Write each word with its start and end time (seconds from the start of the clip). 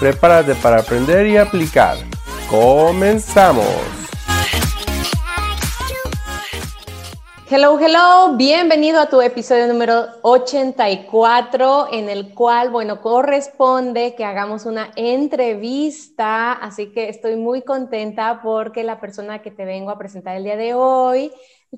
Prepárate 0.00 0.54
para 0.56 0.80
aprender 0.80 1.26
y 1.26 1.36
aplicar. 1.36 1.96
¡Comenzamos! 2.50 3.64
Hello, 7.48 7.78
hello, 7.78 8.36
bienvenido 8.36 9.00
a 9.00 9.08
tu 9.08 9.20
episodio 9.20 9.68
número 9.68 10.06
84 10.22 11.88
en 11.92 12.08
el 12.08 12.34
cual, 12.34 12.70
bueno, 12.70 13.00
corresponde 13.00 14.16
que 14.16 14.24
hagamos 14.24 14.66
una 14.66 14.90
entrevista, 14.96 16.52
así 16.52 16.90
que 16.90 17.08
estoy 17.08 17.36
muy 17.36 17.62
contenta 17.62 18.40
porque 18.42 18.82
la 18.82 18.98
persona 18.98 19.42
que 19.42 19.52
te 19.52 19.64
vengo 19.64 19.90
a 19.90 19.98
presentar 19.98 20.36
el 20.36 20.42
día 20.42 20.56
de 20.56 20.74
hoy 20.74 21.30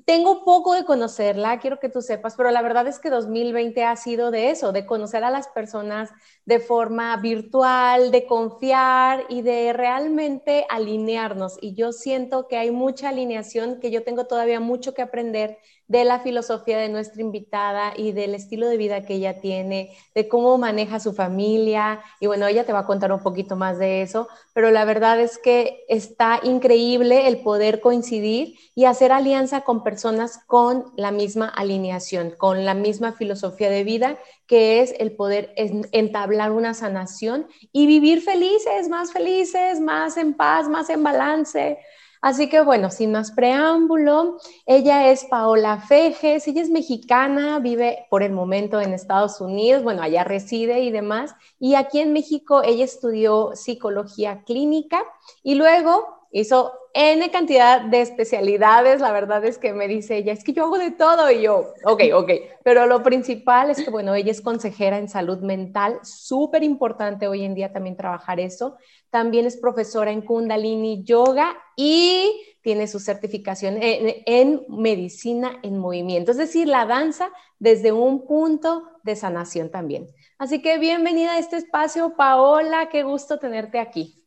tengo 0.05 0.43
poco 0.43 0.73
de 0.73 0.85
conocerla, 0.85 1.59
quiero 1.59 1.79
que 1.79 1.89
tú 1.89 2.01
sepas, 2.01 2.35
pero 2.35 2.51
la 2.51 2.61
verdad 2.61 2.87
es 2.87 2.99
que 2.99 3.09
2020 3.09 3.83
ha 3.83 3.95
sido 3.95 4.31
de 4.31 4.51
eso, 4.51 4.71
de 4.71 4.85
conocer 4.85 5.23
a 5.23 5.31
las 5.31 5.47
personas 5.47 6.11
de 6.45 6.59
forma 6.59 7.15
virtual, 7.17 8.11
de 8.11 8.25
confiar 8.25 9.25
y 9.29 9.41
de 9.41 9.73
realmente 9.73 10.65
alinearnos. 10.69 11.57
Y 11.61 11.73
yo 11.73 11.91
siento 11.91 12.47
que 12.47 12.57
hay 12.57 12.71
mucha 12.71 13.09
alineación, 13.09 13.79
que 13.79 13.91
yo 13.91 14.03
tengo 14.03 14.25
todavía 14.27 14.59
mucho 14.59 14.93
que 14.93 15.01
aprender 15.01 15.57
de 15.87 16.03
la 16.03 16.19
filosofía 16.19 16.77
de 16.77 16.89
nuestra 16.89 17.21
invitada 17.21 17.93
y 17.95 18.11
del 18.11 18.35
estilo 18.35 18.67
de 18.67 18.77
vida 18.77 19.05
que 19.05 19.15
ella 19.15 19.39
tiene, 19.39 19.95
de 20.13 20.27
cómo 20.27 20.57
maneja 20.57 20.99
su 20.99 21.13
familia. 21.13 22.01
Y 22.19 22.27
bueno, 22.27 22.45
ella 22.47 22.65
te 22.65 22.73
va 22.73 22.79
a 22.79 22.85
contar 22.85 23.11
un 23.11 23.21
poquito 23.21 23.55
más 23.55 23.79
de 23.79 24.01
eso, 24.01 24.27
pero 24.53 24.71
la 24.71 24.85
verdad 24.85 25.19
es 25.19 25.37
que 25.37 25.85
está 25.87 26.39
increíble 26.43 27.27
el 27.27 27.39
poder 27.39 27.79
coincidir 27.79 28.55
y 28.75 28.85
hacer 28.85 29.11
alianza 29.11 29.61
con 29.61 29.83
personas 29.83 30.39
con 30.45 30.91
la 30.97 31.11
misma 31.11 31.47
alineación, 31.47 32.33
con 32.37 32.65
la 32.65 32.73
misma 32.73 33.13
filosofía 33.13 33.69
de 33.69 33.83
vida, 33.83 34.17
que 34.45 34.81
es 34.81 34.93
el 34.99 35.13
poder 35.13 35.53
entablar 35.55 36.51
una 36.51 36.73
sanación 36.73 37.47
y 37.71 37.87
vivir 37.87 38.21
felices, 38.21 38.89
más 38.89 39.11
felices, 39.11 39.79
más 39.79 40.17
en 40.17 40.33
paz, 40.33 40.67
más 40.67 40.89
en 40.89 41.03
balance. 41.03 41.77
Así 42.21 42.49
que 42.49 42.61
bueno, 42.61 42.89
sin 42.89 43.11
más 43.11 43.31
preámbulo, 43.31 44.37
ella 44.65 45.11
es 45.11 45.25
Paola 45.25 45.79
Fejes, 45.79 46.47
ella 46.47 46.61
es 46.61 46.69
mexicana, 46.69 47.59
vive 47.59 48.05
por 48.09 48.23
el 48.23 48.31
momento 48.31 48.81
en 48.81 48.93
Estados 48.93 49.39
Unidos, 49.39 49.83
bueno, 49.83 50.01
allá 50.01 50.23
reside 50.23 50.81
y 50.81 50.91
demás, 50.91 51.35
y 51.59 51.75
aquí 51.75 51.99
en 51.99 52.13
México 52.13 52.63
ella 52.63 52.85
estudió 52.85 53.51
psicología 53.55 54.43
clínica 54.45 55.03
y 55.43 55.55
luego 55.55 56.27
hizo 56.31 56.73
N 56.99 57.29
cantidad 57.29 57.81
de 57.81 58.01
especialidades, 58.01 59.01
la 59.01 59.11
verdad 59.11 59.45
es 59.45 59.59
que 59.59 59.71
me 59.71 59.87
dice 59.87 60.17
ella, 60.17 60.33
es 60.33 60.43
que 60.43 60.51
yo 60.51 60.63
hago 60.63 60.79
de 60.79 60.89
todo 60.89 61.29
y 61.29 61.43
yo, 61.43 61.75
ok, 61.83 62.01
ok, 62.11 62.31
pero 62.63 62.87
lo 62.87 63.03
principal 63.03 63.69
es 63.69 63.83
que, 63.83 63.91
bueno, 63.91 64.15
ella 64.15 64.31
es 64.31 64.41
consejera 64.41 64.97
en 64.97 65.07
salud 65.07 65.37
mental, 65.41 65.99
súper 66.01 66.63
importante 66.63 67.27
hoy 67.27 67.43
en 67.43 67.53
día 67.53 67.71
también 67.71 67.97
trabajar 67.97 68.39
eso, 68.39 68.77
también 69.11 69.45
es 69.45 69.57
profesora 69.57 70.09
en 70.09 70.21
Kundalini 70.23 71.03
Yoga 71.03 71.55
y 71.75 72.41
tiene 72.63 72.87
su 72.87 72.99
certificación 72.99 73.77
en, 73.79 74.23
en 74.25 74.65
medicina 74.67 75.59
en 75.61 75.77
movimiento, 75.77 76.31
es 76.31 76.37
decir, 76.37 76.67
la 76.67 76.87
danza 76.87 77.29
desde 77.59 77.91
un 77.91 78.25
punto 78.25 78.89
de 79.03 79.15
sanación 79.15 79.69
también. 79.69 80.07
Así 80.39 80.63
que 80.63 80.79
bienvenida 80.79 81.33
a 81.33 81.37
este 81.37 81.57
espacio, 81.57 82.15
Paola, 82.15 82.89
qué 82.89 83.03
gusto 83.03 83.37
tenerte 83.37 83.77
aquí. 83.77 84.23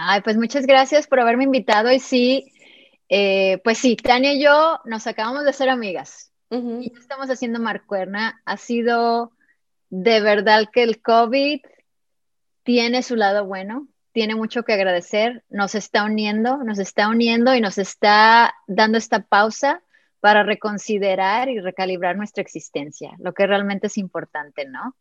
Ay, 0.00 0.20
pues 0.20 0.36
muchas 0.36 0.64
gracias 0.64 1.08
por 1.08 1.18
haberme 1.18 1.42
invitado 1.42 1.90
y 1.90 1.98
sí, 1.98 2.52
eh, 3.08 3.58
pues 3.64 3.78
sí, 3.78 3.96
Tania 3.96 4.32
y 4.32 4.40
yo 4.40 4.78
nos 4.84 5.08
acabamos 5.08 5.44
de 5.44 5.52
ser 5.52 5.68
amigas 5.68 6.30
y 6.50 6.92
estamos 6.96 7.28
haciendo 7.30 7.58
Marcuerna. 7.58 8.40
Ha 8.44 8.56
sido 8.58 9.32
de 9.90 10.20
verdad 10.20 10.66
que 10.72 10.84
el 10.84 11.02
COVID 11.02 11.62
tiene 12.62 13.02
su 13.02 13.16
lado 13.16 13.44
bueno, 13.44 13.88
tiene 14.12 14.36
mucho 14.36 14.62
que 14.62 14.72
agradecer, 14.72 15.42
nos 15.48 15.74
está 15.74 16.04
uniendo, 16.04 16.58
nos 16.58 16.78
está 16.78 17.08
uniendo 17.08 17.56
y 17.56 17.60
nos 17.60 17.76
está 17.76 18.54
dando 18.68 18.98
esta 18.98 19.24
pausa 19.24 19.82
para 20.20 20.44
reconsiderar 20.44 21.48
y 21.48 21.58
recalibrar 21.58 22.16
nuestra 22.16 22.42
existencia, 22.42 23.16
lo 23.18 23.34
que 23.34 23.48
realmente 23.48 23.88
es 23.88 23.98
importante, 23.98 24.64
¿no? 24.64 24.94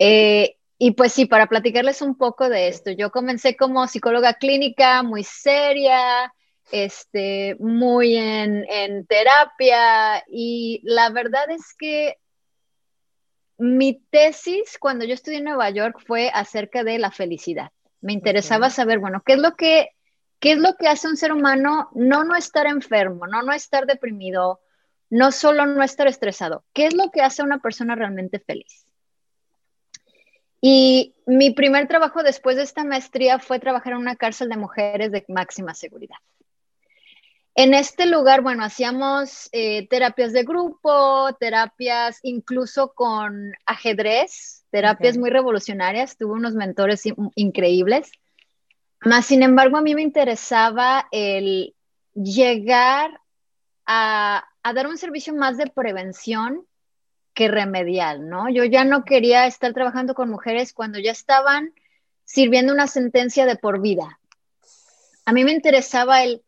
Eh, 0.00 0.56
y 0.78 0.92
pues 0.92 1.12
sí, 1.12 1.26
para 1.26 1.46
platicarles 1.46 2.02
un 2.02 2.16
poco 2.16 2.48
de 2.48 2.68
esto, 2.68 2.90
yo 2.90 3.10
comencé 3.10 3.56
como 3.56 3.86
psicóloga 3.86 4.34
clínica, 4.34 5.02
muy 5.02 5.24
seria, 5.24 6.32
este, 6.70 7.56
muy 7.58 8.16
en, 8.16 8.64
en 8.68 9.06
terapia 9.06 10.24
y 10.28 10.80
la 10.84 11.10
verdad 11.10 11.50
es 11.50 11.74
que 11.78 12.16
mi 13.58 14.00
tesis 14.10 14.76
cuando 14.78 15.04
yo 15.04 15.14
estudié 15.14 15.38
en 15.38 15.44
Nueva 15.44 15.70
York 15.70 16.02
fue 16.06 16.30
acerca 16.32 16.84
de 16.84 16.98
la 16.98 17.10
felicidad. 17.10 17.70
Me 18.00 18.12
interesaba 18.12 18.70
saber, 18.70 18.98
bueno, 18.98 19.22
¿qué 19.24 19.34
es 19.34 19.38
lo 19.38 19.56
que 19.56 19.90
qué 20.38 20.52
es 20.52 20.58
lo 20.58 20.76
que 20.76 20.88
hace 20.88 21.08
un 21.08 21.16
ser 21.16 21.32
humano 21.32 21.88
no 21.94 22.24
no 22.24 22.36
estar 22.36 22.66
enfermo, 22.66 23.26
no 23.26 23.42
no 23.42 23.52
estar 23.52 23.86
deprimido, 23.86 24.60
no 25.08 25.32
solo 25.32 25.64
no 25.66 25.82
estar 25.82 26.06
estresado? 26.06 26.64
¿Qué 26.74 26.86
es 26.86 26.94
lo 26.94 27.10
que 27.10 27.22
hace 27.22 27.42
a 27.42 27.46
una 27.46 27.60
persona 27.60 27.94
realmente 27.94 28.38
feliz? 28.38 28.85
Y 30.60 31.14
mi 31.26 31.50
primer 31.50 31.86
trabajo 31.88 32.22
después 32.22 32.56
de 32.56 32.62
esta 32.62 32.84
maestría 32.84 33.38
fue 33.38 33.58
trabajar 33.58 33.92
en 33.92 34.00
una 34.00 34.16
cárcel 34.16 34.48
de 34.48 34.56
mujeres 34.56 35.12
de 35.12 35.24
máxima 35.28 35.74
seguridad. 35.74 36.16
En 37.58 37.72
este 37.72 38.04
lugar, 38.04 38.42
bueno, 38.42 38.64
hacíamos 38.64 39.48
eh, 39.52 39.88
terapias 39.88 40.34
de 40.34 40.44
grupo, 40.44 41.34
terapias 41.40 42.18
incluso 42.22 42.92
con 42.92 43.52
ajedrez, 43.64 44.64
terapias 44.70 45.16
muy 45.16 45.30
revolucionarias. 45.30 46.18
Tuve 46.18 46.34
unos 46.34 46.52
mentores 46.52 47.04
increíbles. 47.34 48.12
Más, 49.00 49.24
sin 49.24 49.42
embargo, 49.42 49.78
a 49.78 49.82
mí 49.82 49.94
me 49.94 50.02
interesaba 50.02 51.08
el 51.12 51.74
llegar 52.12 53.20
a, 53.86 54.44
a 54.62 54.72
dar 54.74 54.86
un 54.86 54.98
servicio 54.98 55.34
más 55.34 55.56
de 55.56 55.68
prevención 55.68 56.66
que 57.36 57.48
remedial, 57.48 58.30
¿no? 58.30 58.48
Yo 58.48 58.64
ya 58.64 58.84
no 58.84 59.04
quería 59.04 59.46
estar 59.46 59.74
trabajando 59.74 60.14
con 60.14 60.30
mujeres 60.30 60.72
cuando 60.72 60.98
ya 60.98 61.12
estaban 61.12 61.74
sirviendo 62.24 62.72
una 62.72 62.86
sentencia 62.86 63.44
de 63.44 63.56
por 63.56 63.82
vida. 63.82 64.18
A 65.26 65.34
mí 65.34 65.44
me 65.44 65.52
interesaba 65.52 66.24
el 66.24 66.42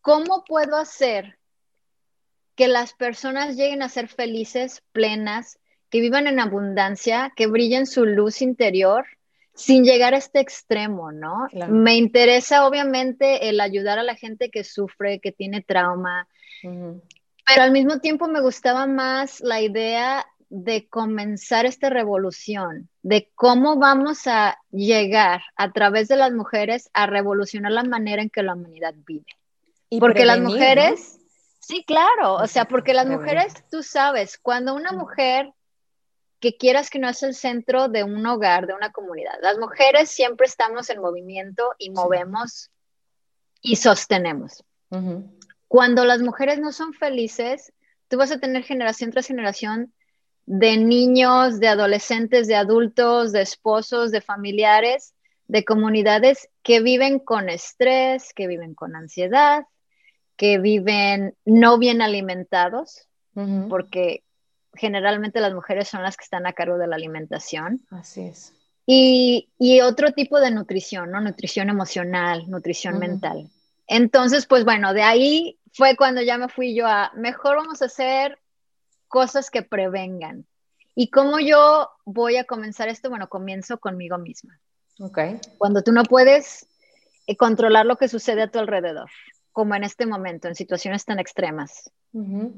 cómo 0.00 0.42
puedo 0.44 0.78
hacer 0.78 1.38
que 2.54 2.66
las 2.66 2.94
personas 2.94 3.56
lleguen 3.56 3.82
a 3.82 3.90
ser 3.90 4.08
felices, 4.08 4.82
plenas, 4.92 5.58
que 5.90 6.00
vivan 6.00 6.26
en 6.26 6.40
abundancia, 6.40 7.30
que 7.36 7.46
brillen 7.46 7.86
su 7.86 8.06
luz 8.06 8.40
interior 8.40 9.04
sin 9.54 9.84
llegar 9.84 10.14
a 10.14 10.18
este 10.18 10.40
extremo, 10.40 11.12
¿no? 11.12 11.46
Me 11.68 11.94
interesa 11.94 12.66
obviamente 12.66 13.50
el 13.50 13.60
ayudar 13.60 13.98
a 13.98 14.02
la 14.02 14.14
gente 14.14 14.50
que 14.50 14.64
sufre, 14.64 15.20
que 15.20 15.32
tiene 15.32 15.60
trauma, 15.60 16.26
pero 17.46 17.62
al 17.62 17.70
mismo 17.70 18.00
tiempo 18.00 18.28
me 18.28 18.40
gustaba 18.40 18.86
más 18.86 19.40
la 19.40 19.60
idea 19.60 20.26
de 20.48 20.88
comenzar 20.88 21.66
esta 21.66 21.90
revolución, 21.90 22.88
de 23.02 23.30
cómo 23.34 23.76
vamos 23.76 24.26
a 24.26 24.58
llegar 24.70 25.42
a 25.56 25.72
través 25.72 26.08
de 26.08 26.16
las 26.16 26.32
mujeres 26.32 26.88
a 26.92 27.06
revolucionar 27.06 27.72
la 27.72 27.84
manera 27.84 28.22
en 28.22 28.30
que 28.30 28.42
la 28.42 28.54
humanidad 28.54 28.94
vive. 29.06 29.26
Y 29.88 30.00
porque 30.00 30.24
las 30.24 30.40
mujeres, 30.40 31.18
sí, 31.60 31.84
claro, 31.84 32.34
o 32.34 32.46
sea, 32.46 32.66
porque 32.66 32.94
las 32.94 33.06
mujeres, 33.06 33.54
tú 33.70 33.82
sabes, 33.82 34.38
cuando 34.38 34.74
una 34.74 34.92
mujer 34.92 35.52
que 36.40 36.56
quieras 36.56 36.90
que 36.90 36.98
no 36.98 37.08
es 37.08 37.22
el 37.22 37.34
centro 37.34 37.88
de 37.88 38.04
un 38.04 38.24
hogar, 38.26 38.66
de 38.66 38.74
una 38.74 38.92
comunidad, 38.92 39.34
las 39.42 39.58
mujeres 39.58 40.10
siempre 40.10 40.46
estamos 40.46 40.90
en 40.90 41.00
movimiento 41.00 41.74
y 41.78 41.90
movemos 41.90 42.70
y 43.60 43.76
sostenemos. 43.76 44.62
Cuando 45.68 46.04
las 46.04 46.22
mujeres 46.22 46.58
no 46.58 46.72
son 46.72 46.92
felices, 46.92 47.72
tú 48.08 48.16
vas 48.16 48.30
a 48.30 48.38
tener 48.38 48.62
generación 48.62 49.10
tras 49.10 49.26
generación 49.26 49.92
de 50.46 50.76
niños, 50.76 51.58
de 51.58 51.68
adolescentes, 51.68 52.46
de 52.46 52.54
adultos, 52.54 53.32
de 53.32 53.42
esposos, 53.42 54.12
de 54.12 54.20
familiares, 54.20 55.14
de 55.48 55.64
comunidades 55.64 56.48
que 56.62 56.80
viven 56.80 57.18
con 57.18 57.48
estrés, 57.48 58.32
que 58.32 58.46
viven 58.46 58.74
con 58.74 58.94
ansiedad, 58.94 59.64
que 60.36 60.58
viven 60.58 61.34
no 61.44 61.78
bien 61.78 62.02
alimentados, 62.02 63.08
porque 63.68 64.22
generalmente 64.72 65.40
las 65.40 65.52
mujeres 65.52 65.88
son 65.88 66.02
las 66.02 66.16
que 66.16 66.24
están 66.24 66.46
a 66.46 66.52
cargo 66.52 66.78
de 66.78 66.86
la 66.86 66.96
alimentación. 66.96 67.82
Así 67.90 68.22
es. 68.22 68.54
y, 68.86 69.80
otro 69.80 70.12
tipo 70.12 70.40
de 70.40 70.50
nutrición, 70.52 71.10
¿no? 71.10 71.20
Nutrición 71.20 71.68
emocional, 71.68 72.48
nutrición 72.48 72.98
mental. 72.98 73.50
Entonces, 73.86 74.46
pues 74.46 74.64
bueno, 74.64 74.92
de 74.94 75.02
ahí 75.02 75.58
fue 75.72 75.96
cuando 75.96 76.22
ya 76.22 76.38
me 76.38 76.48
fui 76.48 76.74
yo 76.74 76.86
a, 76.86 77.12
mejor 77.14 77.56
vamos 77.56 77.82
a 77.82 77.86
hacer 77.86 78.38
cosas 79.08 79.50
que 79.50 79.62
prevengan. 79.62 80.46
¿Y 80.94 81.10
cómo 81.10 81.38
yo 81.38 81.90
voy 82.04 82.36
a 82.36 82.44
comenzar 82.44 82.88
esto? 82.88 83.10
Bueno, 83.10 83.28
comienzo 83.28 83.78
conmigo 83.78 84.18
misma. 84.18 84.58
Ok. 84.98 85.18
Cuando 85.58 85.82
tú 85.82 85.92
no 85.92 86.04
puedes 86.04 86.66
eh, 87.26 87.36
controlar 87.36 87.84
lo 87.84 87.96
que 87.96 88.08
sucede 88.08 88.42
a 88.42 88.50
tu 88.50 88.58
alrededor, 88.58 89.10
como 89.52 89.74
en 89.74 89.84
este 89.84 90.06
momento, 90.06 90.48
en 90.48 90.54
situaciones 90.54 91.04
tan 91.04 91.18
extremas. 91.18 91.90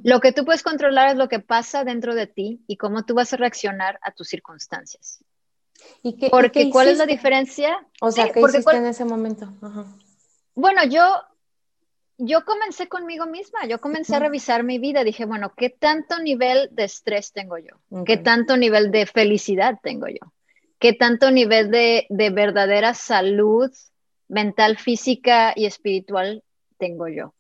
Lo 0.05 0.21
que 0.21 0.31
tú 0.31 0.45
puedes 0.45 0.63
controlar 0.63 1.09
es 1.09 1.17
lo 1.17 1.29
que 1.29 1.41
pasa 1.41 1.83
dentro 1.83 2.15
de 2.15 2.29
ti 2.29 2.63
y 2.69 2.77
cómo 2.77 3.05
tú 3.05 3.15
vas 3.15 3.33
a 3.33 3.37
reaccionar 3.37 3.99
a 4.03 4.13
tus 4.13 4.29
circunstancias. 4.29 5.19
¿Y 6.03 6.17
qué, 6.17 6.31
porque 6.31 6.71
¿cuál 6.71 6.89
es 6.89 6.99
la 6.99 7.07
diferencia? 7.07 7.85
O 8.01 8.13
sea, 8.13 8.31
¿qué 8.31 8.41
hiciste 8.41 8.77
en 8.77 8.87
ese 8.87 9.05
momento? 9.05 9.53
Bueno, 10.59 10.83
yo, 10.83 11.05
yo 12.17 12.45
comencé 12.45 12.89
conmigo 12.89 13.27
misma, 13.27 13.65
yo 13.69 13.81
comencé 13.81 14.17
a 14.17 14.19
revisar 14.19 14.65
mi 14.65 14.81
vida, 14.81 15.05
dije, 15.05 15.25
bueno, 15.25 15.53
¿qué 15.57 15.71
tanto 15.71 16.19
nivel 16.19 16.69
de 16.73 16.83
estrés 16.83 17.33
tengo 17.33 17.59
yo? 17.59 17.77
¿Qué 18.05 18.17
tanto 18.17 18.57
nivel 18.57 18.91
de 18.91 19.07
felicidad 19.07 19.79
tengo 19.81 20.09
yo? 20.09 20.33
¿Qué 20.81 20.95
tanto 20.95 21.31
nivel 21.31 21.71
de, 21.71 22.09
de 22.11 22.31
verdadera 22.31 22.95
salud 22.95 23.71
mental, 24.27 24.79
física 24.79 25.53
y 25.55 25.67
espiritual 25.67 26.43
tengo 26.77 27.07
yo? 27.07 27.35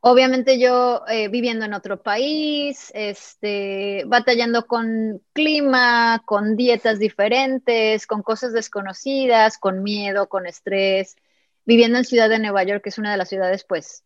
Obviamente 0.00 0.58
yo 0.58 1.04
eh, 1.06 1.28
viviendo 1.28 1.64
en 1.64 1.74
otro 1.74 2.02
país, 2.02 2.90
este, 2.92 4.02
batallando 4.06 4.66
con 4.66 5.22
clima, 5.32 6.24
con 6.24 6.56
dietas 6.56 6.98
diferentes, 6.98 8.08
con 8.08 8.24
cosas 8.24 8.52
desconocidas, 8.52 9.58
con 9.58 9.84
miedo, 9.84 10.28
con 10.28 10.46
estrés, 10.46 11.14
viviendo 11.64 11.98
en 11.98 12.04
Ciudad 12.04 12.28
de 12.28 12.38
Nueva 12.38 12.64
York, 12.64 12.82
que 12.82 12.90
es 12.90 12.98
una 12.98 13.10
de 13.10 13.16
las 13.16 13.28
ciudades 13.28 13.64
pues 13.64 14.04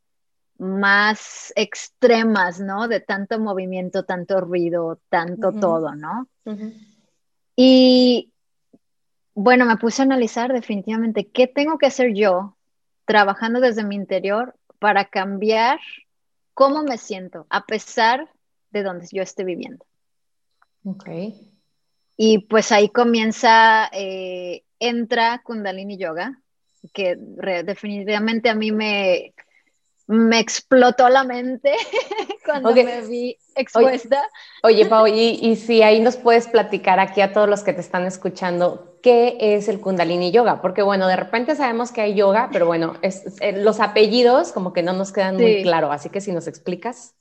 más 0.59 1.53
extremas, 1.57 2.61
¿no? 2.61 2.89
De 2.89 3.01
tanto 3.01 3.39
movimiento, 3.39 4.05
tanto 4.05 4.41
ruido, 4.41 5.01
tanto 5.09 5.53
todo, 5.53 5.95
¿no? 5.95 6.29
Y 7.55 8.33
bueno, 9.35 9.67
me 9.67 9.77
puse 9.77 10.03
a 10.03 10.05
analizar 10.05 10.53
definitivamente 10.53 11.29
qué 11.29 11.47
tengo 11.47 11.79
que 11.79 11.87
hacer 11.87 12.15
yo 12.15 12.57
trabajando 13.05 13.61
desde 13.61 13.85
mi 13.85 13.95
interior 13.95 14.55
para 14.79 15.07
cambiar 15.07 15.79
cómo 16.55 16.83
me 16.83 16.99
siento 16.99 17.47
a 17.51 17.67
pesar 17.67 18.31
de 18.71 18.83
donde 18.83 19.07
yo 19.13 19.23
esté 19.23 19.45
viviendo. 19.45 19.85
Ok. 20.85 21.09
Y 22.17 22.39
pues 22.47 22.73
ahí 22.73 22.89
comienza, 22.89 23.91
eh, 23.93 24.65
entra 24.79 25.43
Kundalini 25.45 25.99
Yoga, 25.99 26.41
que 26.93 27.17
definitivamente 27.17 28.49
a 28.49 28.55
mí 28.55 28.73
me, 28.73 29.35
me 30.07 30.39
explotó 30.39 31.09
la 31.09 31.25
mente 31.25 31.75
cuando 32.45 32.73
me 32.73 33.03
vi 33.03 33.37
expuesta. 33.55 34.23
Oye, 34.63 34.87
Pau, 34.87 35.07
y, 35.07 35.57
si 35.57 35.83
ahí 35.83 36.01
nos 36.01 36.17
puedes 36.17 36.47
platicar 36.47 37.01
aquí 37.01 37.21
a 37.21 37.33
todos 37.33 37.49
los 37.49 37.63
que 37.63 37.73
te 37.73 37.81
están 37.81 38.05
escuchando, 38.07 38.99
¿qué 39.03 39.37
es 39.41 39.69
el 39.69 39.81
Kundalini 39.81 40.31
Yoga? 40.31 40.61
Porque 40.61 40.83
bueno, 40.83 41.09
de 41.09 41.17
repente 41.17 41.57
sabemos 41.57 41.91
que 41.91 42.03
hay 42.03 42.15
yoga, 42.15 42.51
pero 42.53 42.67
bueno, 42.67 42.95
es, 43.03 43.25
eh, 43.41 43.53
los 43.53 43.81
apellidos 43.81 44.53
como 44.53 44.73
que 44.73 44.83
no 44.83 44.93
nos 44.93 45.13
quedan 45.13 45.37
muy 45.37 45.63
claro, 45.63 45.91
así 45.91 46.09
que 46.09 46.21
si 46.21 46.33
nos 46.33 46.47
explicas. 46.47 47.15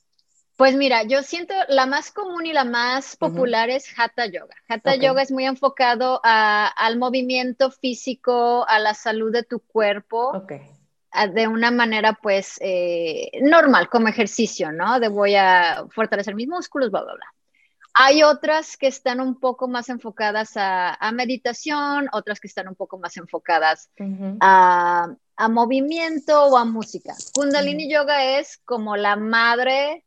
Pues 0.55 0.75
mira, 0.75 1.03
yo 1.03 1.21
siento 1.21 1.53
la 1.67 1.85
más 1.85 2.11
común 2.11 2.45
y 2.45 2.53
la 2.53 2.63
más 2.63 3.17
popular 3.17 3.69
es 3.69 3.87
Hatha 3.97 4.25
Yoga. 4.27 4.55
Hatha 4.69 4.95
Yoga 4.95 5.21
es 5.21 5.31
muy 5.31 5.45
enfocado 5.45 6.21
al 6.23 6.97
movimiento 6.97 7.71
físico, 7.71 8.65
a 8.67 8.79
la 8.79 8.93
salud 8.93 9.33
de 9.33 9.43
tu 9.43 9.59
cuerpo. 9.59 10.29
Okay 10.29 10.75
de 11.33 11.47
una 11.47 11.71
manera 11.71 12.13
pues 12.21 12.57
eh, 12.59 13.31
normal, 13.41 13.89
como 13.89 14.07
ejercicio, 14.07 14.71
¿no? 14.71 14.99
De 14.99 15.07
voy 15.07 15.35
a 15.35 15.85
fortalecer 15.89 16.35
mis 16.35 16.47
músculos, 16.47 16.91
bla, 16.91 17.03
bla, 17.03 17.13
bla. 17.13 17.33
Hay 17.97 18.23
otras 18.23 18.75
que 18.75 18.87
están 18.87 19.21
un 19.21 19.39
poco 19.39 19.69
más 19.69 19.87
enfocadas 19.87 20.51
a, 20.55 20.97
meditación, 21.13 22.09
otras 22.11 22.41
que 22.41 22.47
están 22.47 22.67
un 22.67 22.75
poco 22.75 22.99
más 22.99 23.15
enfocadas 23.15 23.89
a, 24.41 25.07
movimiento 25.49 26.43
o 26.43 26.57
a 26.57 26.65
música. 26.65 27.15
Kundalini 27.33 27.89
Yoga 27.89 28.37
es 28.37 28.57
como 28.65 28.97
la 28.97 29.15
madre 29.15 30.04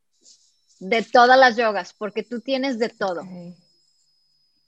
de 0.81 1.03
todas 1.03 1.39
las 1.39 1.57
yogas, 1.57 1.93
porque 1.93 2.23
tú 2.23 2.41
tienes 2.41 2.79
de 2.79 2.89
todo. 2.89 3.23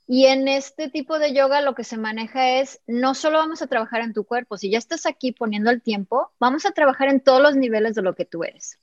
Y 0.06 0.26
en 0.26 0.48
este 0.48 0.90
tipo 0.90 1.18
de 1.20 1.32
yoga 1.32 1.60
lo 1.60 1.74
que 1.74 1.84
se 1.84 1.96
maneja 1.96 2.58
es, 2.58 2.80
no 2.86 3.14
solo 3.14 3.38
vamos 3.38 3.62
a 3.62 3.68
trabajar 3.68 4.00
en 4.00 4.12
tu 4.12 4.24
cuerpo, 4.24 4.58
si 4.58 4.70
ya 4.70 4.78
estás 4.78 5.06
aquí 5.06 5.30
poniendo 5.30 5.70
el 5.70 5.82
tiempo, 5.82 6.32
vamos 6.40 6.66
a 6.66 6.72
trabajar 6.72 7.08
en 7.08 7.20
todos 7.20 7.40
los 7.40 7.54
niveles 7.54 7.94
de 7.94 8.02
lo 8.02 8.16
que 8.16 8.24
tú 8.24 8.42
eres. 8.42 8.78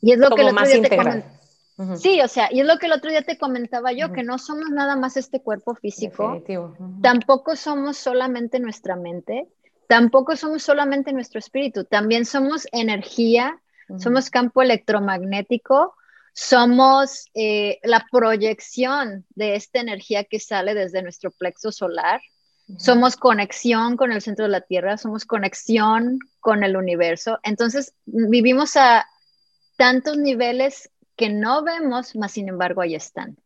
Y 0.00 0.12
es 0.12 0.18
lo 0.18 0.30
que 0.30 0.42
el 0.42 0.48
otro 0.48 0.66
día 0.66 0.82
te 0.82 0.96
comentaba. 0.96 1.42
Sí, 1.96 2.20
o 2.20 2.28
sea, 2.28 2.48
y 2.52 2.60
es 2.60 2.66
lo 2.66 2.78
que 2.78 2.86
el 2.86 2.92
otro 2.92 3.10
día 3.10 3.22
te 3.22 3.38
comentaba 3.38 3.92
yo, 3.92 4.12
que 4.12 4.22
no 4.22 4.38
somos 4.38 4.70
nada 4.70 4.94
más 4.94 5.16
este 5.16 5.40
cuerpo 5.40 5.74
físico, 5.74 6.42
tampoco 7.00 7.56
somos 7.56 7.96
solamente 7.96 8.60
nuestra 8.60 8.94
mente, 8.94 9.48
tampoco 9.88 10.36
somos 10.36 10.62
solamente 10.62 11.12
nuestro 11.12 11.38
espíritu, 11.38 11.84
también 11.84 12.24
somos 12.24 12.66
energía, 12.72 13.60
somos 13.98 14.28
campo 14.28 14.62
electromagnético, 14.62 15.94
somos 16.32 17.26
eh, 17.34 17.78
la 17.82 18.06
proyección 18.10 19.26
de 19.34 19.54
esta 19.56 19.80
energía 19.80 20.24
que 20.24 20.40
sale 20.40 20.74
desde 20.74 21.02
nuestro 21.02 21.30
plexo 21.30 21.72
solar. 21.72 22.20
Somos 22.78 23.16
conexión 23.16 23.96
con 23.96 24.12
el 24.12 24.22
centro 24.22 24.44
de 24.46 24.50
la 24.50 24.62
Tierra, 24.62 24.96
somos 24.96 25.26
conexión 25.26 26.18
con 26.40 26.64
el 26.64 26.76
universo. 26.76 27.38
Entonces, 27.42 27.92
vivimos 28.06 28.76
a 28.76 29.06
tantos 29.76 30.16
niveles 30.16 30.90
que 31.16 31.28
no 31.28 31.62
vemos, 31.62 32.16
mas 32.16 32.32
sin 32.32 32.48
embargo 32.48 32.80
ahí 32.80 32.94
están. 32.94 33.36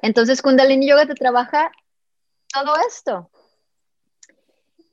Entonces, 0.00 0.40
Kundalini 0.40 0.88
Yoga 0.88 1.04
te 1.04 1.14
trabaja 1.14 1.70
todo 2.52 2.74
esto. 2.88 3.30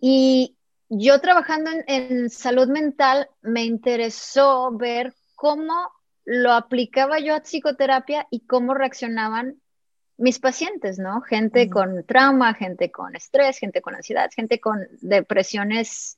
Y 0.01 0.57
yo 0.89 1.21
trabajando 1.21 1.71
en 1.87 2.29
salud 2.29 2.67
mental, 2.67 3.29
me 3.41 3.63
interesó 3.63 4.71
ver 4.71 5.15
cómo 5.35 5.91
lo 6.29 6.51
aplicaba 6.51 7.19
yo 7.19 7.35
a 7.35 7.39
psicoterapia 7.39 8.27
y 8.29 8.41
cómo 8.41 8.73
reaccionaban 8.73 9.61
mis 10.17 10.39
pacientes, 10.39 10.99
¿no? 10.99 11.21
Gente 11.21 11.69
con 11.69 12.03
trauma, 12.05 12.53
gente 12.53 12.91
con 12.91 13.15
estrés, 13.15 13.59
gente 13.59 13.81
con 13.81 13.95
ansiedad, 13.95 14.29
gente 14.35 14.59
con 14.59 14.85
depresiones 14.99 16.17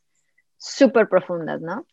súper 0.58 1.08
profundas, 1.10 1.62
¿no? 1.62 1.86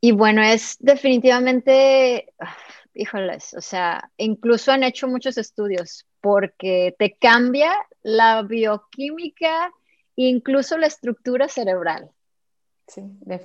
Y 0.00 0.10
bueno, 0.10 0.42
es 0.42 0.78
definitivamente, 0.80 2.34
híjoles, 2.92 3.54
o 3.54 3.60
sea, 3.60 4.10
incluso 4.16 4.72
han 4.72 4.82
hecho 4.82 5.06
muchos 5.06 5.38
estudios 5.38 6.06
porque 6.20 6.92
te 6.98 7.16
cambia 7.16 7.72
la 8.02 8.42
bioquímica 8.42 9.70
e 10.16 10.24
incluso 10.24 10.76
la 10.76 10.88
estructura 10.88 11.46
cerebral. 11.48 12.10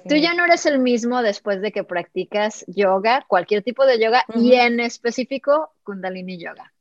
Tú 0.08 0.16
ya 0.16 0.34
no 0.34 0.46
eres 0.46 0.66
el 0.66 0.80
mismo 0.80 1.22
después 1.22 1.62
de 1.62 1.72
que 1.72 1.84
practicas 1.84 2.64
yoga, 2.68 3.26
cualquier 3.28 3.64
tipo 3.64 3.86
de 3.86 4.00
yoga, 4.00 4.24
y 4.36 4.54
en 4.54 4.80
específico 4.80 5.74
Kundalini 5.84 6.38
Yoga. 6.38 6.72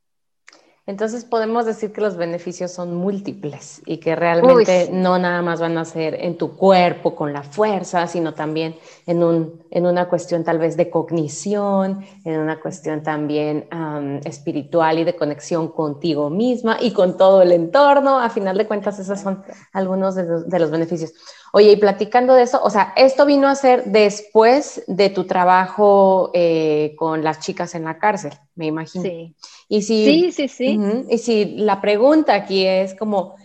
Entonces 0.87 1.25
podemos 1.25 1.65
decir 1.65 1.93
que 1.93 2.01
los 2.01 2.17
beneficios 2.17 2.71
son 2.71 2.95
múltiples 2.95 3.83
y 3.85 3.97
que 3.97 4.15
realmente 4.15 4.89
no 4.91 5.19
nada 5.19 5.41
más 5.43 5.61
van 5.61 5.77
a 5.77 5.85
ser 5.85 6.15
en 6.15 6.37
tu 6.37 6.57
cuerpo 6.57 7.15
con 7.15 7.33
la 7.33 7.43
fuerza, 7.43 8.07
sino 8.07 8.33
también 8.33 8.75
en, 9.05 9.23
un, 9.23 9.63
en 9.69 9.85
una 9.85 10.09
cuestión 10.09 10.43
tal 10.43 10.57
vez 10.57 10.75
de 10.77 10.89
cognición, 10.89 12.03
en 12.25 12.39
una 12.39 12.59
cuestión 12.59 13.03
también 13.03 13.67
espiritual 14.25 14.97
y 14.99 15.03
de 15.03 15.15
conexión 15.15 15.67
contigo 15.67 16.31
misma 16.31 16.77
y 16.81 16.93
con 16.93 17.15
todo 17.15 17.43
el 17.43 17.51
entorno. 17.51 18.19
A 18.19 18.29
final 18.29 18.57
de 18.57 18.67
cuentas, 18.67 18.97
esos 18.97 19.19
son 19.19 19.43
algunos 19.73 20.15
de 20.15 20.23
los, 20.23 20.49
de 20.49 20.59
los 20.59 20.71
beneficios. 20.71 21.13
Oye, 21.53 21.71
y 21.71 21.75
platicando 21.75 22.33
de 22.33 22.43
eso, 22.43 22.61
o 22.63 22.69
sea, 22.69 22.93
esto 22.95 23.25
vino 23.25 23.47
a 23.47 23.55
ser 23.55 23.83
después 23.85 24.83
de 24.87 25.09
tu 25.09 25.25
trabajo 25.25 26.31
eh, 26.33 26.93
con 26.97 27.23
las 27.23 27.39
chicas 27.41 27.75
en 27.75 27.83
la 27.83 27.99
cárcel, 27.99 28.31
me 28.55 28.67
imagino. 28.67 29.03
Sí. 29.03 29.35
Y 29.67 29.81
si, 29.81 30.05
sí, 30.05 30.31
sí, 30.31 30.47
sí. 30.47 30.79
y 31.09 31.17
si 31.17 31.45
la 31.57 31.81
pregunta 31.81 32.35
aquí 32.35 32.65
es 32.65 32.95
como, 32.95 33.35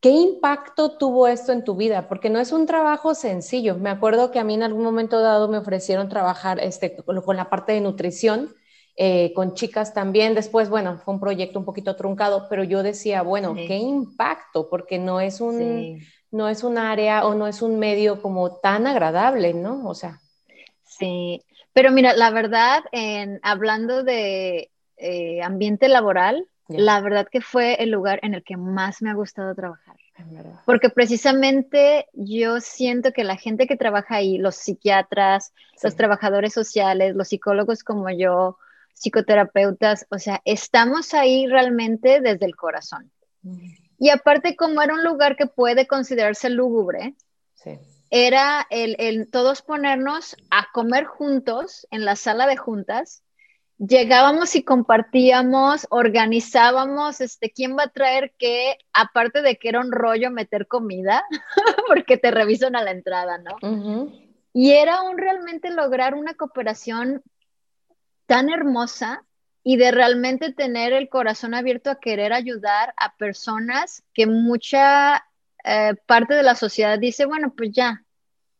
¿qué 0.00 0.10
impacto 0.10 0.98
tuvo 0.98 1.28
esto 1.28 1.52
en 1.52 1.62
tu 1.62 1.76
vida? 1.76 2.08
Porque 2.08 2.28
no 2.28 2.40
es 2.40 2.50
un 2.50 2.66
trabajo 2.66 3.14
sencillo. 3.14 3.76
Me 3.76 3.90
acuerdo 3.90 4.32
que 4.32 4.40
a 4.40 4.44
mí 4.44 4.54
en 4.54 4.64
algún 4.64 4.82
momento 4.82 5.20
dado 5.20 5.48
me 5.48 5.58
ofrecieron 5.58 6.08
trabajar 6.08 6.58
este, 6.60 6.96
con 6.96 7.36
la 7.36 7.50
parte 7.50 7.72
de 7.72 7.80
nutrición. 7.80 8.54
Eh, 8.96 9.32
con 9.34 9.54
chicas 9.54 9.92
también. 9.92 10.34
Después, 10.34 10.68
bueno, 10.68 10.98
fue 10.98 11.14
un 11.14 11.20
proyecto 11.20 11.58
un 11.58 11.64
poquito 11.64 11.96
truncado, 11.96 12.46
pero 12.48 12.62
yo 12.62 12.84
decía, 12.84 13.22
bueno, 13.22 13.54
qué 13.54 13.76
impacto, 13.76 14.68
porque 14.70 15.00
no 15.00 15.20
es 15.20 15.40
un, 15.40 15.98
no 16.34 16.48
es 16.48 16.64
un 16.64 16.78
área 16.78 17.24
o 17.24 17.34
no 17.34 17.46
es 17.46 17.62
un 17.62 17.78
medio 17.78 18.20
como 18.20 18.56
tan 18.56 18.86
agradable, 18.88 19.54
¿no? 19.54 19.88
O 19.88 19.94
sea. 19.94 20.20
Sí, 20.82 21.42
pero 21.72 21.92
mira, 21.92 22.12
la 22.14 22.30
verdad, 22.30 22.82
en, 22.90 23.38
hablando 23.42 24.02
de 24.02 24.70
eh, 24.96 25.42
ambiente 25.42 25.88
laboral, 25.88 26.46
la 26.68 27.00
verdad 27.00 27.28
que 27.30 27.40
fue 27.40 27.74
el 27.74 27.90
lugar 27.90 28.18
en 28.22 28.34
el 28.34 28.42
que 28.42 28.56
más 28.56 29.00
me 29.00 29.10
ha 29.10 29.14
gustado 29.14 29.54
trabajar. 29.54 29.96
Porque 30.64 30.90
precisamente 30.90 32.06
yo 32.14 32.60
siento 32.60 33.12
que 33.12 33.22
la 33.22 33.36
gente 33.36 33.66
que 33.66 33.76
trabaja 33.76 34.16
ahí, 34.16 34.38
los 34.38 34.56
psiquiatras, 34.56 35.52
los 35.82 35.94
trabajadores 35.94 36.52
sociales, 36.52 37.14
los 37.14 37.28
psicólogos 37.28 37.84
como 37.84 38.10
yo, 38.10 38.58
psicoterapeutas, 38.94 40.06
o 40.10 40.18
sea, 40.18 40.40
estamos 40.44 41.14
ahí 41.14 41.46
realmente 41.46 42.20
desde 42.20 42.46
el 42.46 42.56
corazón. 42.56 43.10
Y 43.98 44.10
aparte, 44.10 44.56
como 44.56 44.82
era 44.82 44.94
un 44.94 45.04
lugar 45.04 45.36
que 45.36 45.46
puede 45.46 45.86
considerarse 45.86 46.50
lúgubre, 46.50 47.14
era 48.10 48.66
el, 48.70 48.96
el 48.98 49.30
todos 49.30 49.62
ponernos 49.62 50.36
a 50.50 50.68
comer 50.72 51.04
juntos 51.04 51.86
en 51.90 52.04
la 52.04 52.16
sala 52.16 52.46
de 52.46 52.56
juntas. 52.56 53.22
Llegábamos 53.78 54.54
y 54.54 54.62
compartíamos, 54.62 55.86
organizábamos, 55.90 57.20
este, 57.20 57.50
quién 57.50 57.76
va 57.76 57.84
a 57.84 57.90
traer 57.90 58.32
qué, 58.38 58.78
aparte 58.92 59.42
de 59.42 59.56
que 59.56 59.68
era 59.68 59.80
un 59.80 59.90
rollo 59.90 60.30
meter 60.30 60.68
comida, 60.68 61.24
porque 61.88 62.16
te 62.16 62.30
revisan 62.30 62.76
a 62.76 62.84
la 62.84 62.92
entrada, 62.92 63.38
¿no? 63.38 63.56
Y 64.52 64.70
era 64.70 65.02
un 65.02 65.18
realmente 65.18 65.70
lograr 65.70 66.14
una 66.14 66.34
cooperación 66.34 67.22
tan 68.26 68.48
hermosa 68.48 69.24
y 69.64 69.78
de 69.78 69.90
realmente 69.90 70.52
tener 70.52 70.92
el 70.92 71.08
corazón 71.08 71.54
abierto 71.54 71.90
a 71.90 71.98
querer 71.98 72.34
ayudar 72.34 72.92
a 72.98 73.16
personas 73.16 74.04
que 74.12 74.26
mucha 74.26 75.24
eh, 75.64 75.94
parte 76.06 76.34
de 76.34 76.42
la 76.42 76.54
sociedad 76.54 76.98
dice, 76.98 77.24
bueno, 77.24 77.54
pues 77.56 77.70
ya, 77.72 78.04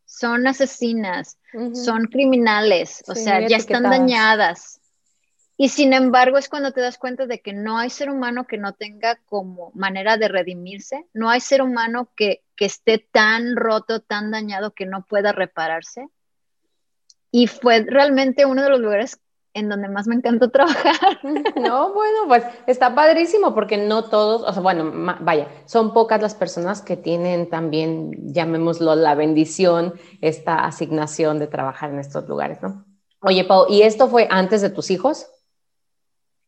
son 0.06 0.46
asesinas, 0.46 1.38
son 1.72 2.06
criminales, 2.06 3.04
o 3.06 3.14
sea, 3.14 3.46
ya 3.46 3.58
están 3.58 3.84
dañadas. 3.84 4.80
Y 5.56 5.68
sin 5.68 5.92
embargo 5.92 6.38
es 6.38 6.48
cuando 6.48 6.72
te 6.72 6.80
das 6.80 6.98
cuenta 6.98 7.26
de 7.26 7.40
que 7.40 7.52
no 7.52 7.78
hay 7.78 7.90
ser 7.90 8.10
humano 8.10 8.46
que 8.46 8.58
no 8.58 8.72
tenga 8.72 9.16
como 9.26 9.70
manera 9.74 10.16
de 10.16 10.28
redimirse, 10.28 11.06
no 11.12 11.30
hay 11.30 11.40
ser 11.40 11.62
humano 11.62 12.10
que, 12.16 12.42
esté 12.58 12.98
tan 12.98 13.56
roto, 13.56 14.00
tan 14.00 14.30
dañado 14.30 14.72
que 14.72 14.86
no 14.86 15.04
pueda 15.04 15.32
repararse. 15.32 16.08
Y 17.30 17.46
fue 17.46 17.84
realmente 17.86 18.46
uno 18.46 18.62
de 18.62 18.70
los 18.70 18.80
lugares 18.80 19.20
en 19.54 19.68
donde 19.68 19.88
más 19.88 20.06
me 20.06 20.16
encantó 20.16 20.50
trabajar. 20.50 21.18
No, 21.56 21.94
bueno, 21.94 22.18
pues 22.28 22.44
está 22.66 22.94
padrísimo 22.94 23.54
porque 23.54 23.78
no 23.78 24.04
todos, 24.04 24.42
o 24.42 24.52
sea, 24.52 24.60
bueno, 24.60 24.92
vaya, 25.20 25.48
son 25.64 25.94
pocas 25.94 26.20
las 26.20 26.34
personas 26.34 26.82
que 26.82 26.96
tienen 26.96 27.48
también, 27.48 28.32
llamémoslo, 28.32 28.94
la 28.96 29.14
bendición, 29.14 29.94
esta 30.20 30.64
asignación 30.66 31.38
de 31.38 31.46
trabajar 31.46 31.90
en 31.90 32.00
estos 32.00 32.28
lugares, 32.28 32.60
¿no? 32.60 32.84
Oye, 33.20 33.44
Pau, 33.44 33.66
¿y 33.70 33.82
esto 33.82 34.08
fue 34.08 34.28
antes 34.30 34.60
de 34.60 34.68
tus 34.68 34.90
hijos? 34.90 35.26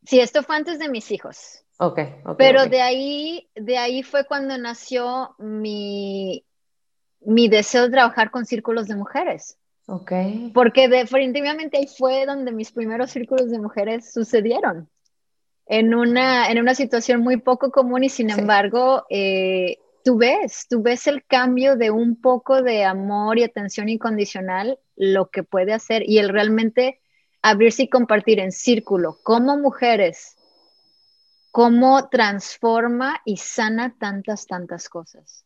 Sí, 0.05 0.21
esto 0.21 0.43
fue 0.43 0.57
antes 0.57 0.79
de 0.79 0.89
mis 0.89 1.11
hijos. 1.11 1.65
Ok, 1.79 2.01
Pero 2.39 2.67
de 2.67 2.81
ahí, 2.81 3.51
de 3.55 3.77
ahí 3.77 4.03
fue 4.03 4.25
cuando 4.25 4.57
nació 4.57 5.35
mi, 5.39 6.45
mi 7.21 7.49
deseo 7.49 7.85
de 7.85 7.91
trabajar 7.91 8.31
con 8.31 8.47
círculos 8.47 8.87
de 8.89 8.97
mujeres. 8.97 9.59
Ok. 9.87 10.13
Porque 10.53 10.89
definitivamente 10.89 11.79
ahí 11.79 11.87
fue 11.87 12.27
donde 12.27 12.53
mis 12.53 12.73
primeros 12.73 13.11
círculos 13.11 13.51
de 13.51 13.59
mujeres 13.59 14.13
sucedieron. 14.13 14.89
En 15.67 15.95
una, 15.95 16.51
en 16.51 16.59
una 16.61 16.75
situación 16.75 17.21
muy 17.23 17.39
poco 17.39 17.71
común 17.71 18.05
y 18.05 18.09
sin 18.09 18.31
embargo, 18.31 19.05
eh, 19.11 19.79
tú 20.05 20.17
ves, 20.17 20.67
tú 20.69 20.83
ves 20.83 21.07
el 21.07 21.25
cambio 21.25 21.77
de 21.77 21.91
un 21.91 22.21
poco 22.21 22.63
de 22.63 22.85
amor 22.85 23.39
y 23.39 23.45
atención 23.45 23.89
incondicional, 23.89 24.79
lo 24.95 25.31
que 25.31 25.43
puede 25.43 25.73
hacer 25.73 26.09
y 26.09 26.19
el 26.19 26.29
realmente 26.29 27.01
abrirse 27.43 27.85
y 27.85 27.89
compartir 27.89 28.41
en 28.41 28.53
círculo 28.53 29.19
como 29.23 29.57
mujeres, 29.57 30.37
cómo 31.51 32.09
transforma 32.09 33.21
y 33.25 33.37
sana 33.37 33.97
tantas, 33.99 34.47
tantas 34.47 34.89
cosas. 34.89 35.45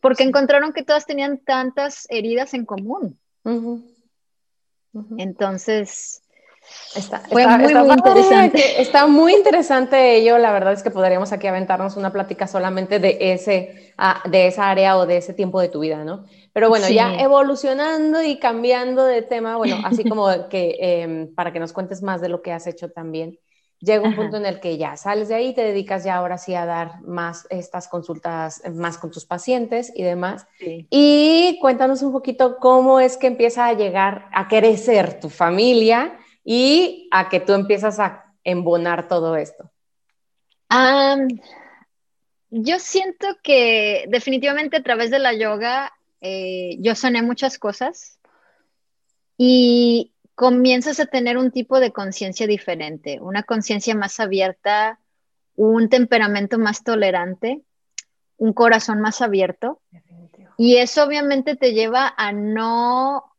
Porque 0.00 0.22
encontraron 0.22 0.72
que 0.72 0.82
todas 0.82 1.06
tenían 1.06 1.38
tantas 1.38 2.06
heridas 2.08 2.54
en 2.54 2.64
común. 2.64 3.18
Entonces, 5.18 6.22
Está, 6.94 7.22
muy, 7.30 7.46
muy 7.46 7.94
interesante. 7.94 8.60
Está 8.82 9.06
muy 9.06 9.34
interesante 9.34 10.16
ello. 10.16 10.38
La 10.38 10.52
verdad 10.52 10.72
es 10.72 10.82
que 10.82 10.90
podríamos 10.90 11.32
aquí 11.32 11.46
aventarnos 11.46 11.96
una 11.96 12.12
plática 12.12 12.46
solamente 12.46 12.98
de, 12.98 13.16
ese, 13.32 13.92
ah, 13.96 14.22
de 14.28 14.48
esa 14.48 14.70
área 14.70 14.96
o 14.96 15.06
de 15.06 15.18
ese 15.18 15.34
tiempo 15.34 15.60
de 15.60 15.68
tu 15.68 15.80
vida, 15.80 16.04
¿no? 16.04 16.24
Pero 16.52 16.68
bueno, 16.68 16.88
ya 16.88 17.14
evolucionando 17.14 18.22
y 18.22 18.38
cambiando 18.38 19.04
de 19.04 19.22
tema, 19.22 19.56
bueno, 19.56 19.78
así 19.84 20.04
como 20.08 20.26
que 20.48 20.76
em, 20.80 21.34
para 21.34 21.52
que 21.52 21.60
nos 21.60 21.72
cuentes 21.72 22.02
más 22.02 22.20
de 22.20 22.28
lo 22.28 22.42
que 22.42 22.52
has 22.52 22.66
hecho 22.66 22.90
también, 22.90 23.38
llega 23.80 24.06
un 24.06 24.14
punto 24.14 24.36
en 24.36 24.46
el 24.46 24.60
que 24.60 24.76
ya 24.76 24.96
sales 24.96 25.28
de 25.28 25.34
ahí, 25.34 25.54
te 25.54 25.62
dedicas 25.62 26.04
ya 26.04 26.16
ahora 26.16 26.38
sí 26.38 26.54
a 26.54 26.66
dar 26.66 27.00
más 27.02 27.46
estas 27.50 27.88
consultas, 27.88 28.62
más 28.72 28.98
con 28.98 29.10
tus 29.10 29.24
pacientes 29.24 29.92
y 29.94 30.02
demás. 30.02 30.46
Y 30.90 31.58
cuéntanos 31.60 32.02
un 32.02 32.12
poquito 32.12 32.58
cómo 32.58 33.00
es 33.00 33.16
que 33.16 33.26
empieza 33.26 33.66
a 33.66 33.72
llegar 33.72 34.26
a 34.32 34.48
crecer 34.48 35.18
tu 35.18 35.30
familia 35.30 36.18
y 36.44 37.08
a 37.10 37.28
que 37.28 37.40
tú 37.40 37.52
empiezas 37.54 37.98
a 37.98 38.34
embonar 38.44 39.08
todo 39.08 39.36
esto. 39.36 39.70
yo 42.50 42.78
siento 42.78 43.26
que 43.42 44.04
definitivamente 44.08 44.76
a 44.76 44.82
través 44.82 45.10
de 45.10 45.18
la 45.18 45.32
yoga 45.32 45.92
eh, 46.20 46.76
yo 46.80 46.94
sané 46.94 47.22
muchas 47.22 47.58
cosas 47.58 48.18
y 49.38 50.12
comienzas 50.40 50.98
a 51.00 51.04
tener 51.04 51.36
un 51.36 51.50
tipo 51.50 51.80
de 51.80 51.92
conciencia 51.92 52.46
diferente, 52.46 53.18
una 53.20 53.42
conciencia 53.42 53.94
más 53.94 54.20
abierta, 54.20 54.98
un 55.54 55.90
temperamento 55.90 56.58
más 56.58 56.82
tolerante, 56.82 57.60
un 58.38 58.54
corazón 58.54 59.02
más 59.02 59.20
abierto. 59.20 59.82
Y 60.56 60.76
eso 60.76 61.04
obviamente 61.04 61.56
te 61.56 61.74
lleva 61.74 62.14
a 62.16 62.32
no, 62.32 63.36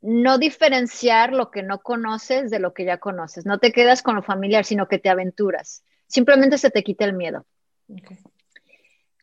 no 0.00 0.38
diferenciar 0.38 1.32
lo 1.32 1.50
que 1.50 1.64
no 1.64 1.80
conoces 1.80 2.52
de 2.52 2.60
lo 2.60 2.72
que 2.72 2.84
ya 2.84 2.98
conoces. 2.98 3.44
No 3.44 3.58
te 3.58 3.72
quedas 3.72 4.04
con 4.04 4.14
lo 4.14 4.22
familiar, 4.22 4.64
sino 4.64 4.86
que 4.86 5.00
te 5.00 5.08
aventuras. 5.08 5.82
Simplemente 6.06 6.56
se 6.56 6.70
te 6.70 6.84
quita 6.84 7.04
el 7.04 7.14
miedo. 7.14 7.46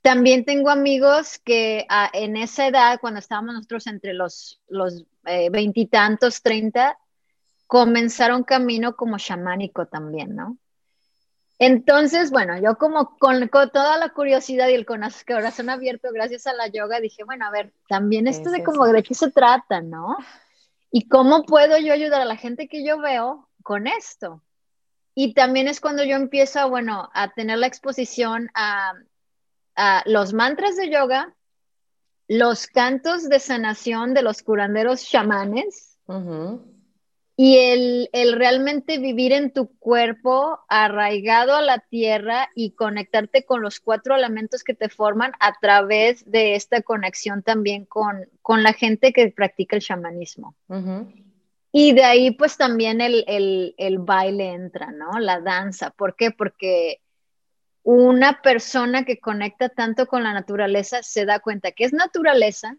También 0.01 0.43
tengo 0.43 0.69
amigos 0.69 1.39
que 1.39 1.85
ah, 1.87 2.09
en 2.11 2.35
esa 2.35 2.67
edad, 2.67 2.99
cuando 2.99 3.21
estábamos 3.21 3.55
nosotros 3.55 3.87
entre 3.87 4.13
los 4.13 4.59
eh, 5.25 5.49
veintitantos, 5.49 6.41
treinta, 6.41 6.99
comenzaron 7.67 8.43
camino 8.43 8.95
como 8.95 9.17
chamánico 9.17 9.85
también, 9.87 10.35
¿no? 10.35 10.57
Entonces, 11.57 12.31
bueno, 12.31 12.59
yo 12.61 12.77
como 12.77 13.17
con, 13.17 13.49
toda 13.49 13.97
la 13.97 14.09
curiosidad 14.09 14.67
y 14.67 14.73
el 14.73 14.85
corazón 14.85 15.69
abierto 15.69 16.09
gracias 16.11 16.47
a 16.47 16.53
la 16.53 16.67
yoga, 16.67 16.99
dije, 16.99 17.23
bueno, 17.23 17.45
a 17.45 17.51
ver, 17.51 17.73
también 17.87 18.27
esto 18.27 18.51
de 18.51 18.63
como 18.63 18.85
de 18.87 19.03
qué 19.03 19.13
se 19.13 19.31
trata, 19.31 19.81
¿no? 19.81 20.17
Y 20.91 21.07
cómo 21.07 21.43
puedo 21.43 21.77
yo 21.77 21.93
ayudar 21.93 22.21
a 22.21 22.25
la 22.25 22.35
gente 22.35 22.67
que 22.67 22.85
yo 22.85 22.99
veo 22.99 23.49
con 23.63 23.87
esto. 23.87 24.43
Y 25.13 25.33
también 25.33 25.69
es 25.69 25.79
cuando 25.79 26.03
yo 26.03 26.17
empiezo, 26.17 26.69
bueno, 26.69 27.09
a 27.13 27.31
tener 27.31 27.57
la 27.57 27.67
exposición 27.67 28.49
a 28.53 28.93
los 30.05 30.33
mantras 30.33 30.75
de 30.75 30.89
yoga, 30.89 31.35
los 32.27 32.67
cantos 32.67 33.29
de 33.29 33.39
sanación 33.39 34.13
de 34.13 34.23
los 34.23 34.41
curanderos 34.41 35.03
chamanes 35.05 35.97
y 37.37 37.57
el, 37.57 38.09
el, 38.13 38.33
realmente 38.33 38.97
vivir 38.97 39.33
en 39.33 39.51
tu 39.51 39.67
cuerpo 39.77 40.59
arraigado 40.69 41.55
a 41.55 41.61
la 41.61 41.79
tierra 41.79 42.49
y 42.55 42.71
conectarte 42.71 43.43
con 43.43 43.61
los 43.61 43.81
cuatro 43.81 44.15
elementos 44.15 44.63
que 44.63 44.73
te 44.73 44.87
forman 44.87 45.33
a 45.41 45.53
través 45.59 46.29
de 46.31 46.55
esta 46.55 46.81
conexión 46.81 47.43
también 47.43 47.85
con, 47.85 48.29
con 48.41 48.63
la 48.63 48.71
gente 48.71 49.11
que 49.11 49.31
practica 49.31 49.75
el 49.75 49.81
chamanismo. 49.81 50.55
Y 51.73 51.91
de 51.91 52.05
ahí 52.05 52.31
pues 52.31 52.55
también 52.55 53.01
el, 53.01 53.25
el, 53.27 53.75
el 53.77 53.97
baile 53.99 54.53
entra, 54.53 54.91
¿no? 54.93 55.19
La 55.19 55.41
danza. 55.41 55.89
¿Por 55.89 56.15
qué? 56.15 56.31
Porque 56.31 57.01
una 57.83 58.41
persona 58.41 59.03
que 59.03 59.19
conecta 59.19 59.67
tanto 59.67 60.07
con 60.07 60.23
la 60.23 60.33
naturaleza 60.33 61.03
se 61.03 61.25
da 61.25 61.39
cuenta 61.39 61.73
que 61.73 61.83
es 61.83 61.91
naturaleza, 61.91 62.77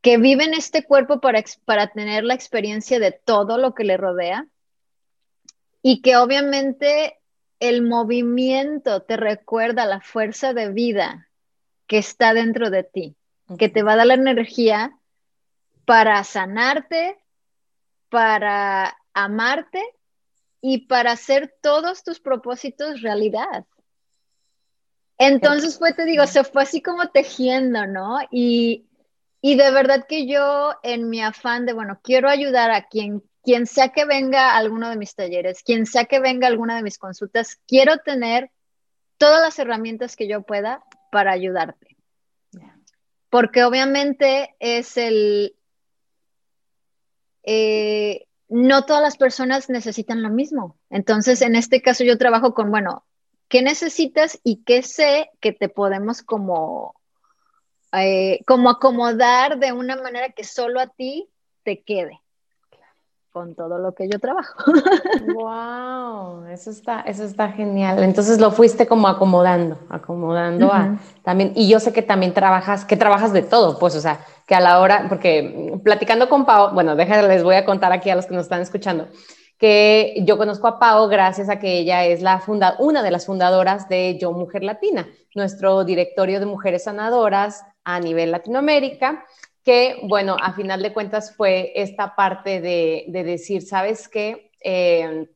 que 0.00 0.16
vive 0.16 0.44
en 0.44 0.54
este 0.54 0.84
cuerpo 0.84 1.20
para, 1.20 1.42
para 1.64 1.88
tener 1.88 2.24
la 2.24 2.34
experiencia 2.34 2.98
de 2.98 3.12
todo 3.12 3.58
lo 3.58 3.74
que 3.74 3.84
le 3.84 3.96
rodea 3.96 4.46
y 5.82 6.02
que 6.02 6.16
obviamente 6.16 7.18
el 7.58 7.82
movimiento 7.82 9.02
te 9.02 9.16
recuerda 9.16 9.84
la 9.84 10.00
fuerza 10.00 10.54
de 10.54 10.70
vida 10.70 11.28
que 11.86 11.98
está 11.98 12.32
dentro 12.32 12.70
de 12.70 12.84
ti, 12.84 13.16
que 13.58 13.68
te 13.68 13.82
va 13.82 13.92
a 13.92 13.96
dar 13.96 14.06
la 14.06 14.14
energía 14.14 14.96
para 15.84 16.22
sanarte, 16.24 17.18
para 18.08 18.96
amarte 19.12 19.82
y 20.60 20.86
para 20.86 21.12
hacer 21.12 21.54
todos 21.60 22.02
tus 22.02 22.20
propósitos 22.20 23.02
realidad. 23.02 23.66
Entonces 25.18 25.78
fue, 25.78 25.92
te 25.92 26.06
digo, 26.06 26.26
se 26.26 26.44
fue 26.44 26.62
así 26.62 26.80
como 26.80 27.08
tejiendo, 27.08 27.86
¿no? 27.86 28.18
Y, 28.30 28.86
y 29.40 29.56
de 29.56 29.70
verdad 29.70 30.06
que 30.08 30.26
yo 30.26 30.74
en 30.82 31.08
mi 31.08 31.22
afán 31.22 31.66
de, 31.66 31.72
bueno, 31.72 32.00
quiero 32.02 32.28
ayudar 32.28 32.70
a 32.70 32.88
quien 32.88 33.22
quien 33.42 33.66
sea 33.66 33.90
que 33.90 34.04
venga 34.04 34.52
a 34.52 34.58
alguno 34.58 34.90
de 34.90 34.96
mis 34.96 35.14
talleres, 35.14 35.62
quien 35.62 35.86
sea 35.86 36.04
que 36.04 36.20
venga 36.20 36.46
a 36.46 36.50
alguna 36.50 36.76
de 36.76 36.82
mis 36.82 36.98
consultas, 36.98 37.58
quiero 37.66 37.98
tener 37.98 38.50
todas 39.16 39.40
las 39.40 39.58
herramientas 39.58 40.16
que 40.16 40.28
yo 40.28 40.42
pueda 40.42 40.84
para 41.10 41.32
ayudarte. 41.32 41.96
Porque 43.28 43.64
obviamente 43.64 44.56
es 44.58 44.96
el... 44.96 45.54
Eh, 47.44 48.26
no 48.48 48.84
todas 48.84 49.02
las 49.02 49.16
personas 49.16 49.70
necesitan 49.70 50.22
lo 50.22 50.30
mismo. 50.30 50.76
Entonces, 50.90 51.40
en 51.40 51.54
este 51.54 51.80
caso 51.80 52.02
yo 52.02 52.18
trabajo 52.18 52.54
con, 52.54 52.70
bueno, 52.70 53.06
¿qué 53.48 53.62
necesitas 53.62 54.40
y 54.42 54.64
qué 54.64 54.82
sé 54.82 55.30
que 55.40 55.52
te 55.52 55.68
podemos 55.68 56.22
como, 56.22 56.99
eh, 57.92 58.40
como 58.46 58.70
acomodar 58.70 59.58
de 59.58 59.72
una 59.72 59.96
manera 59.96 60.30
que 60.30 60.44
solo 60.44 60.80
a 60.80 60.86
ti 60.86 61.28
te 61.62 61.82
quede? 61.82 62.20
con 63.32 63.54
todo 63.54 63.78
lo 63.78 63.94
que 63.94 64.08
yo 64.08 64.18
trabajo. 64.18 64.54
Wow, 65.34 66.46
eso 66.46 66.70
está, 66.70 67.00
eso 67.02 67.24
está 67.24 67.48
genial. 67.48 68.02
Entonces 68.02 68.40
lo 68.40 68.50
fuiste 68.50 68.86
como 68.86 69.08
acomodando, 69.08 69.78
acomodando 69.88 70.72
a 70.72 70.98
también. 71.22 71.52
Y 71.54 71.68
yo 71.68 71.78
sé 71.80 71.92
que 71.92 72.02
también 72.02 72.34
trabajas, 72.34 72.84
que 72.84 72.96
trabajas 72.96 73.32
de 73.32 73.42
todo, 73.42 73.78
pues, 73.78 73.94
o 73.94 74.00
sea, 74.00 74.20
que 74.46 74.54
a 74.54 74.60
la 74.60 74.80
hora, 74.80 75.06
porque 75.08 75.78
platicando 75.84 76.28
con 76.28 76.44
Pau, 76.44 76.72
bueno, 76.74 76.96
déjenme, 76.96 77.28
les 77.28 77.42
voy 77.42 77.54
a 77.54 77.64
contar 77.64 77.92
aquí 77.92 78.10
a 78.10 78.16
los 78.16 78.26
que 78.26 78.34
nos 78.34 78.44
están 78.44 78.62
escuchando, 78.62 79.08
que 79.58 80.14
yo 80.26 80.36
conozco 80.36 80.66
a 80.66 80.78
Pau 80.78 81.08
gracias 81.08 81.48
a 81.48 81.58
que 81.58 81.78
ella 81.78 82.04
es 82.04 82.22
la 82.22 82.40
funda, 82.40 82.76
una 82.78 83.02
de 83.02 83.10
las 83.10 83.26
fundadoras 83.26 83.88
de 83.88 84.18
Yo 84.18 84.32
Mujer 84.32 84.64
Latina, 84.64 85.06
nuestro 85.34 85.84
directorio 85.84 86.40
de 86.40 86.46
mujeres 86.46 86.84
sanadoras 86.84 87.64
a 87.84 88.00
nivel 88.00 88.30
Latinoamérica 88.30 89.24
que, 89.64 90.00
bueno, 90.04 90.36
a 90.40 90.52
final 90.52 90.82
de 90.82 90.92
cuentas 90.92 91.34
fue 91.36 91.72
esta 91.74 92.14
parte 92.14 92.60
de, 92.60 93.04
decir, 93.08 93.62
¿sabes 93.62 94.08
qué? 94.08 94.52
Eh, 94.62 95.28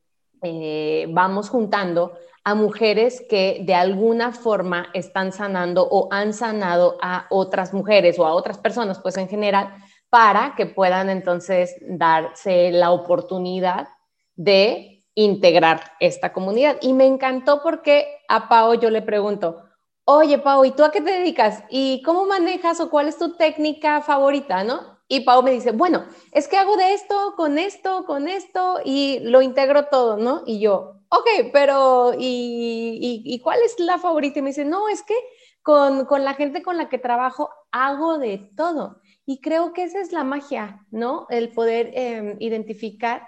eh, 0.42 1.06
vamos 1.10 1.48
juntando 1.48 2.12
a 2.44 2.54
mujeres 2.54 3.24
que 3.28 3.62
de 3.64 3.74
alguna 3.74 4.32
forma 4.32 4.88
están 4.92 5.32
sanando 5.32 5.86
o 5.90 6.08
han 6.10 6.34
sanado 6.34 6.98
a 7.00 7.26
otras 7.30 7.72
mujeres 7.72 8.18
o 8.18 8.26
a 8.26 8.34
otras 8.34 8.58
personas, 8.58 8.98
pues 9.00 9.16
en 9.16 9.28
general, 9.28 9.74
para 10.10 10.54
que 10.54 10.66
puedan 10.66 11.08
entonces 11.08 11.74
darse 11.80 12.70
la 12.70 12.92
oportunidad 12.92 13.88
de 14.36 15.02
integrar 15.14 15.92
esta 16.00 16.32
comunidad. 16.32 16.76
Y 16.82 16.92
me 16.92 17.06
encantó 17.06 17.62
porque 17.62 18.06
a 18.28 18.48
Pao 18.48 18.74
yo 18.74 18.90
le 18.90 19.00
pregunto, 19.00 19.63
oye, 20.04 20.38
Pau, 20.38 20.64
¿y 20.64 20.72
tú 20.72 20.84
a 20.84 20.90
qué 20.92 21.00
te 21.00 21.10
dedicas? 21.10 21.64
¿Y 21.70 22.02
cómo 22.02 22.26
manejas 22.26 22.80
o 22.80 22.90
cuál 22.90 23.08
es 23.08 23.18
tu 23.18 23.36
técnica 23.36 24.02
favorita, 24.02 24.64
no? 24.64 24.94
Y 25.08 25.20
Pau 25.20 25.42
me 25.42 25.52
dice, 25.52 25.72
bueno, 25.72 26.06
es 26.32 26.48
que 26.48 26.56
hago 26.56 26.76
de 26.76 26.94
esto, 26.94 27.34
con 27.36 27.58
esto, 27.58 28.04
con 28.06 28.28
esto, 28.28 28.80
y 28.84 29.20
lo 29.20 29.42
integro 29.42 29.86
todo, 29.86 30.16
¿no? 30.16 30.42
Y 30.46 30.60
yo, 30.60 31.00
ok, 31.08 31.50
pero 31.52 32.12
¿y, 32.18 33.40
cuál 33.42 33.60
es 33.64 33.78
la 33.78 33.98
favorita? 33.98 34.38
Y 34.38 34.42
me 34.42 34.50
dice, 34.50 34.64
no, 34.64 34.88
es 34.88 35.02
que 35.02 35.14
con, 35.62 36.06
la 36.24 36.34
gente 36.34 36.62
con 36.62 36.76
la 36.76 36.88
que 36.88 36.98
trabajo 36.98 37.50
hago 37.70 38.18
de 38.18 38.50
todo. 38.56 39.00
Y 39.26 39.40
creo 39.40 39.72
que 39.72 39.84
esa 39.84 40.00
es 40.00 40.12
la 40.12 40.24
magia, 40.24 40.84
¿no? 40.90 41.26
El 41.30 41.50
poder 41.52 41.90
em, 41.94 42.36
identificar 42.40 43.26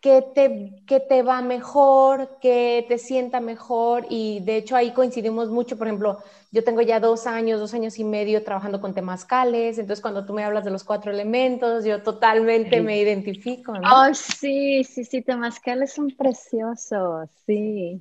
que 0.00 0.22
te, 0.22 0.82
que 0.86 1.00
te 1.00 1.22
va 1.22 1.42
mejor, 1.42 2.38
que 2.40 2.84
te 2.88 2.98
sienta 2.98 3.40
mejor 3.40 4.06
y 4.08 4.40
de 4.40 4.56
hecho 4.56 4.76
ahí 4.76 4.92
coincidimos 4.92 5.48
mucho, 5.48 5.76
por 5.76 5.88
ejemplo, 5.88 6.18
yo 6.52 6.62
tengo 6.62 6.80
ya 6.82 7.00
dos 7.00 7.26
años, 7.26 7.58
dos 7.58 7.74
años 7.74 7.98
y 7.98 8.04
medio 8.04 8.44
trabajando 8.44 8.80
con 8.80 8.94
temazcales, 8.94 9.78
entonces 9.78 10.00
cuando 10.00 10.24
tú 10.24 10.32
me 10.32 10.44
hablas 10.44 10.64
de 10.64 10.70
los 10.70 10.84
cuatro 10.84 11.10
elementos, 11.10 11.84
yo 11.84 12.02
totalmente 12.02 12.80
me 12.80 12.98
identifico. 12.98 13.72
¿no? 13.72 13.80
Oh, 13.82 14.14
sí, 14.14 14.84
sí, 14.84 15.04
sí, 15.04 15.20
temazcales 15.20 15.92
son 15.92 16.10
preciosos, 16.16 17.28
sí. 17.44 18.00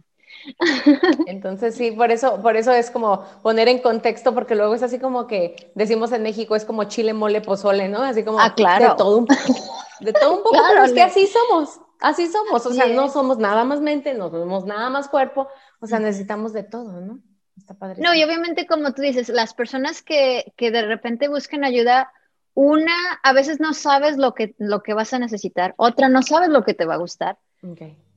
Entonces 1.25 1.75
sí, 1.75 1.91
por 1.91 2.11
eso, 2.11 2.41
por 2.41 2.57
eso 2.57 2.71
es 2.71 2.91
como 2.91 3.23
poner 3.41 3.67
en 3.69 3.79
contexto, 3.79 4.33
porque 4.33 4.55
luego 4.55 4.75
es 4.75 4.83
así 4.83 4.99
como 4.99 5.25
que 5.25 5.71
decimos 5.73 6.11
en 6.11 6.21
México, 6.21 6.55
es 6.55 6.63
como 6.63 6.83
chile, 6.83 7.13
mole, 7.13 7.41
pozole, 7.41 7.89
¿no? 7.89 8.03
Así 8.03 8.23
como 8.23 8.39
ah, 8.39 8.53
claro. 8.53 8.89
de 8.89 8.95
todo 8.95 9.17
un 9.17 9.25
poco, 9.25 9.53
de 10.01 10.13
todo 10.13 10.37
un 10.37 10.43
poco, 10.43 10.57
pero 10.69 10.83
es 10.83 10.93
que 10.93 11.01
así 11.01 11.27
somos. 11.27 11.79
Así 11.99 12.27
somos, 12.27 12.65
o 12.65 12.73
sea, 12.73 12.87
no 12.87 13.09
somos 13.09 13.37
nada 13.37 13.63
más 13.63 13.81
mente, 13.81 14.13
no 14.13 14.29
somos 14.29 14.65
nada 14.65 14.89
más 14.89 15.07
cuerpo, 15.07 15.47
o 15.79 15.87
sea, 15.87 15.99
necesitamos 15.99 16.53
de 16.53 16.63
todo, 16.63 17.01
¿no? 17.01 17.19
Está 17.57 17.73
padre. 17.73 18.01
No, 18.01 18.13
y 18.13 18.23
obviamente 18.23 18.67
como 18.67 18.93
tú 18.93 19.01
dices, 19.01 19.29
las 19.29 19.53
personas 19.53 20.03
que, 20.03 20.53
que 20.55 20.69
de 20.69 20.83
repente 20.83 21.27
buscan 21.27 21.63
ayuda, 21.63 22.11
una, 22.53 23.19
a 23.23 23.33
veces 23.33 23.59
no 23.59 23.73
sabes 23.73 24.17
lo 24.17 24.33
que, 24.33 24.55
lo 24.57 24.83
que 24.83 24.93
vas 24.93 25.13
a 25.13 25.19
necesitar, 25.19 25.73
otra, 25.77 26.09
no 26.09 26.21
sabes 26.21 26.49
lo 26.49 26.63
que 26.63 26.73
te 26.73 26.85
va 26.85 26.95
a 26.95 26.97
gustar. 26.97 27.37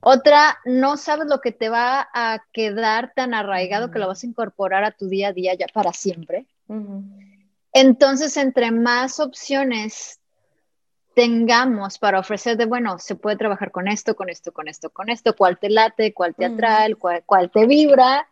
Otra, 0.00 0.58
no 0.64 0.96
sabes 0.96 1.26
lo 1.28 1.40
que 1.40 1.52
te 1.52 1.68
va 1.68 2.08
a 2.12 2.42
quedar 2.52 3.12
tan 3.14 3.34
arraigado 3.34 3.90
que 3.90 3.98
lo 3.98 4.08
vas 4.08 4.22
a 4.22 4.26
incorporar 4.26 4.84
a 4.84 4.92
tu 4.92 5.08
día 5.08 5.28
a 5.28 5.32
día 5.32 5.54
ya 5.54 5.66
para 5.72 5.92
siempre. 5.92 6.46
Entonces, 7.72 8.36
entre 8.36 8.70
más 8.70 9.20
opciones 9.20 10.19
tengamos 11.20 11.98
para 11.98 12.18
ofrecer 12.18 12.56
de, 12.56 12.64
bueno, 12.64 12.98
se 12.98 13.14
puede 13.14 13.36
trabajar 13.36 13.70
con 13.70 13.88
esto, 13.88 14.16
con 14.16 14.30
esto, 14.30 14.52
con 14.52 14.68
esto, 14.68 14.88
con 14.88 15.10
esto, 15.10 15.36
cuál 15.36 15.58
te 15.58 15.68
late, 15.68 16.14
cuál 16.14 16.34
te 16.34 16.46
atrae, 16.46 16.94
cuál, 16.94 17.50
te 17.50 17.66
vibra. 17.66 18.26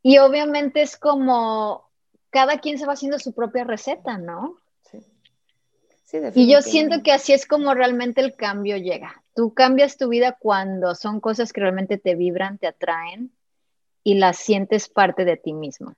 Y 0.00 0.18
obviamente 0.18 0.80
es 0.80 0.96
como 0.96 1.90
cada 2.30 2.60
quien 2.60 2.78
se 2.78 2.86
va 2.86 2.92
haciendo 2.92 3.18
su 3.18 3.32
propia 3.34 3.64
receta, 3.64 4.16
¿no? 4.16 4.58
Sí. 4.88 5.00
sí 6.04 6.18
y 6.36 6.48
yo 6.48 6.62
siento 6.62 7.02
que 7.02 7.10
así 7.10 7.32
es 7.32 7.46
como 7.46 7.74
realmente 7.74 8.20
el 8.20 8.36
cambio 8.36 8.76
llega. 8.76 9.24
Tú 9.34 9.52
cambias 9.52 9.96
tu 9.96 10.08
vida 10.08 10.36
cuando 10.38 10.94
son 10.94 11.18
cosas 11.18 11.52
que 11.52 11.62
realmente 11.62 11.98
te 11.98 12.14
vibran, 12.14 12.58
te 12.58 12.68
atraen 12.68 13.32
y 14.04 14.14
las 14.14 14.36
sientes 14.36 14.88
parte 14.88 15.24
de 15.24 15.36
ti 15.36 15.52
mismo. 15.52 15.96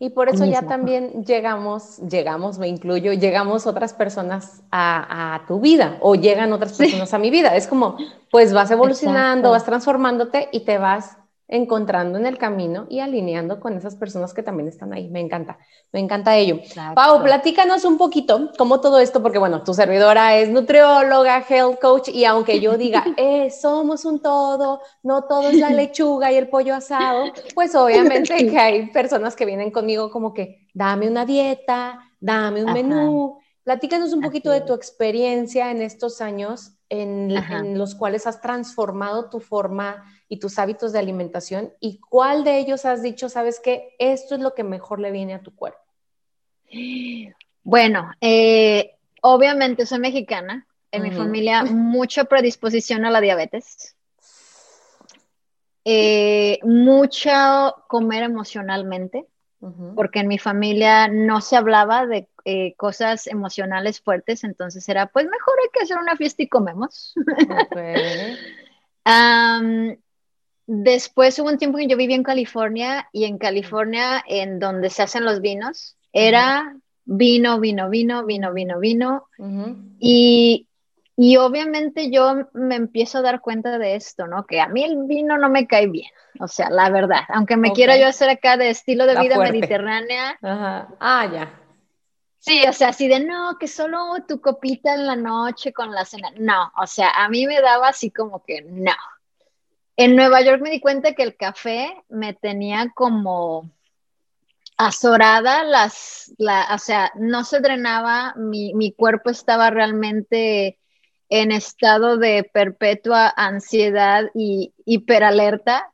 Y 0.00 0.10
por 0.10 0.28
eso 0.28 0.44
ya 0.44 0.62
también 0.62 1.24
llegamos, 1.24 1.98
llegamos, 2.08 2.58
me 2.58 2.68
incluyo, 2.68 3.12
llegamos 3.14 3.66
otras 3.66 3.92
personas 3.92 4.62
a, 4.70 5.42
tu 5.48 5.58
vida 5.60 5.98
o 6.00 6.14
llegan 6.14 6.52
otras 6.52 6.74
personas 6.78 7.12
a 7.14 7.18
mi 7.18 7.30
vida. 7.30 7.56
Es 7.56 7.66
como, 7.66 7.96
pues 8.30 8.52
vas 8.52 8.70
evolucionando, 8.70 9.50
vas 9.50 9.64
transformándote 9.64 10.50
y 10.52 10.60
te 10.60 10.78
vas 10.78 11.17
encontrando 11.48 12.18
en 12.18 12.26
el 12.26 12.36
camino 12.36 12.86
y 12.90 13.00
alineando 13.00 13.58
con 13.58 13.74
esas 13.74 13.96
personas 13.96 14.34
que 14.34 14.42
también 14.42 14.68
están 14.68 14.92
ahí. 14.92 15.08
Me 15.08 15.20
encanta, 15.20 15.58
me 15.92 15.98
encanta 15.98 16.36
ello. 16.36 16.60
Pau, 16.94 17.22
platícanos 17.22 17.84
un 17.86 17.96
poquito 17.96 18.50
cómo 18.58 18.80
todo 18.80 18.98
esto, 19.00 19.22
porque 19.22 19.38
bueno, 19.38 19.64
tu 19.64 19.72
servidora 19.72 20.36
es 20.36 20.50
nutrióloga, 20.50 21.44
health 21.48 21.80
coach, 21.80 22.08
y 22.08 22.26
aunque 22.26 22.60
yo 22.60 22.76
diga, 22.76 23.04
eh, 23.16 23.50
somos 23.50 24.04
un 24.04 24.20
todo, 24.20 24.82
no 25.02 25.24
todo 25.24 25.48
es 25.48 25.56
la 25.56 25.70
lechuga 25.70 26.30
y 26.30 26.36
el 26.36 26.48
pollo 26.48 26.74
asado, 26.74 27.32
pues 27.54 27.74
obviamente 27.74 28.46
que 28.46 28.58
hay 28.58 28.86
personas 28.88 29.34
que 29.34 29.46
vienen 29.46 29.70
conmigo 29.70 30.10
como 30.10 30.34
que, 30.34 30.68
dame 30.74 31.08
una 31.08 31.24
dieta, 31.24 31.98
dame 32.20 32.62
un 32.62 32.72
menú. 32.72 33.38
Platícanos 33.64 34.12
un 34.12 34.20
poquito 34.20 34.50
de 34.50 34.60
tu 34.60 34.74
experiencia 34.74 35.70
en 35.70 35.82
estos 35.82 36.20
años 36.20 36.77
en, 36.88 37.30
en 37.30 37.78
los 37.78 37.94
cuales 37.94 38.26
has 38.26 38.40
transformado 38.40 39.28
tu 39.30 39.40
forma 39.40 40.04
y 40.28 40.38
tus 40.38 40.58
hábitos 40.58 40.92
de 40.92 40.98
alimentación 40.98 41.72
y 41.80 41.98
cuál 41.98 42.44
de 42.44 42.58
ellos 42.58 42.84
has 42.84 43.02
dicho, 43.02 43.28
sabes 43.28 43.60
que 43.60 43.94
esto 43.98 44.34
es 44.34 44.40
lo 44.40 44.54
que 44.54 44.64
mejor 44.64 45.00
le 45.00 45.10
viene 45.10 45.34
a 45.34 45.42
tu 45.42 45.54
cuerpo. 45.54 45.80
Bueno, 47.62 48.10
eh, 48.20 48.96
obviamente 49.22 49.86
soy 49.86 49.98
mexicana, 49.98 50.66
en 50.90 51.02
mi 51.02 51.10
familia 51.10 51.64
mucha 51.64 52.24
predisposición 52.24 53.04
a 53.04 53.10
la 53.10 53.20
diabetes, 53.20 53.96
eh, 55.84 56.58
mucho 56.64 57.30
comer 57.88 58.22
emocionalmente, 58.22 59.26
porque 59.96 60.20
en 60.20 60.28
mi 60.28 60.38
familia 60.38 61.08
no 61.08 61.40
se 61.40 61.56
hablaba 61.56 62.06
de 62.06 62.28
eh, 62.44 62.74
cosas 62.76 63.26
emocionales 63.26 64.00
fuertes, 64.00 64.44
entonces 64.44 64.88
era, 64.88 65.06
pues 65.06 65.26
mejor 65.26 65.54
hay 65.62 65.68
que 65.72 65.82
hacer 65.82 65.98
una 65.98 66.16
fiesta 66.16 66.42
y 66.42 66.48
comemos. 66.48 67.14
Después 70.70 71.38
hubo 71.38 71.48
un 71.48 71.56
tiempo 71.56 71.78
que 71.78 71.86
yo 71.86 71.96
viví 71.96 72.12
en 72.12 72.22
California 72.22 73.08
y 73.10 73.24
en 73.24 73.38
California, 73.38 74.22
en 74.26 74.58
donde 74.58 74.90
se 74.90 75.02
hacen 75.02 75.24
los 75.24 75.40
vinos, 75.40 75.96
era 76.12 76.76
vino, 77.06 77.58
vino, 77.58 77.88
vino, 77.88 78.26
vino, 78.26 78.52
vino, 78.52 78.78
vino. 78.78 79.28
y, 79.98 80.67
y, 81.20 81.36
obviamente 81.36 82.10
yo 82.10 82.48
me 82.52 82.76
empiezo 82.76 83.18
a 83.18 83.22
dar 83.22 83.40
cuenta 83.40 83.78
de 83.78 83.96
esto, 83.96 84.26
¿no? 84.26 84.46
Que 84.46 84.60
a 84.60 84.68
mí 84.68 84.84
el 84.84 85.04
vino 85.04 85.36
no 85.36 85.48
me 85.48 85.66
cae 85.66 85.88
bien, 85.88 86.10
o 86.38 86.48
sea, 86.48 86.70
la 86.70 86.88
verdad, 86.90 87.22
aunque 87.28 87.56
me 87.56 87.72
quiera 87.72 87.96
yo 87.96 88.06
hacer 88.06 88.30
acá 88.30 88.56
de 88.56 88.70
estilo 88.70 89.06
de 89.06 89.20
vida 89.20 89.38
mediterránea. 89.38 90.38
Ah, 90.42 91.28
ya. 91.32 91.52
Sí, 92.38 92.62
o 92.68 92.72
sea, 92.72 92.88
así 92.88 93.08
de 93.08 93.20
no, 93.20 93.58
que 93.58 93.66
solo 93.66 93.98
tu 94.26 94.40
copita 94.40 94.94
en 94.94 95.06
la 95.06 95.16
noche 95.16 95.72
con 95.72 95.92
la 95.92 96.04
cena. 96.04 96.30
No, 96.38 96.72
o 96.80 96.86
sea, 96.86 97.10
a 97.10 97.28
mí 97.28 97.46
me 97.46 97.60
daba 97.60 97.88
así 97.88 98.10
como 98.10 98.42
que 98.44 98.62
no. 98.62 98.94
En 99.96 100.14
Nueva 100.14 100.40
York 100.42 100.62
me 100.62 100.70
di 100.70 100.80
cuenta 100.80 101.14
que 101.14 101.24
el 101.24 101.36
café 101.36 101.92
me 102.08 102.32
tenía 102.32 102.92
como 102.94 103.68
azorada, 104.76 105.64
las, 105.64 106.32
la, 106.38 106.68
o 106.72 106.78
sea, 106.78 107.10
no 107.16 107.42
se 107.42 107.58
drenaba, 107.58 108.32
mi, 108.36 108.94
cuerpo 108.96 109.28
estaba 109.28 109.70
realmente 109.70 110.78
en 111.28 111.52
estado 111.52 112.16
de 112.16 112.44
perpetua 112.44 113.32
ansiedad 113.36 114.30
y 114.34 114.72
hiperalerta 114.84 115.92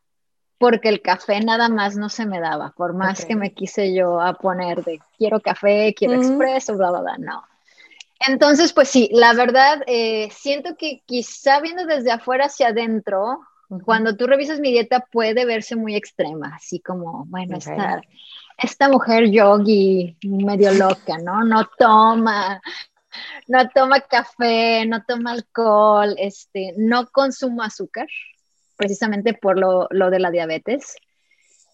porque 0.59 0.88
el 0.88 1.03
café 1.03 1.40
nada 1.40 1.68
más 1.68 1.97
no 1.97 2.09
se 2.09 2.27
me 2.27 2.40
daba, 2.40 2.73
por 2.77 2.94
más 2.94 3.25
que 3.25 3.37
me 3.37 3.53
quise 3.53 3.92
yo 3.94 4.20
a 4.20 4.35
poner 4.35 4.83
de 4.85 5.01
quiero 5.18 5.40
café, 5.40 5.94
quiero 5.94 6.14
expreso, 6.14 6.77
bla, 6.77 6.90
bla, 6.90 7.01
bla, 7.01 7.18
no. 7.18 7.44
Entonces, 8.27 8.73
pues 8.73 8.88
sí, 8.88 9.11
la 9.12 9.35
verdad, 9.35 9.83
eh, 9.87 10.31
siento 10.31 10.77
que 10.77 11.03
quizá 11.05 11.61
viendo 11.61 11.85
desde 11.85 12.12
afuera 12.12 12.47
hacia 12.47 12.68
adentro, 12.68 13.40
cuando 13.85 14.16
tú 14.16 14.27
revisas 14.27 14.61
mi 14.61 14.70
dieta 14.70 15.01
puede 15.11 15.44
verse 15.44 15.77
muy 15.77 15.97
extrema, 15.97 16.55
así 16.55 16.81
como, 16.81 17.25
bueno, 17.27 17.57
esta, 17.59 18.01
esta 18.57 18.88
mujer 18.88 19.31
yogi 19.31 20.16
medio 20.23 20.73
loca, 20.73 21.18
¿no? 21.18 21.44
No 21.44 21.68
toma, 21.77 22.62
no 23.46 23.68
toma 23.70 24.00
café, 24.00 24.87
no 24.87 25.05
toma 25.05 25.33
alcohol, 25.33 26.14
este, 26.18 26.74
no 26.77 27.11
consumo 27.11 27.62
azúcar, 27.62 28.07
precisamente 28.77 29.35
por 29.35 29.59
lo, 29.59 29.88
de 29.88 30.18
la 30.18 30.31
diabetes. 30.31 30.96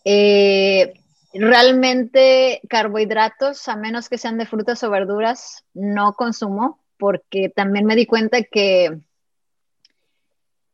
Eh, 0.05 0.95
realmente 1.33 2.61
carbohidratos, 2.69 3.69
a 3.69 3.77
menos 3.77 4.09
que 4.09 4.19
sean 4.19 4.39
de 4.39 4.47
frutas 4.47 4.83
o 4.83 4.91
verduras, 4.91 5.65
no 5.75 6.15
consumo 6.15 6.81
porque 6.99 7.49
también 7.49 7.87
me 7.87 7.97
di 7.97 8.07
cuenta 8.07 8.43
que, 8.43 8.99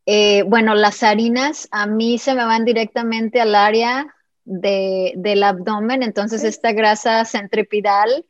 eh, 0.07 0.43
bueno, 0.43 0.75
las 0.75 1.03
harinas 1.03 1.69
a 1.71 1.87
mí 1.87 2.19
se 2.19 2.35
me 2.35 2.45
van 2.45 2.65
directamente 2.65 3.41
al 3.41 3.55
área 3.55 4.13
del 4.45 5.43
abdomen, 5.43 6.05
entonces 6.05 6.45
esta 6.45 6.73
grasa 6.73 7.25
centripidal 7.25 8.25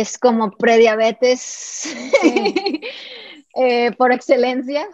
es 0.00 0.18
como 0.18 0.50
prediabetes 0.52 1.94
eh, 3.56 3.92
por 3.92 4.12
excelencia. 4.12 4.88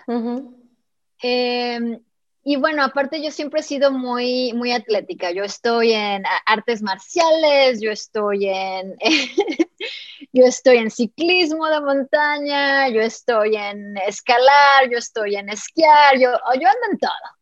Y 2.51 2.57
bueno, 2.57 2.83
aparte 2.83 3.23
yo 3.23 3.31
siempre 3.31 3.61
he 3.61 3.63
sido 3.63 3.91
muy, 3.91 4.55
muy 4.55 4.73
atlética. 4.73 5.31
Yo 5.33 5.45
estoy 5.45 5.93
en 5.93 6.23
artes 6.47 6.81
marciales, 6.81 7.79
yo 7.79 7.91
estoy 7.91 8.49
en, 8.49 8.97
yo 10.33 10.45
estoy 10.47 10.79
en 10.79 10.91
ciclismo 10.91 11.67
de 11.67 11.83
montaña, 11.83 12.89
yo 12.89 13.03
estoy 13.03 13.55
en 13.55 13.99
escalar, 13.99 14.89
yo 14.91 14.97
estoy 14.97 15.37
en 15.37 15.51
esquiar, 15.51 16.15
yo, 16.19 16.31
yo 16.31 16.69
ando 16.69 16.87
en 16.91 16.99
todo. 16.99 17.38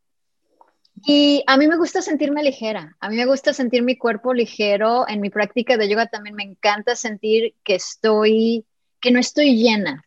Y 1.09 1.45
a 1.47 1.57
mí 1.57 1.69
me 1.69 1.77
gusta 1.77 2.03
sentirme 2.03 2.43
ligera, 2.43 2.97
a 2.99 3.09
mí 3.09 3.15
me 3.15 3.27
gusta 3.27 3.53
sentir 3.53 3.85
mi 3.85 3.97
cuerpo 3.97 4.35
ligero. 4.35 5.07
En 5.07 5.21
mi 5.21 5.31
práctica 5.31 5.77
de 5.77 5.89
yoga 5.89 6.09
también 6.09 6.35
me 6.35 6.43
encanta 6.43 6.97
sentir 6.97 7.55
que 7.63 7.77
estoy, 7.77 8.67
que 9.01 9.13
no 9.13 9.21
estoy 9.21 9.57
llena. 9.57 10.05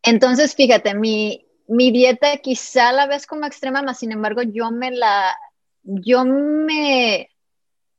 Entonces, 0.00 0.54
fíjate, 0.54 0.94
mi, 0.94 1.44
mi 1.66 1.90
dieta 1.90 2.36
quizá 2.36 2.92
la 2.92 3.06
ves 3.06 3.26
como 3.26 3.44
extrema, 3.44 3.82
más 3.82 3.98
sin 3.98 4.12
embargo 4.12 4.42
yo 4.42 4.70
me 4.70 4.92
la, 4.92 5.36
yo 5.82 6.24
me 6.24 7.28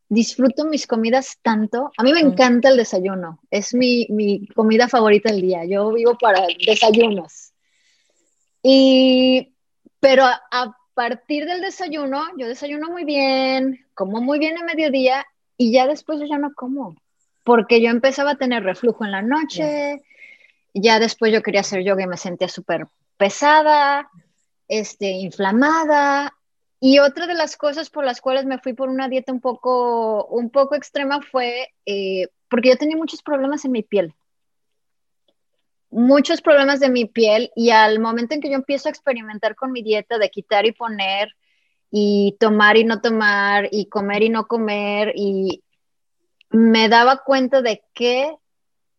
disfruto 0.08 0.64
mis 0.64 0.88
comidas 0.88 1.40
tanto. 1.42 1.92
A 1.98 2.04
mí 2.04 2.14
me 2.14 2.22
encanta 2.22 2.70
el 2.70 2.78
desayuno, 2.78 3.42
es 3.52 3.74
mi, 3.74 4.08
mi 4.10 4.48
comida 4.48 4.88
favorita 4.88 5.30
del 5.30 5.42
día. 5.42 5.66
Yo 5.66 5.92
vivo 5.92 6.18
para 6.18 6.48
desayunos. 6.66 7.52
Y, 8.62 9.54
pero 10.00 10.24
a, 10.24 10.42
a, 10.50 10.78
partir 10.94 11.46
del 11.46 11.62
desayuno, 11.62 12.24
yo 12.38 12.48
desayuno 12.48 12.90
muy 12.90 13.06
bien, 13.06 13.86
como 13.94 14.22
muy 14.22 14.40
bien 14.40 14.58
a 14.58 14.64
mediodía 14.64 15.26
y 15.58 15.72
ya 15.72 15.88
después 15.88 16.20
yo 16.20 16.26
ya 16.26 16.38
no 16.38 16.54
como, 16.54 16.96
porque 17.44 17.82
yo 17.82 17.90
empezaba 17.90 18.32
a 18.32 18.38
tener 18.38 18.64
reflujo 18.64 19.06
en 19.06 19.12
la 19.12 19.22
noche. 19.22 20.02
Ya 20.74 21.00
después 21.00 21.32
yo 21.32 21.44
quería 21.44 21.62
hacer 21.62 21.84
yoga 21.84 22.04
y 22.04 22.08
me 22.08 22.18
sentía 22.18 22.48
súper 22.48 22.88
pesada, 23.18 24.10
este, 24.68 25.12
inflamada. 25.12 26.34
Y 26.80 27.00
otra 27.00 27.28
de 27.28 27.36
las 27.36 27.56
cosas 27.56 27.90
por 27.90 28.04
las 28.04 28.20
cuales 28.22 28.46
me 28.46 28.58
fui 28.58 28.74
por 28.74 28.90
una 28.90 29.08
dieta 29.08 29.32
un 29.32 29.40
poco, 29.40 30.26
un 30.26 30.50
poco 30.50 30.76
extrema 30.76 31.22
fue 31.22 31.70
eh, 31.86 32.28
porque 32.50 32.70
yo 32.70 32.78
tenía 32.78 32.98
muchos 32.98 33.22
problemas 33.22 33.66
en 33.66 33.72
mi 33.72 33.84
piel. 33.84 34.14
Muchos 35.94 36.42
problemas 36.42 36.80
de 36.80 36.90
mi 36.90 37.06
piel 37.06 37.52
y 37.56 37.70
al 37.70 38.00
momento 38.00 38.34
en 38.34 38.42
que 38.42 38.50
yo 38.50 38.56
empiezo 38.56 38.90
a 38.90 38.92
experimentar 38.92 39.56
con 39.56 39.72
mi 39.72 39.84
dieta 39.84 40.18
de 40.18 40.30
quitar 40.30 40.66
y 40.66 40.72
poner 40.72 41.30
y 41.92 42.36
tomar 42.40 42.78
y 42.78 42.84
no 42.84 43.00
tomar 43.02 43.70
y 43.72 43.86
comer 43.86 44.24
y 44.24 44.30
no 44.30 44.48
comer 44.48 45.14
y 45.16 45.64
me 46.50 46.90
daba 46.90 47.24
cuenta 47.24 47.62
de 47.62 47.84
que 47.94 48.36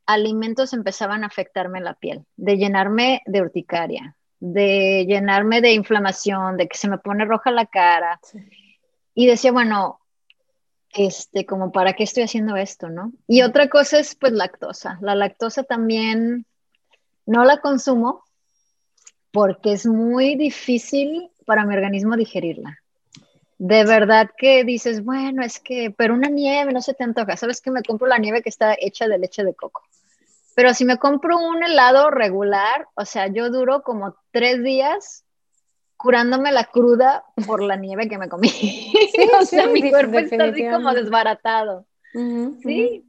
alimentos 0.07 0.73
empezaban 0.73 1.25
a 1.25 1.27
afectarme 1.27 1.81
la 1.81 1.95
piel, 1.95 2.25
de 2.37 2.57
llenarme 2.57 3.23
de 3.27 3.43
urticaria, 3.43 4.17
de 4.41 5.07
llenarme 5.09 5.61
de 5.61 5.73
inflamación, 5.73 6.57
de 6.57 6.69
que 6.69 6.77
se 6.77 6.89
me 6.89 6.99
pone 6.99 7.25
roja 7.25 7.51
la 7.51 7.67
cara. 7.67 8.21
Y 9.15 9.27
decía, 9.27 9.53
bueno, 9.53 10.01
este, 10.91 11.47
como 11.47 11.73
para 11.73 11.95
qué 11.95 12.05
estoy 12.05 12.25
haciendo 12.25 12.57
esto, 12.57 12.89
¿no? 12.91 13.13
Y 13.27 13.43
otra 13.43 13.69
cosa 13.69 13.99
es 13.99 14.15
pues 14.15 14.33
lactosa. 14.33 14.99
La 15.01 15.15
lactosa 15.15 15.65
también 15.65 16.47
no 17.27 17.45
la 17.45 17.61
consumo 17.61 18.25
porque 19.31 19.73
es 19.73 19.87
muy 19.87 20.37
difícil 20.37 21.31
para 21.45 21.65
mi 21.65 21.75
organismo 21.75 22.17
digerirla. 22.17 22.79
De 23.59 23.85
verdad 23.85 24.31
que 24.37 24.65
dices, 24.65 25.05
bueno, 25.05 25.43
es 25.43 25.59
que, 25.59 25.93
pero 25.97 26.15
una 26.15 26.29
nieve 26.29 26.73
no 26.73 26.81
se 26.81 26.95
te 26.95 27.05
antoja. 27.05 27.37
¿Sabes 27.37 27.61
que 27.61 27.71
me 27.71 27.83
compro 27.83 28.07
la 28.07 28.19
nieve 28.19 28.43
que 28.43 28.49
está 28.49 28.77
hecha 28.79 29.09
de 29.09 29.19
leche 29.19 29.45
de 29.45 29.55
coco? 29.55 29.83
Pero 30.55 30.73
si 30.75 30.85
me 30.85 30.99
compro 30.99 31.39
un 31.39 31.63
helado 31.63 32.11
regular, 32.11 32.89
o 32.95 33.05
sea, 33.05 33.27
yo 33.29 33.51
duro 33.51 33.83
como 33.83 34.17
tres 34.31 34.63
días 34.63 35.25
curándome 35.97 36.53
la 36.53 36.65
cruda 36.65 37.25
por 37.47 37.63
la 37.63 37.77
nieve 37.77 38.09
que 38.09 38.19
me 38.19 38.29
comí. 38.29 38.51
o 39.41 39.45
sea, 39.45 39.67
mi 39.67 39.91
cuerpo 39.91 40.19
está 40.19 40.45
así 40.45 40.69
como 40.69 40.93
desbaratado. 40.93 41.87
sí. 42.63 43.05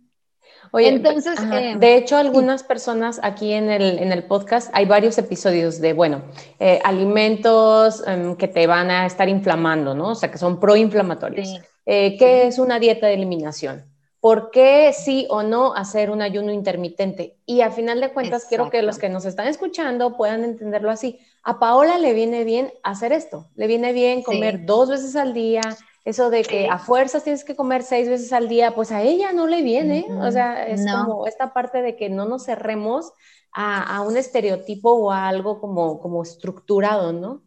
Oye, 0.76 0.90
entonces, 0.90 1.40
eh, 1.54 1.76
de 1.80 1.96
hecho, 1.96 2.18
algunas 2.18 2.62
personas 2.62 3.22
aquí 3.24 3.54
en 3.54 3.70
el, 3.70 3.98
en 3.98 4.12
el, 4.12 4.26
podcast 4.26 4.70
hay 4.74 4.86
varios 4.86 5.18
episodios 5.18 5.80
de, 5.80 5.94
bueno, 5.94 6.24
eh, 6.60 6.82
alimentos 6.84 8.06
em, 8.06 8.36
que 8.36 8.50
te 8.50 8.68
van 8.68 8.92
a 8.92 9.06
estar 9.06 9.30
inflamando, 9.30 9.96
¿no? 9.96 10.10
O 10.10 10.16
sea, 10.16 10.30
que 10.30 10.38
son 10.38 10.60
proinflamatorios. 10.60 11.62
Eh, 11.86 12.18
¿Qué 12.18 12.48
es 12.48 12.60
una 12.60 12.78
dieta 12.78 13.08
de 13.08 13.14
eliminación? 13.14 13.86
¿Por 14.20 14.52
qué 14.52 14.92
sí 14.92 15.26
o 15.30 15.44
no 15.44 15.74
hacer 15.74 16.10
un 16.12 16.22
ayuno 16.22 16.52
intermitente? 16.52 17.38
Y 17.46 17.62
a 17.62 17.72
final 17.72 18.02
de 18.02 18.12
cuentas, 18.12 18.44
quiero 18.50 18.70
que 18.70 18.82
los 18.82 18.98
que 18.98 19.08
nos 19.08 19.24
están 19.24 19.48
escuchando 19.48 20.18
puedan 20.18 20.44
entenderlo 20.44 20.92
así. 20.92 21.20
A 21.42 21.58
Paola 21.58 22.00
le 22.00 22.12
viene 22.14 22.44
bien 22.44 22.74
hacer 22.84 23.14
esto, 23.14 23.48
le 23.56 23.68
viene 23.68 23.94
bien 23.94 24.24
comer 24.24 24.66
dos 24.66 24.90
veces 24.90 25.16
al 25.16 25.34
día, 25.34 25.62
eso 26.06 26.30
de 26.30 26.44
que 26.44 26.68
a 26.70 26.78
fuerzas 26.78 27.24
tienes 27.24 27.44
que 27.44 27.56
comer 27.56 27.84
seis 27.84 28.08
veces 28.08 28.32
al 28.32 28.48
día, 28.48 28.76
pues 28.76 28.92
a 28.92 29.02
ella 29.02 29.34
no 29.34 29.48
le 29.48 29.64
viene. 29.64 30.06
O 30.22 30.32
sea, 30.32 30.68
es 30.68 30.86
como 30.86 31.28
esta 31.28 31.52
parte 31.52 31.82
de 31.82 31.96
que 31.96 32.10
no 32.10 32.26
nos 32.26 32.46
cerremos 32.46 33.12
a, 33.52 34.02
un 34.02 34.16
estereotipo 34.16 34.92
o 34.92 35.12
a 35.12 35.28
algo 35.28 35.60
como, 35.60 36.00
como 36.00 36.24
estructurado, 36.24 37.12
¿no? 37.12 37.42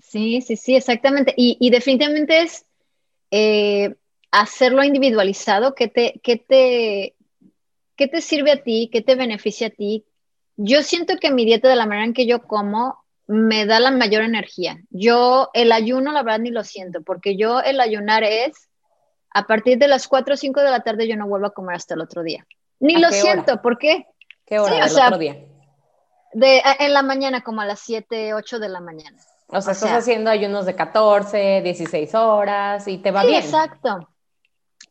Sí, 0.00 0.42
sí, 0.42 0.56
sí, 0.56 0.76
exactamente. 0.76 1.34
Y, 1.36 1.70
definitivamente 1.70 2.42
es... 2.42 2.64
Eh, 3.30 3.94
hacerlo 4.30 4.84
individualizado, 4.84 5.74
¿qué 5.74 5.88
te, 5.88 6.20
qué 6.22 6.36
te, 6.36 7.14
qué 7.96 8.08
te 8.08 8.20
sirve 8.20 8.52
a 8.52 8.62
ti? 8.62 8.90
¿Qué 8.92 9.00
te 9.00 9.14
beneficia 9.14 9.68
a 9.68 9.70
ti? 9.70 10.04
Yo 10.56 10.82
siento 10.82 11.16
que 11.16 11.30
mi 11.30 11.44
dieta, 11.44 11.68
de 11.68 11.76
la 11.76 11.86
manera 11.86 12.06
en 12.06 12.14
que 12.14 12.26
yo 12.26 12.42
como, 12.42 13.04
me 13.28 13.66
da 13.66 13.78
la 13.78 13.90
mayor 13.90 14.22
energía. 14.22 14.78
Yo 14.90 15.50
el 15.52 15.70
ayuno, 15.70 16.12
la 16.12 16.22
verdad, 16.22 16.40
ni 16.40 16.50
lo 16.50 16.64
siento, 16.64 17.02
porque 17.02 17.36
yo 17.36 17.60
el 17.60 17.80
ayunar 17.80 18.24
es 18.24 18.68
a 19.30 19.46
partir 19.46 19.78
de 19.78 19.86
las 19.86 20.08
4 20.08 20.34
o 20.34 20.36
5 20.36 20.60
de 20.60 20.70
la 20.70 20.80
tarde 20.80 21.06
yo 21.06 21.14
no 21.14 21.28
vuelvo 21.28 21.46
a 21.46 21.52
comer 21.52 21.76
hasta 21.76 21.94
el 21.94 22.00
otro 22.00 22.22
día. 22.22 22.46
Ni 22.80 22.96
lo 22.96 23.10
siento, 23.10 23.60
¿por 23.60 23.78
qué? 23.78 24.06
¿Qué 24.46 24.58
hora 24.58 24.86
del 24.86 24.98
otro 24.98 25.18
día? 25.18 25.36
De, 26.32 26.62
en 26.80 26.94
la 26.94 27.02
mañana, 27.02 27.42
como 27.42 27.60
a 27.60 27.66
las 27.66 27.80
7, 27.80 28.32
8 28.32 28.58
de 28.58 28.68
la 28.70 28.80
mañana. 28.80 29.18
O 29.48 29.60
sea, 29.60 29.72
estás 29.72 29.92
haciendo 29.92 30.30
ayunos 30.30 30.64
de 30.64 30.74
14, 30.74 31.60
16 31.62 32.14
horas 32.14 32.88
y 32.88 32.98
te 32.98 33.10
va 33.10 33.24
bien. 33.24 33.42
Exacto. 33.42 34.08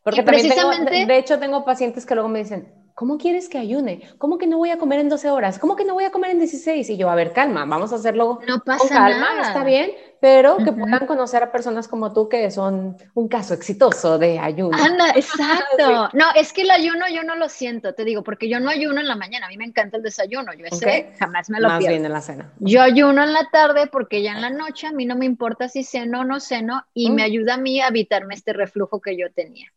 Porque 0.03 0.23
también 0.23 0.49
tengo, 0.49 0.71
de 0.71 1.17
hecho, 1.17 1.39
tengo 1.39 1.65
pacientes 1.65 2.05
que 2.05 2.13
luego 2.15 2.29
me 2.29 2.39
dicen, 2.39 2.73
¿cómo 2.97 3.19
quieres 3.19 3.47
que 3.47 3.59
ayune? 3.59 4.01
¿Cómo 4.17 4.39
que 4.39 4.47
no 4.47 4.57
voy 4.57 4.71
a 4.71 4.79
comer 4.79 4.99
en 4.99 5.07
12 5.07 5.29
horas? 5.29 5.59
¿Cómo 5.59 5.75
que 5.75 5.85
no 5.85 5.93
voy 5.93 6.05
a 6.05 6.09
comer 6.09 6.31
en 6.31 6.39
16? 6.39 6.89
Y 6.89 6.97
yo, 6.97 7.11
a 7.11 7.15
ver, 7.15 7.31
calma, 7.31 7.63
vamos 7.63 7.93
a 7.93 7.97
hacerlo 7.97 8.39
no 8.47 8.59
pasa 8.61 8.79
con 8.79 8.87
calma, 8.87 9.35
nada. 9.35 9.49
está 9.49 9.63
bien, 9.63 9.91
pero 10.19 10.57
que 10.57 10.71
puedan 10.71 11.05
conocer 11.05 11.43
a 11.43 11.51
personas 11.51 11.87
como 11.87 12.11
tú 12.11 12.27
que 12.27 12.49
son 12.49 12.97
un 13.13 13.27
caso 13.27 13.53
exitoso 13.53 14.17
de 14.17 14.39
ayuno. 14.39 14.75
Anda, 14.75 15.09
exacto. 15.15 16.09
No, 16.13 16.25
es 16.35 16.51
que 16.51 16.63
el 16.63 16.71
ayuno 16.71 17.05
yo 17.13 17.21
no 17.21 17.35
lo 17.35 17.49
siento, 17.49 17.93
te 17.93 18.03
digo, 18.03 18.23
porque 18.23 18.49
yo 18.49 18.59
no 18.59 18.71
ayuno 18.71 18.99
en 18.99 19.07
la 19.07 19.15
mañana, 19.15 19.45
a 19.45 19.49
mí 19.49 19.57
me 19.57 19.65
encanta 19.65 19.97
el 19.97 20.01
desayuno, 20.01 20.55
yo 20.55 20.65
ese 20.65 21.13
jamás 21.19 21.51
me 21.51 21.59
lo 21.59 21.67
Más 21.67 21.77
pierdo. 21.77 21.93
bien 21.93 22.05
en 22.07 22.13
la 22.13 22.21
cena. 22.21 22.51
Yo 22.57 22.81
ayuno 22.81 23.23
en 23.23 23.31
la 23.31 23.47
tarde 23.51 23.85
porque 23.91 24.23
ya 24.23 24.31
en 24.31 24.41
la 24.41 24.49
noche 24.49 24.87
a 24.87 24.91
mí 24.91 25.05
no 25.05 25.15
me 25.15 25.27
importa 25.27 25.69
si 25.69 25.83
ceno 25.83 26.21
o 26.21 26.23
no 26.23 26.39
ceno 26.39 26.83
y 26.95 27.11
me 27.11 27.21
mm. 27.21 27.25
ayuda 27.25 27.53
a 27.53 27.57
mí 27.57 27.79
a 27.79 27.89
evitarme 27.89 28.33
este 28.33 28.53
reflujo 28.53 28.99
que 29.01 29.15
yo 29.15 29.31
tenía. 29.31 29.71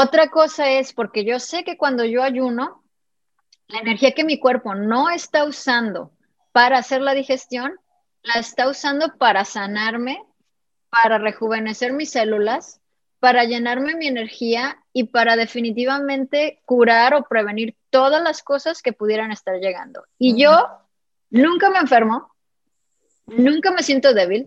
Otra 0.00 0.30
cosa 0.30 0.70
es 0.70 0.92
porque 0.92 1.24
yo 1.24 1.40
sé 1.40 1.64
que 1.64 1.76
cuando 1.76 2.04
yo 2.04 2.22
ayuno, 2.22 2.84
la 3.66 3.80
energía 3.80 4.12
que 4.12 4.22
mi 4.22 4.38
cuerpo 4.38 4.76
no 4.76 5.10
está 5.10 5.42
usando 5.44 6.12
para 6.52 6.78
hacer 6.78 7.00
la 7.00 7.14
digestión, 7.14 7.72
la 8.22 8.34
está 8.34 8.68
usando 8.68 9.18
para 9.18 9.44
sanarme, 9.44 10.22
para 10.88 11.18
rejuvenecer 11.18 11.92
mis 11.94 12.12
células, 12.12 12.80
para 13.18 13.42
llenarme 13.42 13.96
mi 13.96 14.06
energía 14.06 14.78
y 14.92 15.08
para 15.08 15.34
definitivamente 15.34 16.62
curar 16.64 17.14
o 17.14 17.24
prevenir 17.24 17.76
todas 17.90 18.22
las 18.22 18.44
cosas 18.44 18.82
que 18.82 18.92
pudieran 18.92 19.32
estar 19.32 19.56
llegando. 19.56 20.04
Y 20.16 20.40
yo 20.40 20.64
nunca 21.28 21.70
me 21.70 21.78
enfermo, 21.78 22.32
nunca 23.26 23.72
me 23.72 23.82
siento 23.82 24.14
débil, 24.14 24.46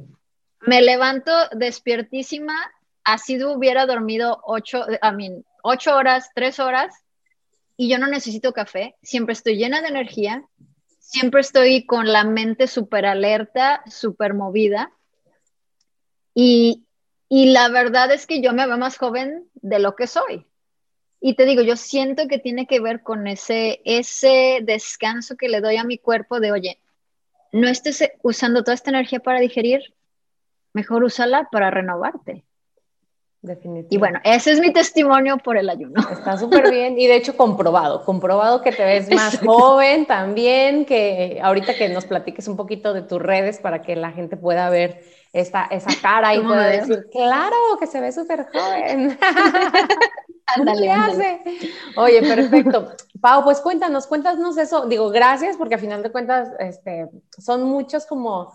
me 0.62 0.82
levanto 0.82 1.34
despiertísima, 1.52 2.56
así 3.04 3.44
hubiera 3.44 3.86
dormido 3.86 4.42
ocho, 4.44 4.86
a 5.02 5.12
mí, 5.12 5.44
ocho 5.64 5.96
horas, 5.96 6.30
tres 6.34 6.60
horas, 6.60 6.94
y 7.78 7.90
yo 7.90 7.98
no 7.98 8.08
necesito 8.08 8.54
café, 8.54 8.96
siempre 9.02 9.34
estoy 9.34 9.58
llena 9.58 9.82
de 9.82 9.88
energía, 9.88 10.46
siempre 11.00 11.42
estoy 11.42 11.86
con 11.86 12.12
la 12.12 12.24
mente 12.24 12.68
súper 12.68 13.06
alerta, 13.06 13.82
súper 13.86 14.34
movida. 14.34 14.92
Y, 16.34 16.86
y 17.28 17.52
la 17.52 17.70
verdad 17.70 18.12
es 18.12 18.28
que 18.28 18.42
yo 18.42 18.54
me 18.54 18.66
veo 18.66 18.78
más 18.78 18.98
joven 18.98 19.50
de 19.56 19.80
lo 19.80 19.96
que 19.96 20.08
soy. 20.08 20.46
Y 21.20 21.36
te 21.36 21.46
digo, 21.46 21.62
yo 21.62 21.76
siento 21.76 22.28
que 22.28 22.40
tiene 22.40 22.66
que 22.66 22.80
ver 22.80 23.04
con 23.04 23.28
ese, 23.28 23.82
ese 23.86 24.60
descanso 24.64 25.36
que 25.38 25.50
le 25.50 25.62
doy 25.62 25.78
a 25.78 25.84
mi 25.84 25.98
cuerpo 25.98 26.40
de, 26.40 26.52
oye, 26.52 26.80
no 27.52 27.68
estés 27.68 28.04
usando 28.24 28.64
toda 28.64 28.74
esta 28.74 28.90
energía 28.90 29.20
para 29.20 29.40
digerir, 29.40 29.94
mejor 30.74 31.04
úsala 31.04 31.50
para 31.52 31.70
renovarte. 31.70 32.46
Definitivamente. 33.44 33.96
Y 33.96 33.98
bueno, 33.98 34.20
ese 34.24 34.52
es 34.52 34.60
mi 34.60 34.72
testimonio 34.72 35.38
por 35.40 35.58
el 35.58 35.68
ayuno. 35.68 36.00
Está 36.12 36.38
súper 36.38 36.70
bien 36.70 37.00
y 37.00 37.08
de 37.08 37.16
hecho 37.16 37.36
comprobado, 37.36 38.06
comprobado 38.06 38.62
que 38.62 38.72
te 38.72 38.86
ves 38.86 39.10
más 39.10 39.40
joven 39.40 40.06
también, 40.06 40.86
que 40.86 41.40
ahorita 41.42 41.74
que 41.74 41.90
nos 41.90 42.06
platiques 42.06 42.48
un 42.48 42.56
poquito 42.56 42.94
de 42.94 43.02
tus 43.02 43.20
redes 43.20 43.58
para 43.58 43.82
que 43.82 43.96
la 43.96 44.12
gente 44.12 44.38
pueda 44.38 44.70
ver 44.70 45.04
esta, 45.34 45.66
esa 45.72 45.90
cara 46.02 46.36
y 46.36 46.42
pueda 46.42 46.68
decir, 46.68 47.08
claro, 47.12 47.56
que 47.80 47.88
se 47.88 48.00
ve 48.00 48.12
súper 48.12 48.46
joven. 48.54 49.18
Ándale, 50.46 50.92
hace? 50.92 51.42
Oye, 51.96 52.22
perfecto. 52.22 52.92
Pau, 53.22 53.44
pues 53.44 53.60
cuéntanos, 53.62 54.06
cuéntanos 54.06 54.58
eso. 54.58 54.86
Digo, 54.86 55.10
gracias 55.10 55.58
porque 55.58 55.76
a 55.76 55.80
final 55.80 56.04
de 56.04 56.12
cuentas 56.12 56.50
este, 56.60 57.10
son 57.40 57.64
muchos 57.64 58.06
como 58.06 58.52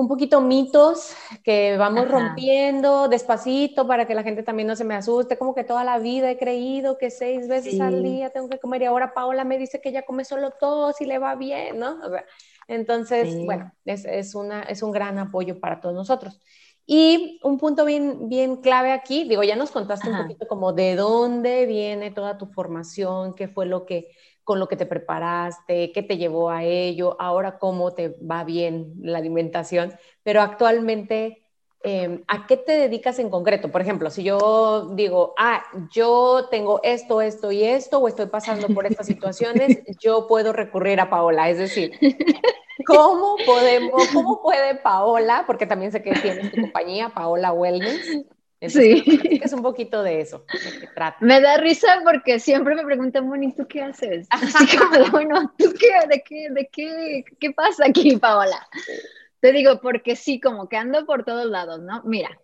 un 0.00 0.08
poquito 0.08 0.40
mitos 0.40 1.14
que 1.44 1.76
vamos 1.76 2.08
rompiendo 2.08 3.08
despacito 3.08 3.86
para 3.86 4.06
que 4.06 4.14
la 4.14 4.22
gente 4.22 4.42
también 4.42 4.66
no 4.66 4.74
se 4.74 4.84
me 4.84 4.94
asuste, 4.94 5.36
como 5.36 5.54
que 5.54 5.62
toda 5.62 5.84
la 5.84 5.98
vida 5.98 6.30
he 6.30 6.38
creído 6.38 6.96
que 6.96 7.10
seis 7.10 7.46
veces 7.48 7.78
al 7.80 8.02
día 8.02 8.30
tengo 8.30 8.48
que 8.48 8.58
comer 8.58 8.82
y 8.82 8.84
ahora 8.86 9.12
Paola 9.12 9.44
me 9.44 9.58
dice 9.58 9.80
que 9.80 9.90
ella 9.90 10.06
come 10.06 10.24
solo 10.24 10.52
dos 10.58 10.98
y 11.00 11.04
le 11.04 11.18
va 11.18 11.34
bien, 11.34 11.78
¿no? 11.78 11.98
entonces, 12.66 13.44
bueno, 13.44 13.72
es, 13.84 14.04
es, 14.04 14.34
una, 14.34 14.62
es 14.62 14.82
un 14.82 14.92
gran 14.92 15.18
apoyo 15.18 15.60
para 15.60 15.80
todos 15.80 15.94
nosotros. 15.94 16.40
Y 16.86 17.38
un 17.42 17.58
punto 17.58 17.84
bien, 17.84 18.28
bien 18.28 18.56
clave 18.56 18.92
aquí, 18.92 19.28
digo, 19.28 19.42
ya 19.42 19.54
nos 19.54 19.70
contaste 19.70 20.08
un 20.08 20.22
poquito 20.22 20.48
como 20.48 20.72
de 20.72 20.96
dónde 20.96 21.66
viene 21.66 22.10
toda 22.10 22.38
tu 22.38 22.46
formación, 22.46 23.34
qué 23.34 23.48
fue 23.48 23.66
lo 23.66 23.86
que 23.86 24.08
con 24.44 24.58
lo 24.58 24.68
que 24.68 24.76
te 24.76 24.86
preparaste, 24.86 25.92
qué 25.92 26.02
te 26.02 26.16
llevó 26.16 26.50
a 26.50 26.64
ello, 26.64 27.16
ahora 27.20 27.58
cómo 27.58 27.92
te 27.92 28.16
va 28.18 28.44
bien 28.44 28.94
la 29.02 29.18
alimentación, 29.18 29.94
pero 30.22 30.42
actualmente, 30.42 31.42
em, 31.82 32.22
¿a 32.28 32.46
qué 32.46 32.56
te 32.56 32.72
dedicas 32.72 33.18
en 33.18 33.30
concreto? 33.30 33.70
Por 33.70 33.80
ejemplo, 33.80 34.10
si 34.10 34.22
yo 34.22 34.90
digo, 34.94 35.34
ah, 35.38 35.62
yo 35.92 36.48
tengo 36.50 36.80
esto, 36.82 37.20
esto 37.22 37.52
y 37.52 37.64
esto, 37.64 37.98
o 37.98 38.08
estoy 38.08 38.26
pasando 38.26 38.68
por 38.68 38.86
estas 38.86 39.06
situaciones, 39.06 39.78
yo 40.00 40.26
puedo 40.26 40.52
recurrir 40.52 41.00
a 41.00 41.10
Paola, 41.10 41.48
es 41.48 41.58
decir, 41.58 41.92
¿cómo 42.86 43.36
podemos, 43.46 44.08
cómo 44.12 44.42
puede 44.42 44.74
Paola, 44.76 45.44
porque 45.46 45.66
también 45.66 45.92
sé 45.92 46.02
que 46.02 46.12
tienes 46.12 46.50
tu 46.50 46.60
compañía, 46.60 47.10
Paola 47.10 47.52
Wellness, 47.52 48.26
sí. 48.68 49.40
Es 49.42 49.52
un 49.52 49.62
poquito 49.62 50.02
de 50.02 50.20
eso. 50.20 50.44
Me 51.20 51.40
da 51.40 51.56
risa 51.56 52.00
porque 52.04 52.38
siempre 52.38 52.74
me 52.74 52.84
preguntan, 52.84 53.28
Moni, 53.28 53.52
¿tú 53.52 53.66
qué 53.66 53.82
haces? 53.82 54.26
Así 54.30 54.76
como, 54.76 55.06
bueno, 55.10 55.52
¿tú 55.56 55.72
qué? 55.78 56.06
¿De 56.08 56.22
qué? 56.22 56.48
¿De 56.50 56.68
qué? 56.70 57.24
¿Qué 57.38 57.52
pasa 57.52 57.86
aquí, 57.86 58.16
Paola? 58.16 58.68
Te 59.40 59.52
digo, 59.52 59.80
porque 59.80 60.16
sí, 60.16 60.40
como 60.40 60.68
que 60.68 60.76
ando 60.76 61.06
por 61.06 61.24
todos 61.24 61.46
lados, 61.46 61.80
¿no? 61.80 62.02
Mira, 62.04 62.38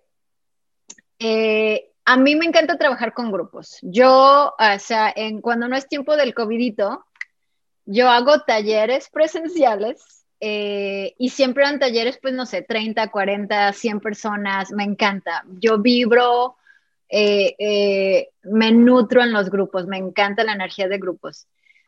eh, 1.18 1.92
a 2.04 2.16
mí 2.16 2.36
me 2.36 2.46
encanta 2.46 2.78
trabajar 2.78 3.12
con 3.12 3.30
grupos. 3.30 3.78
Yo, 3.82 4.54
o 4.58 4.78
sea, 4.78 5.12
en, 5.14 5.40
cuando 5.40 5.68
no 5.68 5.76
es 5.76 5.88
tiempo 5.88 6.16
del 6.16 6.34
COVIDito, 6.34 7.04
yo 7.84 8.08
hago 8.08 8.40
talleres 8.40 9.10
presenciales 9.10 10.25
eh, 10.40 11.14
y 11.18 11.30
siempre 11.30 11.64
eran 11.64 11.78
talleres, 11.78 12.18
pues 12.20 12.34
no 12.34 12.46
sé, 12.46 12.62
30, 12.62 13.10
40, 13.10 13.72
100 13.72 14.00
personas, 14.00 14.70
me 14.72 14.84
encanta. 14.84 15.44
Yo 15.60 15.78
vibro, 15.78 16.56
eh, 17.08 17.54
eh, 17.58 18.30
me 18.42 18.72
nutro 18.72 19.22
en 19.22 19.32
los 19.32 19.50
grupos, 19.50 19.86
me 19.86 19.96
encanta 19.96 20.44
la 20.44 20.52
energía 20.52 20.88
de 20.88 20.98
grupos. 20.98 21.46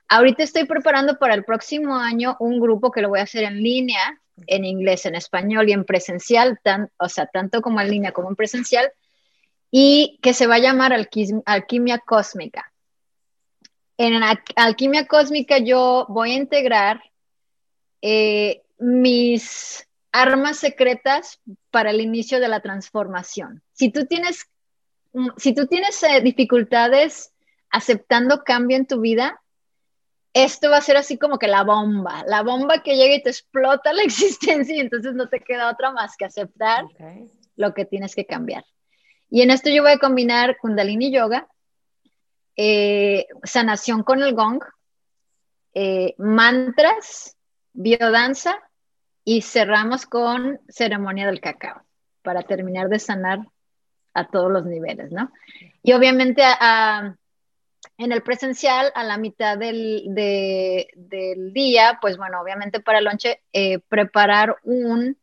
Ahorita 0.09 0.43
estoy 0.43 0.65
preparando 0.65 1.19
para 1.19 1.35
el 1.35 1.45
próximo 1.45 1.97
año 1.97 2.37
un 2.41 2.61
grupo 2.61 2.91
que 2.91 3.03
lo 3.03 3.11
voy 3.11 3.21
a 3.21 3.25
hacer 3.25 3.45
en 3.45 3.63
línea, 3.63 4.19
en 4.47 4.65
inglés, 4.65 5.05
en 5.05 5.15
español 5.15 5.69
y 5.69 5.73
en 5.73 5.85
presencial, 5.85 6.59
tan, 6.63 6.91
o 6.97 7.09
sea, 7.09 7.27
tanto 7.27 7.61
como 7.61 7.81
en 7.81 7.91
línea 7.91 8.13
como 8.13 8.31
en 8.31 8.37
presencial, 8.37 8.91
y 9.71 10.19
que 10.23 10.33
se 10.33 10.47
va 10.47 10.55
a 10.55 10.61
llamar 10.61 10.95
Alquimia 11.45 11.99
Cósmica. 11.99 12.73
En 13.99 14.23
Alquimia 14.57 15.07
Cósmica 15.07 15.59
yo 15.59 16.07
voy 16.09 16.33
a 16.33 16.37
integrar 16.37 17.03
eh, 18.03 18.63
mis 18.79 19.89
armas 20.13 20.59
secretas 20.59 21.41
para 21.71 21.91
el 21.91 22.01
inicio 22.01 22.41
de 22.41 22.49
la 22.49 22.61
transformación. 22.61 23.63
Si 23.73 23.91
tú 23.91 24.07
tienes, 24.07 24.47
mm, 25.13 25.31
si 25.37 25.55
tú 25.55 25.67
tienes 25.67 26.03
eh, 26.03 26.21
dificultades 26.21 27.33
aceptando 27.71 28.45
cambio 28.45 28.77
en 28.77 28.87
tu 28.87 29.01
vida, 29.01 29.41
esto 30.33 30.71
va 30.71 30.79
a 30.79 30.83
ser 30.83 30.97
así 30.97 31.19
como 31.19 31.39
que 31.39 31.49
la 31.49 31.65
bomba, 31.65 32.23
la 32.27 32.43
bomba 32.43 32.83
que 32.83 32.97
llega 32.97 33.17
y 33.17 33.23
te 33.23 33.31
explota 33.31 33.93
la 33.93 34.03
existencia 34.05 34.77
y 34.77 34.81
entonces 34.81 35.15
no 35.15 35.29
te 35.29 35.41
queda 35.41 35.71
otra 35.71 35.91
más 35.91 36.17
que 36.17 36.25
aceptar 36.25 36.85
lo 37.57 37.75
que 37.75 37.85
tienes 37.85 38.15
que 38.15 38.27
cambiar. 38.27 38.65
Y 39.31 39.43
en 39.43 39.51
esto 39.51 39.69
yo 39.71 39.83
voy 39.83 39.93
a 39.93 39.99
combinar 39.99 40.57
kundalini 40.59 41.13
yoga, 41.13 41.49
eh, 42.57 43.27
sanación 43.43 44.03
con 44.03 44.23
el 44.23 44.35
gong, 44.35 44.61
mantras, 46.17 47.38
biodanza 47.79 48.59
y 49.25 49.43
cerramos 49.43 50.05
con 50.05 50.61
ceremonia 50.69 51.27
del 51.27 51.41
cacao 51.41 51.83
para 52.23 52.43
terminar 52.43 52.89
de 52.89 52.99
sanar 52.99 53.39
a 54.15 54.27
todos 54.27 54.51
los 54.51 54.67
niveles, 54.67 55.13
¿no? 55.13 55.31
Y 55.83 55.93
obviamente 55.93 56.43
en 57.97 58.13
el 58.13 58.23
presencial, 58.23 58.91
a 58.97 59.05
la 59.05 59.17
mitad 59.17 59.57
del, 59.57 60.03
día, 61.53 61.99
pues 62.01 62.17
bueno, 62.17 62.41
obviamente 62.41 62.81
para 62.81 62.99
el 62.99 63.05
lonche, 63.05 63.43
eh, 63.53 63.79
preparar 63.89 64.57
un, 64.65 65.17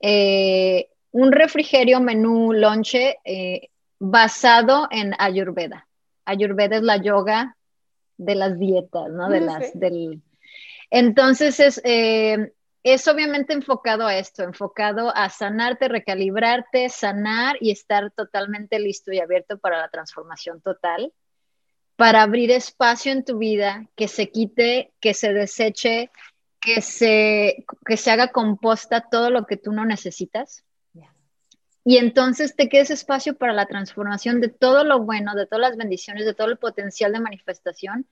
eh, 0.00 0.88
un 1.10 1.32
refrigerio 1.32 2.00
menú 2.00 2.54
lonche 2.54 3.18
eh, 3.24 3.68
basado 3.98 4.88
en 4.90 5.12
Ayurveda. 5.18 5.86
Ayurveda 6.24 6.76
es 6.76 6.82
la 6.82 6.96
yoga 6.96 7.56
de 8.16 8.34
las 8.36 8.58
dietas, 8.58 9.10
¿no? 9.10 9.28
De 9.28 9.40
las, 9.40 9.78
del, 9.78 10.22
entonces 10.94 11.58
es, 11.58 11.80
eh, 11.82 12.52
es 12.84 13.08
obviamente 13.08 13.52
enfocado 13.52 14.06
a 14.06 14.16
esto, 14.16 14.44
enfocado 14.44 15.12
a 15.16 15.28
sanarte, 15.28 15.88
recalibrarte, 15.88 16.88
sanar 16.88 17.56
y 17.60 17.72
estar 17.72 18.12
totalmente 18.12 18.78
listo 18.78 19.10
y 19.10 19.18
abierto 19.18 19.58
para 19.58 19.80
la 19.80 19.88
transformación 19.88 20.60
total, 20.60 21.12
para 21.96 22.22
abrir 22.22 22.52
espacio 22.52 23.10
en 23.10 23.24
tu 23.24 23.38
vida, 23.38 23.88
que 23.96 24.06
se 24.06 24.30
quite, 24.30 24.92
que 25.00 25.14
se 25.14 25.32
deseche, 25.32 26.12
que 26.60 26.80
se, 26.80 27.64
que 27.84 27.96
se 27.96 28.12
haga 28.12 28.28
composta 28.28 29.08
todo 29.10 29.30
lo 29.30 29.46
que 29.46 29.56
tú 29.56 29.72
no 29.72 29.84
necesitas. 29.84 30.64
Y 31.84 31.96
entonces 31.98 32.54
te 32.54 32.68
quedes 32.68 32.92
espacio 32.92 33.36
para 33.36 33.52
la 33.52 33.66
transformación 33.66 34.40
de 34.40 34.48
todo 34.48 34.84
lo 34.84 35.00
bueno, 35.00 35.34
de 35.34 35.46
todas 35.46 35.70
las 35.70 35.76
bendiciones, 35.76 36.24
de 36.24 36.34
todo 36.34 36.46
el 36.46 36.56
potencial 36.56 37.12
de 37.12 37.18
manifestación 37.18 38.06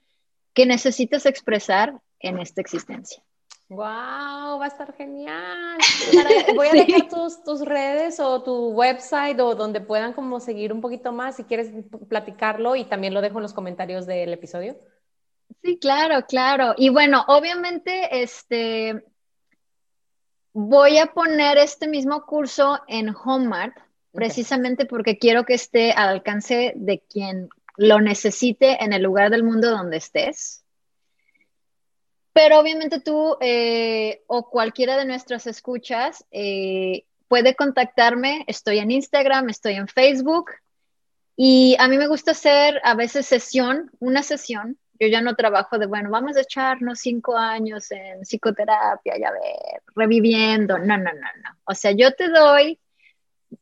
que 0.52 0.66
necesitas 0.66 1.26
expresar 1.26 1.94
en 2.22 2.38
esta 2.38 2.60
existencia. 2.60 3.22
¡Wow! 3.68 4.58
Va 4.58 4.64
a 4.64 4.68
estar 4.68 4.94
genial. 4.94 5.78
voy 6.56 6.68
a 6.68 6.72
dejar 6.72 7.08
tus, 7.08 7.42
tus, 7.42 7.64
redes 7.64 8.20
o 8.20 8.42
tu 8.42 8.68
website 8.72 9.40
o 9.40 9.54
donde 9.54 9.80
puedan 9.80 10.12
como 10.12 10.40
seguir 10.40 10.72
un 10.72 10.82
poquito 10.82 11.12
más 11.12 11.36
si 11.36 11.44
quieres 11.44 11.70
platicarlo 12.08 12.76
y 12.76 12.84
también 12.84 13.14
lo 13.14 13.22
dejo 13.22 13.38
en 13.38 13.42
los 13.42 13.54
comentarios 13.54 14.06
del 14.06 14.32
episodio. 14.32 14.76
Sí, 15.62 15.78
claro, 15.78 16.26
claro. 16.26 16.74
Y 16.76 16.90
bueno, 16.90 17.24
obviamente, 17.28 18.22
este, 18.22 19.04
voy 20.52 20.98
a 20.98 21.06
poner 21.06 21.58
este 21.58 21.88
mismo 21.88 22.24
curso 22.26 22.80
en 22.88 23.14
Homart, 23.24 23.76
precisamente 24.12 24.86
porque 24.86 25.18
quiero 25.18 25.44
que 25.44 25.54
esté 25.54 25.92
al 25.92 26.08
alcance 26.08 26.72
de 26.76 27.00
quien 27.08 27.48
lo 27.76 28.00
necesite 28.00 28.84
en 28.84 28.92
el 28.92 29.02
lugar 29.02 29.30
del 29.30 29.44
mundo 29.44 29.70
donde 29.70 29.96
estés. 29.96 30.61
Pero 32.32 32.58
obviamente 32.58 33.00
tú 33.00 33.36
eh, 33.40 34.22
o 34.26 34.48
cualquiera 34.48 34.96
de 34.96 35.04
nuestras 35.04 35.46
escuchas 35.46 36.24
eh, 36.30 37.04
puede 37.28 37.54
contactarme. 37.54 38.44
Estoy 38.46 38.78
en 38.78 38.90
Instagram, 38.90 39.50
estoy 39.50 39.74
en 39.74 39.88
Facebook. 39.88 40.50
Y 41.36 41.76
a 41.78 41.88
mí 41.88 41.98
me 41.98 42.08
gusta 42.08 42.32
hacer 42.32 42.80
a 42.84 42.94
veces 42.94 43.26
sesión, 43.26 43.90
una 43.98 44.22
sesión. 44.22 44.78
Yo 44.98 45.08
ya 45.08 45.20
no 45.20 45.34
trabajo 45.34 45.78
de, 45.78 45.86
bueno, 45.86 46.10
vamos 46.10 46.36
a 46.36 46.42
echarnos 46.42 47.00
cinco 47.00 47.36
años 47.36 47.90
en 47.90 48.20
psicoterapia, 48.20 49.18
ya 49.18 49.30
ver, 49.30 49.82
reviviendo. 49.94 50.78
No, 50.78 50.96
no, 50.96 51.04
no, 51.04 51.12
no. 51.12 51.58
O 51.64 51.74
sea, 51.74 51.90
yo 51.92 52.12
te 52.12 52.28
doy, 52.28 52.78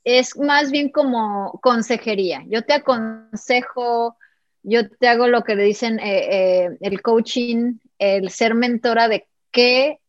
es 0.05 0.37
más 0.37 0.71
bien 0.71 0.91
como 0.91 1.59
consejería. 1.63 2.45
Yo 2.47 2.63
te 2.63 2.75
aconsejo, 2.75 4.17
yo 4.63 4.91
te 4.91 5.09
hago 5.09 5.29
lo 5.29 5.43
que 5.43 5.55
le 5.55 5.65
dicen 5.65 5.99
eh, 6.01 6.65
eh, 6.65 6.79
el 6.81 7.01
coaching, 7.03 7.79
el 8.01 8.31
ser 8.31 8.55
mentora 8.55 9.07
de 9.07 9.29
qué 9.53 10.01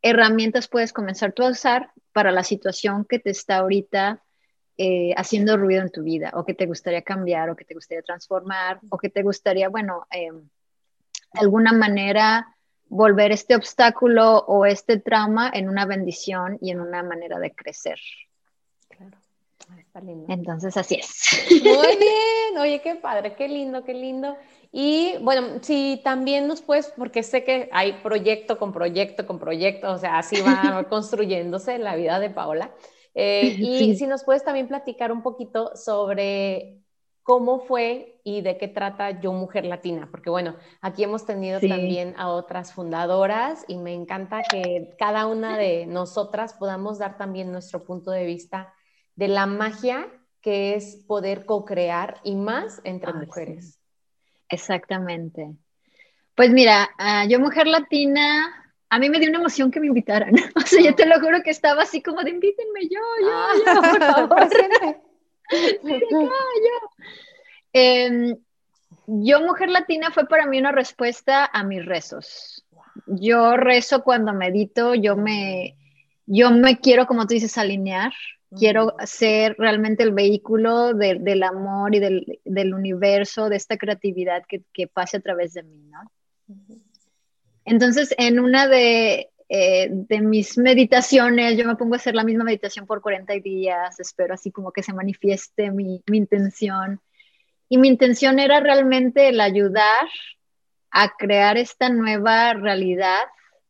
herramientas 0.00 0.68
puedes 0.68 0.92
comenzar 0.92 1.32
tú 1.32 1.42
a 1.42 1.50
usar 1.50 1.90
para 2.12 2.30
la 2.30 2.44
situación 2.44 3.04
que 3.04 3.18
te 3.18 3.30
está 3.30 3.56
ahorita 3.56 4.22
eh, 4.78 5.12
haciendo 5.16 5.56
ruido 5.56 5.82
en 5.82 5.90
tu 5.90 6.02
vida 6.02 6.30
o 6.34 6.44
que 6.44 6.54
te 6.54 6.66
gustaría 6.66 7.02
cambiar 7.02 7.50
o 7.50 7.56
que 7.56 7.64
te 7.64 7.74
gustaría 7.74 8.02
transformar 8.02 8.80
o 8.88 8.96
que 8.96 9.10
te 9.10 9.22
gustaría, 9.22 9.68
bueno, 9.68 10.06
de 10.10 11.40
alguna 11.40 11.72
manera 11.72 12.56
volver 12.88 13.32
este 13.32 13.56
obstáculo 13.56 14.38
o 14.46 14.66
este 14.66 15.00
trauma 15.00 15.50
en 15.52 15.68
una 15.68 15.84
bendición 15.84 16.58
y 16.60 16.70
en 16.70 16.80
una 16.80 17.02
manera 17.02 17.38
de 17.38 17.52
crecer. 17.52 17.98
Entonces, 20.28 20.76
así 20.76 20.96
es. 20.96 21.46
Muy 21.50 21.96
bien, 21.98 22.58
oye, 22.58 22.80
qué 22.82 22.96
padre, 22.96 23.34
qué 23.34 23.48
lindo, 23.48 23.84
qué 23.84 23.94
lindo. 23.94 24.36
Y 24.76 25.14
bueno, 25.20 25.60
si 25.62 26.00
también 26.02 26.48
nos 26.48 26.60
puedes, 26.60 26.92
porque 26.96 27.22
sé 27.22 27.44
que 27.44 27.68
hay 27.70 27.92
proyecto 28.02 28.58
con 28.58 28.72
proyecto 28.72 29.24
con 29.24 29.38
proyecto, 29.38 29.92
o 29.92 29.98
sea, 29.98 30.18
así 30.18 30.42
va 30.42 30.84
construyéndose 30.90 31.78
la 31.78 31.94
vida 31.94 32.18
de 32.18 32.28
Paola. 32.28 32.74
Eh, 33.14 33.54
y 33.56 33.94
si 33.94 34.08
nos 34.08 34.24
puedes 34.24 34.42
también 34.42 34.66
platicar 34.66 35.12
un 35.12 35.22
poquito 35.22 35.76
sobre 35.76 36.82
cómo 37.22 37.60
fue 37.60 38.20
y 38.24 38.40
de 38.40 38.58
qué 38.58 38.66
trata 38.66 39.20
Yo 39.20 39.32
Mujer 39.32 39.64
Latina, 39.64 40.08
porque 40.10 40.28
bueno, 40.28 40.56
aquí 40.80 41.04
hemos 41.04 41.24
tenido 41.24 41.60
también 41.60 42.12
a 42.18 42.30
otras 42.30 42.72
fundadoras 42.72 43.64
y 43.68 43.76
me 43.76 43.94
encanta 43.94 44.42
que 44.42 44.96
cada 44.98 45.28
una 45.28 45.56
de 45.56 45.86
nosotras 45.86 46.52
podamos 46.54 46.98
dar 46.98 47.16
también 47.16 47.52
nuestro 47.52 47.84
punto 47.84 48.10
de 48.10 48.26
vista 48.26 48.74
de 49.14 49.28
la 49.28 49.46
magia 49.46 50.08
que 50.40 50.74
es 50.74 50.96
poder 51.06 51.46
co-crear 51.46 52.16
y 52.24 52.34
más 52.34 52.80
entre 52.82 53.12
mujeres. 53.12 53.78
Exactamente. 54.48 55.54
Pues 56.34 56.50
mira, 56.50 56.90
yo 57.28 57.38
mujer 57.38 57.66
latina, 57.66 58.64
a 58.90 58.98
mí 58.98 59.08
me 59.08 59.18
dio 59.18 59.28
una 59.28 59.38
emoción 59.38 59.70
que 59.70 59.80
me 59.80 59.86
invitaran. 59.86 60.34
O 60.56 60.60
sea, 60.60 60.82
yo 60.82 60.94
te 60.94 61.06
lo 61.06 61.20
juro 61.20 61.42
que 61.42 61.50
estaba 61.50 61.82
así 61.82 62.02
como 62.02 62.22
de 62.22 62.30
invítenme 62.30 62.82
yo, 62.84 63.00
yo, 63.20 63.30
ah, 63.32 63.52
yo, 63.58 63.82
por 63.90 64.00
favor. 64.00 64.48
Em, 67.76 68.36
yo, 69.06 69.40
mujer 69.40 69.68
latina, 69.68 70.12
fue 70.12 70.28
para 70.28 70.46
mí 70.46 70.58
una 70.58 70.70
respuesta 70.70 71.50
a 71.52 71.64
mis 71.64 71.84
rezos. 71.84 72.64
Yo 73.06 73.56
rezo 73.56 74.04
cuando 74.04 74.32
medito, 74.32 74.94
yo 74.94 75.16
me, 75.16 75.76
yo 76.24 76.52
me 76.52 76.78
quiero, 76.78 77.06
como 77.06 77.26
tú 77.26 77.34
dices, 77.34 77.58
alinear 77.58 78.12
quiero 78.50 78.94
ser 79.04 79.56
realmente 79.58 80.02
el 80.02 80.12
vehículo 80.12 80.94
del 80.94 81.42
amor 81.42 81.94
y 81.94 82.00
del, 82.00 82.74
universo, 82.74 83.48
de 83.48 83.56
esta 83.56 83.76
creatividad 83.76 84.44
que, 84.48 84.86
pase 84.86 85.16
a 85.18 85.20
través 85.20 85.54
de 85.54 85.62
mí, 85.62 85.82
¿no? 85.90 86.00
Entonces, 87.64 88.14
en 88.18 88.38
una 88.38 88.68
de, 88.68 89.30
eh, 89.48 89.88
de, 89.90 90.20
mis 90.20 90.58
meditaciones, 90.58 91.56
yo 91.56 91.66
me 91.66 91.76
pongo 91.76 91.94
a 91.94 91.96
hacer 91.96 92.14
la 92.14 92.24
misma 92.24 92.44
meditación 92.44 92.86
por 92.86 93.00
40 93.00 93.34
días, 93.34 93.98
espero 93.98 94.34
así 94.34 94.50
como 94.50 94.70
que 94.72 94.82
se 94.82 94.92
manifieste 94.92 95.70
mi, 95.70 96.02
mi 96.06 96.18
intención. 96.18 97.00
Y 97.68 97.78
mi 97.78 97.88
intención 97.88 98.38
era 98.38 98.60
realmente 98.60 99.28
el 99.28 99.40
ayudar 99.40 100.08
a 100.90 101.16
crear 101.16 101.56
esta 101.56 101.88
nueva 101.88 102.52
realidad, 102.52 103.22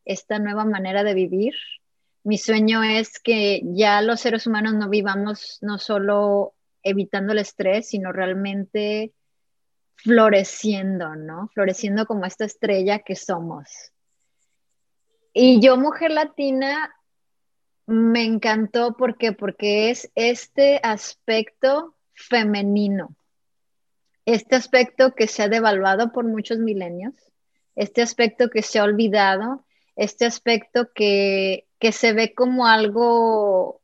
esta 0.04 0.38
nueva 0.38 0.64
manera 0.64 1.04
de 1.04 1.14
vivir, 1.14 1.54
mi 2.24 2.38
sueño 2.38 2.82
es 2.82 3.20
que 3.20 3.60
ya 3.64 4.00
los 4.02 4.20
seres 4.20 4.46
humanos 4.46 4.74
no 4.74 4.88
vivamos 4.88 5.58
no 5.60 5.78
solo 5.78 6.54
evitando 6.82 7.32
el 7.32 7.38
estrés, 7.38 7.88
sino 7.88 8.12
realmente 8.12 9.12
floreciendo, 9.96 11.16
¿no? 11.16 11.48
Floreciendo 11.54 12.06
como 12.06 12.24
esta 12.24 12.44
estrella 12.44 13.00
que 13.00 13.14
somos. 13.14 13.68
Y 15.32 15.60
yo, 15.60 15.76
mujer 15.76 16.12
latina, 16.12 16.94
me 17.87 18.24
encantó 18.24 18.96
porque 18.96 19.32
porque 19.32 19.90
es 19.90 20.10
este 20.14 20.80
aspecto 20.82 21.94
femenino, 22.14 23.14
este 24.24 24.56
aspecto 24.56 25.14
que 25.14 25.26
se 25.26 25.42
ha 25.42 25.48
devaluado 25.48 26.12
por 26.12 26.24
muchos 26.24 26.58
milenios, 26.58 27.14
este 27.74 28.00
aspecto 28.00 28.48
que 28.48 28.62
se 28.62 28.78
ha 28.78 28.84
olvidado, 28.84 29.66
este 29.96 30.26
aspecto 30.26 30.90
que 30.94 31.66
que 31.85 31.92
se 31.92 32.14
ve 32.14 32.33
como 32.33 32.66
algo, 32.66 33.83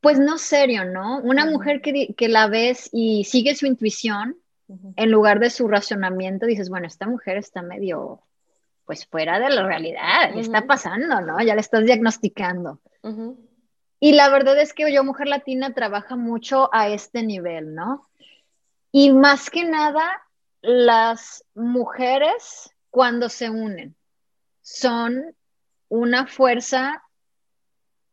pues 0.00 0.20
no 0.20 0.38
serio, 0.38 0.84
¿no? 0.84 1.18
Una 1.22 1.44
mujer 1.44 1.80
que, 1.82 2.28
la 2.28 2.46
ves 2.46 2.88
y 2.92 3.24
sigue 3.24 3.56
su 3.56 3.66
intuición 3.66 4.36
en 4.94 5.10
lugar 5.10 5.40
de 5.40 5.50
su 5.50 5.66
razonamiento, 5.66 6.46
dices, 6.46 6.68
bueno, 6.68 6.86
esta 6.86 7.08
mujer 7.08 7.36
está 7.36 7.62
medio, 7.62 8.22
pues 8.84 9.06
fuera 9.06 9.40
de 9.40 9.50
la 9.50 9.66
realidad, 9.66 10.32
¿qué 10.32 10.38
está 10.38 10.68
pasando, 10.68 11.20
no? 11.20 11.42
Ya 11.42 11.56
le 11.56 11.60
estás 11.62 11.84
diagnosticando. 11.84 12.80
Y 13.98 14.12
la 14.12 14.28
verdad 14.28 14.60
es 14.60 14.72
que 14.72 14.92
yo, 14.92 15.02
mujer 15.02 15.26
latina, 15.26 15.74
trabaja 15.74 16.14
mucho 16.14 16.70
a 16.72 16.90
este 16.90 17.24
nivel, 17.24 17.74
¿no? 17.74 18.08
Y 18.92 19.12
más 19.12 19.50
que 19.50 19.64
nada, 19.64 20.22
las 20.62 21.44
mujeres 21.56 22.70
cuando 22.90 23.28
se 23.28 23.50
unen 23.50 23.96
son 24.72 25.34
una 25.88 26.26
fuerza 26.26 27.02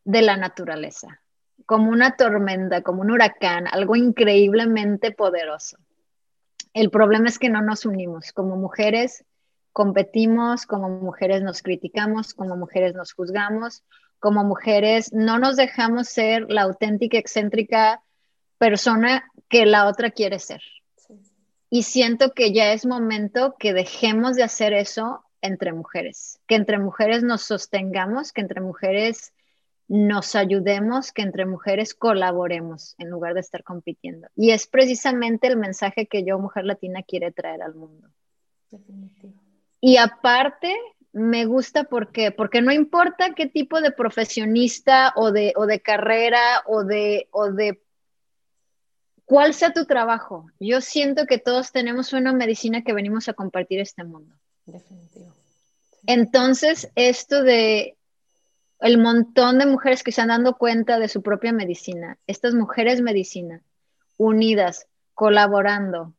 de 0.04 0.24
la 0.24 0.38
naturaleza, 0.38 1.22
como 1.66 1.92
una 1.92 2.16
tormenta, 2.16 2.82
como 2.82 3.02
un 3.02 3.12
huracán, 3.12 3.68
algo 3.68 3.96
increíblemente 3.96 5.12
poderoso. 5.12 5.78
El 6.74 6.90
problema 6.90 7.28
es 7.28 7.38
que 7.38 7.50
no 7.50 7.62
nos 7.62 7.86
unimos. 7.86 8.32
Como 8.32 8.56
mujeres 8.56 9.24
competimos, 9.72 10.66
como 10.66 10.90
mujeres 10.90 11.44
nos 11.44 11.62
criticamos, 11.62 12.34
como 12.34 12.56
mujeres 12.56 12.96
nos 12.96 13.14
juzgamos, 13.14 13.84
como 14.20 14.44
mujeres 14.44 15.14
no 15.14 15.38
nos 15.38 15.58
dejamos 15.58 16.08
ser 16.08 16.50
la 16.50 16.64
auténtica, 16.64 17.20
excéntrica 17.20 18.02
persona 18.58 19.32
que 19.48 19.68
la 19.68 19.88
otra 19.88 20.10
quiere 20.10 20.40
ser. 20.40 20.62
Y 21.70 21.84
siento 21.84 22.34
que 22.34 22.52
ya 22.52 22.74
es 22.74 22.86
momento 22.86 23.56
que 23.60 23.74
dejemos 23.74 24.36
de 24.36 24.44
hacer 24.44 24.74
eso 24.74 25.27
entre 25.48 25.74
mujeres, 25.74 26.40
que 26.48 26.56
entre 26.56 26.78
mujeres 26.78 27.24
nos 27.24 27.42
sostengamos, 27.42 28.32
que 28.32 28.42
entre 28.42 28.62
mujeres 28.62 29.34
nos 29.88 30.36
ayudemos, 30.36 31.12
que 31.12 31.22
entre 31.22 31.46
mujeres 31.46 31.94
colaboremos 31.94 32.96
en 32.98 33.10
lugar 33.10 33.34
de 33.34 33.40
estar 33.40 33.64
compitiendo. 33.64 34.28
Y 34.36 34.52
es 34.52 34.68
precisamente 34.68 35.48
el 35.48 35.58
mensaje 35.58 36.08
que 36.08 36.24
yo, 36.24 36.40
mujer 36.40 36.66
latina, 36.66 37.04
quiere 37.04 37.32
traer 37.32 37.62
al 37.62 37.74
mundo. 37.74 38.10
Y 39.80 39.98
aparte, 39.98 40.76
me 41.14 41.46
gusta 41.46 41.86
porque, 41.86 42.32
porque 42.32 42.62
no 42.62 42.72
importa 42.72 43.34
qué 43.34 43.48
tipo 43.48 43.80
de 43.80 43.92
profesionista 43.92 45.14
o 45.16 45.32
de, 45.32 45.54
o 45.56 45.66
de 45.66 45.80
carrera 45.80 46.64
o 46.66 46.84
de, 46.84 47.30
o 47.32 47.52
de 47.52 47.82
cuál 49.26 49.54
sea 49.54 49.72
tu 49.72 49.86
trabajo, 49.86 50.50
yo 50.60 50.82
siento 50.82 51.26
que 51.28 51.38
todos 51.38 51.72
tenemos 51.72 52.14
una 52.14 52.34
medicina 52.34 52.84
que 52.84 52.94
venimos 52.94 53.30
a 53.30 53.34
compartir 53.34 53.80
este 53.80 54.04
mundo. 54.04 54.36
Definitivo. 54.66 55.37
Entonces, 56.08 56.90
esto 56.96 57.44
de 57.44 57.96
el 58.80 58.98
montón 58.98 59.60
de 59.60 59.66
mujeres 59.66 60.04
que 60.04 60.12
se 60.12 60.22
han 60.22 60.30
dado 60.30 60.58
cuenta 60.58 61.00
de 61.00 61.10
su 61.10 61.22
propia 61.22 61.52
medicina, 61.52 62.18
estas 62.28 62.54
mujeres 62.54 63.02
medicina, 63.02 63.62
unidas, 64.18 64.88
colaborando, 65.14 66.14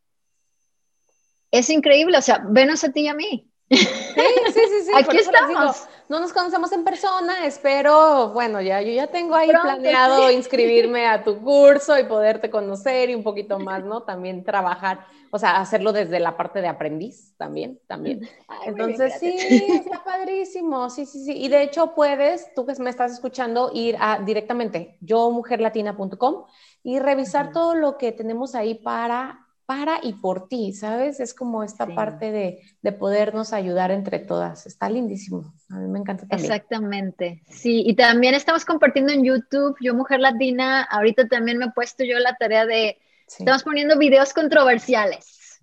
es 1.50 1.70
increíble, 1.70 2.18
o 2.18 2.22
sea, 2.22 2.44
venos 2.46 2.84
a 2.84 2.92
ti 2.92 3.02
y 3.02 3.08
a 3.08 3.14
mí. 3.14 3.50
Sí, 3.70 3.76
sí, 3.78 4.52
sí, 4.54 4.82
sí. 4.84 4.92
Aquí 4.96 5.16
estamos. 5.18 5.88
No 6.08 6.20
nos 6.20 6.32
conocemos 6.32 6.72
en 6.72 6.84
persona, 6.84 7.44
espero, 7.44 8.30
bueno, 8.30 8.60
ya 8.62 8.80
yo 8.80 8.92
ya 8.92 9.08
tengo 9.08 9.34
ahí 9.34 9.48
planeado 9.48 10.30
inscribirme 10.30 11.06
a 11.06 11.22
tu 11.22 11.38
curso 11.40 11.98
y 11.98 12.04
poderte 12.04 12.48
conocer 12.48 13.10
y 13.10 13.14
un 13.14 13.22
poquito 13.22 13.58
más, 13.58 13.84
¿no? 13.84 14.02
También 14.02 14.42
trabajar, 14.42 15.06
o 15.30 15.38
sea, 15.38 15.60
hacerlo 15.60 15.92
desde 15.92 16.18
la 16.18 16.36
parte 16.36 16.62
de 16.62 16.68
aprendiz 16.68 17.34
también, 17.36 17.78
también. 17.86 18.26
Entonces, 18.64 19.18
sí, 19.20 19.36
está 19.68 20.02
padrísimo, 20.02 20.88
sí, 20.88 21.04
sí, 21.04 21.24
sí. 21.24 21.32
Y 21.36 21.48
de 21.48 21.62
hecho 21.62 21.94
puedes, 21.94 22.54
tú 22.54 22.64
que 22.64 22.74
me 22.80 22.88
estás 22.88 23.12
escuchando, 23.12 23.70
ir 23.74 23.96
a 24.00 24.18
directamente 24.18 24.96
yo 25.00 25.30
mujerlatina.com 25.30 26.44
y 26.82 27.00
revisar 27.00 27.52
todo 27.52 27.74
lo 27.74 27.98
que 27.98 28.12
tenemos 28.12 28.54
ahí 28.54 28.74
para 28.74 29.47
para 29.68 29.98
y 30.02 30.14
por 30.14 30.48
ti, 30.48 30.72
¿sabes? 30.72 31.20
Es 31.20 31.34
como 31.34 31.62
esta 31.62 31.86
parte 31.94 32.32
de, 32.32 32.62
de, 32.80 32.92
podernos 32.92 33.52
ayudar 33.52 33.90
entre 33.90 34.18
todas. 34.18 34.64
Está 34.64 34.88
lindísimo. 34.88 35.52
A 35.68 35.74
mí 35.74 35.88
me 35.88 35.98
encanta 35.98 36.26
también. 36.26 36.50
Exactamente. 36.50 37.42
Sí, 37.50 37.82
y 37.86 37.94
también 37.94 38.32
estamos 38.32 38.64
compartiendo 38.64 39.12
en 39.12 39.24
YouTube, 39.24 39.76
Yo 39.78 39.92
Mujer 39.92 40.20
Latina, 40.20 40.84
ahorita 40.84 41.28
también 41.28 41.58
me 41.58 41.66
he 41.66 41.70
puesto 41.72 42.02
yo 42.02 42.18
la 42.18 42.34
tarea 42.36 42.64
de, 42.64 42.96
estamos 43.26 43.62
poniendo 43.62 43.98
videos 43.98 44.32
controversiales. 44.32 45.60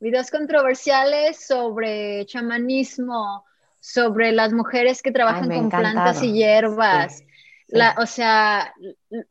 Videos 0.00 0.30
controversiales 0.30 1.42
sobre 1.42 2.26
chamanismo, 2.26 3.46
sobre 3.80 4.32
las 4.32 4.52
mujeres 4.52 5.00
que 5.00 5.12
trabajan 5.12 5.48
con 5.48 5.70
plantas 5.70 6.22
y 6.22 6.34
hierbas. 6.34 7.22
La, 7.72 7.94
o 7.98 8.06
sea, 8.06 8.74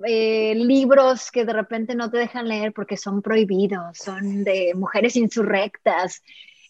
eh, 0.05 0.55
libros 0.55 1.31
que 1.31 1.45
de 1.45 1.53
repente 1.53 1.95
no 1.95 2.09
te 2.09 2.17
dejan 2.17 2.47
leer 2.47 2.73
porque 2.73 2.97
son 2.97 3.21
prohibidos, 3.21 3.97
son 3.97 4.43
de 4.43 4.73
mujeres 4.75 5.15
insurrectas. 5.15 6.21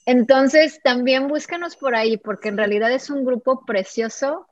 Entonces, 0.06 0.80
también 0.84 1.28
búscanos 1.28 1.76
por 1.76 1.96
ahí, 1.96 2.18
porque 2.18 2.50
en 2.50 2.58
realidad 2.58 2.92
es 2.92 3.10
un 3.10 3.24
grupo 3.24 3.66
precioso. 3.66 4.48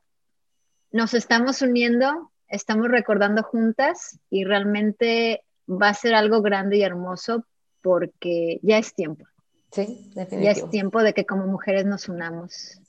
Nos 0.92 1.14
estamos 1.14 1.62
uniendo, 1.62 2.30
estamos 2.48 2.88
recordando 2.88 3.42
juntas 3.42 4.18
y 4.30 4.44
realmente 4.44 5.44
va 5.68 5.88
a 5.88 5.94
ser 5.94 6.14
algo 6.14 6.40
grande 6.42 6.78
y 6.78 6.82
hermoso 6.82 7.44
porque 7.82 8.60
ya 8.62 8.78
es 8.78 8.94
tiempo. 8.94 9.24
Sí, 9.72 10.10
definitivamente. 10.14 10.44
Ya 10.44 10.50
es 10.52 10.70
tiempo 10.70 11.02
de 11.02 11.12
que 11.12 11.26
como 11.26 11.46
mujeres 11.46 11.84
nos 11.84 12.08
unamos. 12.08 12.80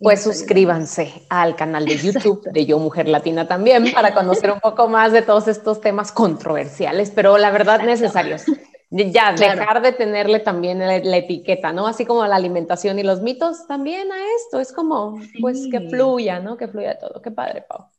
Pues 0.00 0.22
suscríbanse 0.22 1.26
al 1.28 1.56
canal 1.56 1.84
de 1.84 1.96
YouTube 1.96 2.42
de 2.52 2.66
Yo 2.66 2.78
Mujer 2.78 3.08
Latina 3.08 3.48
también 3.48 3.92
para 3.92 4.14
conocer 4.14 4.52
un 4.52 4.60
poco 4.60 4.86
más 4.86 5.10
de 5.10 5.22
todos 5.22 5.48
estos 5.48 5.80
temas 5.80 6.12
controversiales, 6.12 7.10
pero 7.10 7.36
la 7.36 7.50
verdad 7.50 7.80
necesarios. 7.82 8.44
Ya, 8.90 9.32
dejar 9.32 9.82
de 9.82 9.92
tenerle 9.92 10.38
también 10.38 10.78
la, 10.78 10.96
etiqueta, 10.96 11.72
¿no? 11.74 11.86
Así 11.86 12.06
como 12.06 12.26
la 12.26 12.36
alimentación 12.36 12.98
y 12.98 13.02
los 13.02 13.20
mitos, 13.20 13.66
también 13.66 14.10
a 14.10 14.16
esto. 14.36 14.60
Es 14.60 14.72
como, 14.72 15.20
pues, 15.42 15.68
que 15.70 15.90
fluya, 15.90 16.40
¿no? 16.40 16.56
Que 16.56 16.68
fluya 16.68 16.98
todo. 16.98 17.20
Qué 17.20 17.30
padre, 17.30 17.66
Pau. 17.68 17.90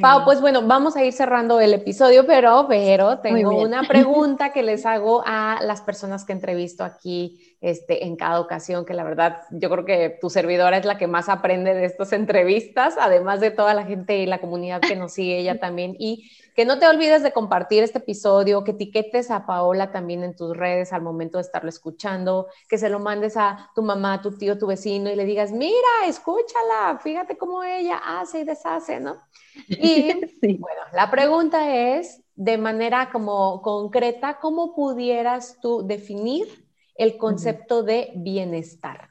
Pau, 0.00 0.24
pues 0.24 0.40
bueno, 0.40 0.62
vamos 0.62 0.96
a 0.96 1.04
ir 1.04 1.12
cerrando 1.12 1.60
el 1.60 1.72
episodio, 1.72 2.26
pero, 2.26 2.66
pero 2.68 3.20
tengo 3.20 3.62
una 3.62 3.82
pregunta 3.84 4.52
que 4.52 4.62
les 4.62 4.84
hago 4.84 5.22
a 5.24 5.60
las 5.62 5.80
personas 5.80 6.24
que 6.24 6.32
entrevisto 6.32 6.84
aquí 6.84 7.55
este, 7.66 8.04
en 8.04 8.14
cada 8.14 8.38
ocasión, 8.38 8.84
que 8.84 8.94
la 8.94 9.02
verdad 9.02 9.42
yo 9.50 9.68
creo 9.68 9.84
que 9.84 10.18
tu 10.20 10.30
servidora 10.30 10.76
es 10.76 10.84
la 10.84 10.98
que 10.98 11.08
más 11.08 11.28
aprende 11.28 11.74
de 11.74 11.84
estas 11.84 12.12
entrevistas, 12.12 12.94
además 13.00 13.40
de 13.40 13.50
toda 13.50 13.74
la 13.74 13.84
gente 13.84 14.18
y 14.18 14.26
la 14.26 14.40
comunidad 14.40 14.80
que 14.80 14.94
nos 14.94 15.14
sigue 15.14 15.40
ella 15.40 15.58
también. 15.58 15.96
Y 15.98 16.30
que 16.54 16.64
no 16.64 16.78
te 16.78 16.86
olvides 16.86 17.24
de 17.24 17.32
compartir 17.32 17.82
este 17.82 17.98
episodio, 17.98 18.62
que 18.62 18.70
etiquetes 18.70 19.32
a 19.32 19.46
Paola 19.46 19.90
también 19.90 20.22
en 20.22 20.36
tus 20.36 20.56
redes 20.56 20.92
al 20.92 21.02
momento 21.02 21.38
de 21.38 21.42
estarlo 21.42 21.68
escuchando, 21.68 22.46
que 22.68 22.78
se 22.78 22.88
lo 22.88 23.00
mandes 23.00 23.36
a 23.36 23.70
tu 23.74 23.82
mamá, 23.82 24.22
tu 24.22 24.38
tío, 24.38 24.56
tu 24.56 24.68
vecino 24.68 25.10
y 25.10 25.16
le 25.16 25.24
digas, 25.24 25.50
mira, 25.50 26.06
escúchala, 26.06 27.00
fíjate 27.02 27.36
cómo 27.36 27.64
ella 27.64 27.98
hace 27.98 28.40
y 28.40 28.44
deshace, 28.44 29.00
¿no? 29.00 29.20
Y 29.68 30.12
bueno, 30.58 30.82
la 30.92 31.10
pregunta 31.10 31.74
es, 31.74 32.22
de 32.36 32.58
manera 32.58 33.10
como 33.10 33.60
concreta, 33.60 34.38
¿cómo 34.40 34.74
pudieras 34.74 35.58
tú 35.60 35.84
definir 35.84 36.65
el 36.98 37.16
concepto 37.18 37.82
de 37.82 38.12
bienestar? 38.14 39.10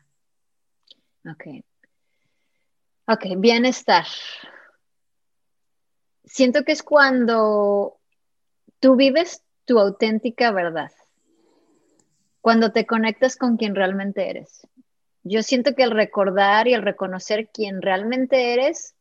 Ok. 1.29 1.63
Ok, 3.07 3.25
bienestar. 3.37 4.05
Siento 6.23 6.63
que 6.63 6.71
es 6.71 6.83
cuando 6.83 7.99
tú 8.79 8.95
vives 8.95 9.43
tu 9.65 9.79
auténtica 9.79 10.51
verdad, 10.51 10.91
cuando 12.41 12.71
te 12.71 12.85
conectas 12.85 13.35
con 13.35 13.57
quien 13.57 13.75
realmente 13.75 14.29
eres. 14.29 14.67
Yo 15.23 15.43
siento 15.43 15.75
que 15.75 15.83
el 15.83 15.91
recordar 15.91 16.67
y 16.67 16.73
el 16.73 16.81
reconocer 16.81 17.49
quién 17.51 17.81
realmente 17.81 18.53
eres 18.53 18.95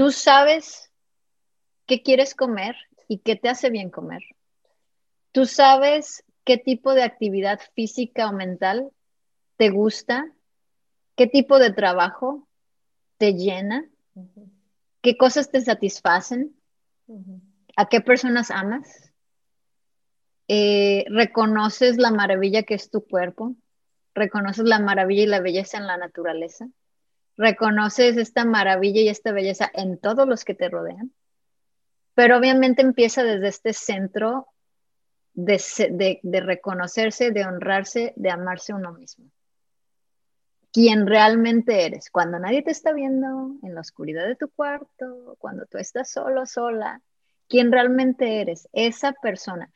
Tú 0.00 0.12
sabes 0.12 0.90
qué 1.84 2.02
quieres 2.02 2.34
comer 2.34 2.74
y 3.06 3.18
qué 3.18 3.36
te 3.36 3.50
hace 3.50 3.68
bien 3.68 3.90
comer. 3.90 4.22
Tú 5.30 5.44
sabes 5.44 6.24
qué 6.50 6.58
tipo 6.58 6.94
de 6.94 7.04
actividad 7.04 7.60
física 7.76 8.28
o 8.28 8.32
mental 8.32 8.90
te 9.56 9.70
gusta, 9.70 10.32
qué 11.14 11.28
tipo 11.28 11.60
de 11.60 11.72
trabajo 11.72 12.48
te 13.18 13.34
llena, 13.34 13.88
qué 15.00 15.16
cosas 15.16 15.52
te 15.52 15.60
satisfacen, 15.60 16.56
a 17.76 17.88
qué 17.88 18.00
personas 18.00 18.50
amas. 18.50 19.12
Eh, 20.48 21.04
reconoces 21.08 21.98
la 21.98 22.10
maravilla 22.10 22.64
que 22.64 22.74
es 22.74 22.90
tu 22.90 23.06
cuerpo, 23.06 23.54
reconoces 24.12 24.64
la 24.64 24.80
maravilla 24.80 25.22
y 25.22 25.26
la 25.26 25.38
belleza 25.38 25.78
en 25.78 25.86
la 25.86 25.98
naturaleza 25.98 26.66
reconoces 27.36 28.16
esta 28.16 28.44
maravilla 28.44 29.02
y 29.02 29.08
esta 29.08 29.30
belleza 29.30 29.70
en 29.72 29.98
todos 29.98 30.26
los 30.26 30.44
que 30.44 30.54
te 30.54 30.68
rodean, 30.68 31.12
pero 32.14 32.36
obviamente 32.36 32.82
empieza 32.82 33.22
desde 33.22 33.46
este 33.46 33.72
centro 33.72 34.48
de, 35.44 36.40
reconocerse, 36.44 37.30
de 37.30 37.44
honrarse, 37.44 38.12
de 38.16 38.30
amarse 38.30 38.72
uno 38.72 38.92
mismo. 38.92 39.26
Quien 40.72 41.06
realmente 41.06 41.84
eres, 41.84 42.10
cuando 42.10 42.38
nadie 42.38 42.62
te 42.62 42.70
está 42.70 42.92
viendo, 42.92 43.56
en 43.62 43.74
la 43.74 43.80
oscuridad 43.80 44.26
de 44.26 44.36
tu 44.36 44.48
cuarto, 44.48 45.36
cuando 45.38 45.66
tú 45.66 45.78
estás 45.78 46.10
solo, 46.10 46.46
sola, 46.46 47.02
quien 47.48 47.72
realmente 47.72 48.40
eres, 48.40 48.68
esa 48.72 49.12
persona, 49.12 49.72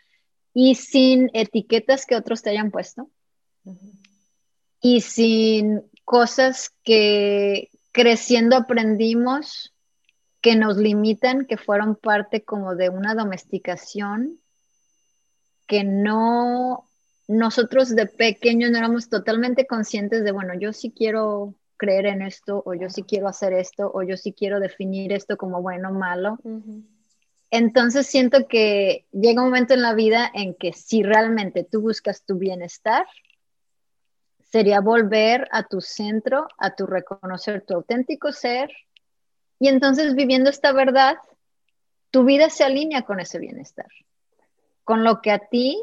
y 0.53 0.77
sin 0.77 1.31
etiquetas 1.35 2.07
que 2.07 2.15
otros 2.15 2.43
te 2.43 2.51
hayan 2.51 2.71
puesto, 2.71 3.11
y 4.81 5.01
sin 5.01 5.83
cosas 6.05 6.71
que 6.85 7.71
creciendo 7.91 8.57
aprendimos 8.57 9.75
que 10.41 10.57
nos 10.57 10.77
limitan, 10.77 11.47
que 11.47 11.57
fueron 11.57 11.97
parte 11.97 12.45
como 12.45 12.77
de 12.77 12.91
una 12.91 13.15
domesticación, 13.15 14.39
que 15.67 15.85
no, 15.85 16.85
nosotros 17.29 17.95
de 17.95 18.07
pequeños 18.07 18.71
no 18.71 18.79
éramos 18.79 19.09
totalmente 19.09 19.67
conscientes 19.67 20.25
de, 20.25 20.33
bueno, 20.33 20.55
yo 20.59 20.73
sí 20.73 20.93
quiero 20.97 21.55
creer 21.77 22.07
en 22.07 22.23
esto, 22.23 22.63
o 22.65 22.75
yo 22.75 22.89
sí 22.89 23.03
quiero 23.03 23.29
hacer 23.29 23.53
esto, 23.53 23.91
o 23.93 24.03
yo 24.03 24.17
sí 24.17 24.33
quiero 24.33 24.61
definir 24.61 25.13
esto 25.13 25.37
como 25.37 25.61
bueno 25.61 25.91
o 25.91 25.93
malo. 25.93 26.39
Entonces 27.51 28.07
siento 28.07 28.49
que 28.49 29.07
llega 29.13 29.43
un 29.43 29.49
momento 29.49 29.75
en 29.75 29.83
la 29.83 29.95
vida 29.95 30.31
en 30.35 30.55
que 30.55 30.73
si 30.73 31.03
realmente 31.03 31.65
tú 31.65 31.81
buscas 31.81 32.25
tu 32.25 32.37
bienestar, 32.37 33.07
sería 34.51 34.81
volver 34.81 35.49
a 35.51 35.65
tu 35.65 35.81
centro, 35.81 36.47
a 36.59 36.75
tu 36.75 36.87
reconocer 36.87 37.65
tu 37.67 37.75
auténtico 37.75 38.33
ser 38.33 38.71
y 39.59 39.69
entonces 39.69 40.15
viviendo 40.15 40.51
esta 40.51 40.73
verdad, 40.73 41.17
tu 42.11 42.25
vida 42.25 42.51
se 42.51 42.65
alinea 42.65 43.03
con 43.03 43.19
ese 43.21 43.39
bienestar, 43.39 43.89
con 44.85 45.03
lo 45.03 45.21
que 45.21 45.31
a 45.31 45.39
ti 45.39 45.83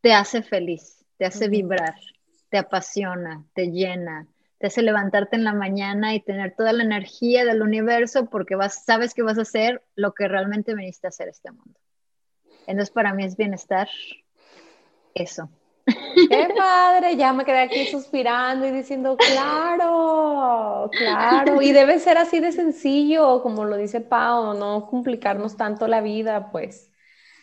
te 0.00 0.12
hace 0.12 0.42
feliz, 0.42 1.04
te 1.16 1.24
hace 1.24 1.48
vibrar, 1.48 1.96
te 2.50 2.58
apasiona, 2.58 3.44
te 3.54 3.70
llena, 3.70 4.26
te 4.58 4.66
hace 4.66 4.82
levantarte 4.82 5.36
en 5.36 5.44
la 5.44 5.54
mañana 5.54 6.14
y 6.14 6.20
tener 6.20 6.54
toda 6.54 6.72
la 6.72 6.84
energía 6.84 7.44
del 7.44 7.62
universo 7.62 8.26
porque 8.26 8.54
vas, 8.54 8.84
sabes 8.84 9.14
que 9.14 9.22
vas 9.22 9.38
a 9.38 9.42
hacer 9.42 9.82
lo 9.96 10.12
que 10.12 10.28
realmente 10.28 10.74
viniste 10.74 11.06
a 11.06 11.08
hacer 11.08 11.28
este 11.28 11.50
mundo. 11.50 11.80
Entonces 12.66 12.90
para 12.90 13.12
mí 13.14 13.24
es 13.24 13.36
bienestar 13.36 13.88
eso. 15.14 15.48
Qué 15.84 16.48
padre, 16.56 17.16
ya 17.16 17.32
me 17.32 17.44
quedé 17.44 17.58
aquí 17.58 17.86
suspirando 17.86 18.66
y 18.66 18.70
diciendo, 18.70 19.16
claro, 19.16 20.88
claro, 20.92 21.60
y 21.60 21.72
debe 21.72 21.98
ser 21.98 22.18
así 22.18 22.38
de 22.38 22.52
sencillo, 22.52 23.42
como 23.42 23.64
lo 23.64 23.76
dice 23.76 24.00
Pau, 24.00 24.54
no 24.54 24.86
complicarnos 24.86 25.56
tanto 25.56 25.88
la 25.88 26.00
vida, 26.00 26.52
pues 26.52 26.91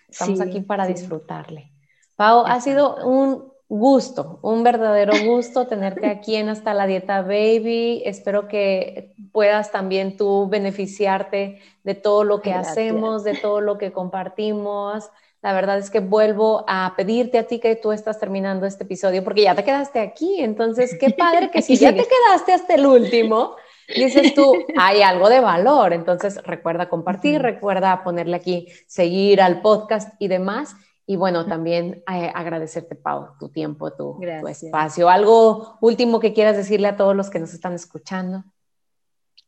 estamos 0.10 0.42
aquí 0.42 0.62
para 0.62 0.86
disfrutarle. 0.88 1.72
Pau, 2.16 2.44
ha 2.46 2.60
sido 2.60 3.06
un 3.06 3.50
gusto, 3.70 4.40
un 4.42 4.64
verdadero 4.64 5.14
gusto 5.26 5.68
tenerte 5.68 6.08
aquí 6.10 6.36
en 6.36 6.50
Hasta 6.50 6.74
la 6.74 6.88
Dieta 6.88 7.22
Baby. 7.22 8.02
Espero 8.06 8.48
que 8.48 9.14
puedas 9.32 9.72
también 9.72 10.18
tú 10.18 10.50
beneficiarte 10.50 11.60
de 11.84 11.96
todo 11.96 12.24
lo 12.24 12.42
que 12.42 12.52
hacemos, 12.52 13.24
de 13.24 13.36
todo 13.36 13.62
lo 13.62 13.78
que 13.78 13.92
compartimos. 13.92 15.10
La 15.42 15.54
verdad 15.54 15.78
es 15.78 15.90
que 15.90 16.02
vuelvo 16.02 16.66
a 16.68 16.94
pedirte 16.98 17.38
a 17.38 17.48
ti 17.48 17.60
que 17.60 17.76
tú 17.78 17.94
estás 17.94 18.20
terminando 18.20 18.66
este 18.66 18.84
episodio 18.84 19.24
porque 19.24 19.44
ya 19.44 19.56
te 19.56 19.64
quedaste 19.64 20.00
aquí. 20.00 20.42
Entonces, 20.42 20.98
qué 21.00 21.12
padre 21.12 21.50
que 21.50 21.62
si 21.62 21.78
ya 21.78 21.92
te 21.94 22.06
quedaste 22.28 22.54
hasta 22.54 22.76
el 22.76 22.86
último, 22.86 23.56
dices 23.96 24.34
tú, 24.34 24.54
hay 24.78 25.02
algo 25.02 25.30
de 25.30 25.40
valor. 25.40 25.94
Entonces, 25.94 26.42
recuerda 26.44 26.90
compartir, 26.90 27.42
recuerda 27.42 28.04
ponerle 28.04 28.36
aquí, 28.36 28.68
seguir 28.88 29.42
al 29.42 29.62
podcast 29.62 30.14
y 30.20 30.28
demás. 30.28 30.76
Y 31.06 31.16
bueno, 31.16 31.48
también 31.48 32.04
eh, 32.12 32.32
agradecerte, 32.34 32.96
Pau, 32.96 33.30
tu 33.40 33.50
tiempo, 33.50 33.92
tu, 33.92 34.20
tu, 34.20 34.48
espacio. 34.48 35.10
¿Algo 35.10 35.78
último 35.82 36.20
que 36.20 36.34
quieras 36.34 36.56
decirle 36.56 36.88
a 36.88 36.98
todos 36.98 37.16
los 37.16 37.30
que 37.30 37.40
nos 37.40 37.54
están 37.54 37.74
escuchando? 37.74 38.44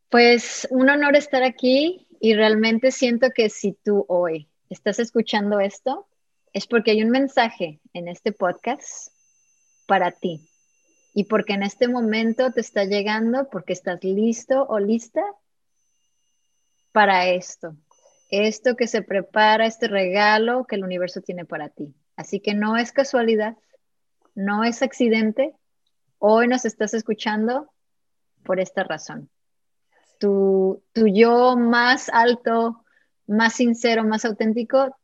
Pues 0.10 0.68
un 0.72 0.90
honor 0.90 1.16
estar 1.16 1.44
aquí 1.44 2.08
y 2.20 2.34
realmente 2.34 2.92
siento 2.92 3.30
que 3.30 3.50
si 3.50 3.74
tú 3.74 4.06
hoy 4.08 4.50
estás 4.70 5.00
escuchando 5.00 5.60
esto, 5.60 6.08
es 6.52 6.66
porque 6.66 6.92
hay 6.92 7.04
un 7.04 7.12
mensaje 7.12 7.80
en 7.94 8.08
este 8.08 8.32
podcast 8.32 9.14
para 9.86 10.12
ti 10.12 10.51
y 11.14 11.26
porque 11.26 11.54
en 11.54 11.64
este 11.64 11.88
momento 11.88 12.52
te 12.52 12.62
está 12.62 12.86
llegando 12.86 13.50
porque 13.50 13.74
estás 13.74 14.04
listo 14.04 14.66
o 14.68 14.80
lista 14.80 15.22
para 16.92 17.28
esto. 17.28 17.76
Esto 18.30 18.76
que 18.76 18.88
se 18.88 19.02
prepara, 19.02 19.66
este 19.66 19.88
regalo 19.88 20.66
que 20.66 20.76
el 20.76 20.86
universo 20.86 21.22
tiene 21.22 21.46
para 21.46 21.70
ti. 21.70 21.94
Así 22.16 22.40
que 22.40 22.54
no 22.54 22.78
es 22.78 22.94
casualidad, 22.94 23.58
no 24.36 24.64
es 24.64 24.82
accidente. 24.82 25.54
Hoy 26.18 26.48
nos 26.48 26.64
estás 26.64 26.94
escuchando 26.94 27.72
por 28.44 28.60
esta 28.60 28.84
razón. 28.84 29.30
Tu, 30.18 30.82
tu 30.94 31.08
yo 31.08 31.58
más 31.58 32.08
alto, 32.10 32.86
más 33.28 33.54
sincero, 33.54 34.06
más 34.06 34.24
auténtico, 34.24 34.96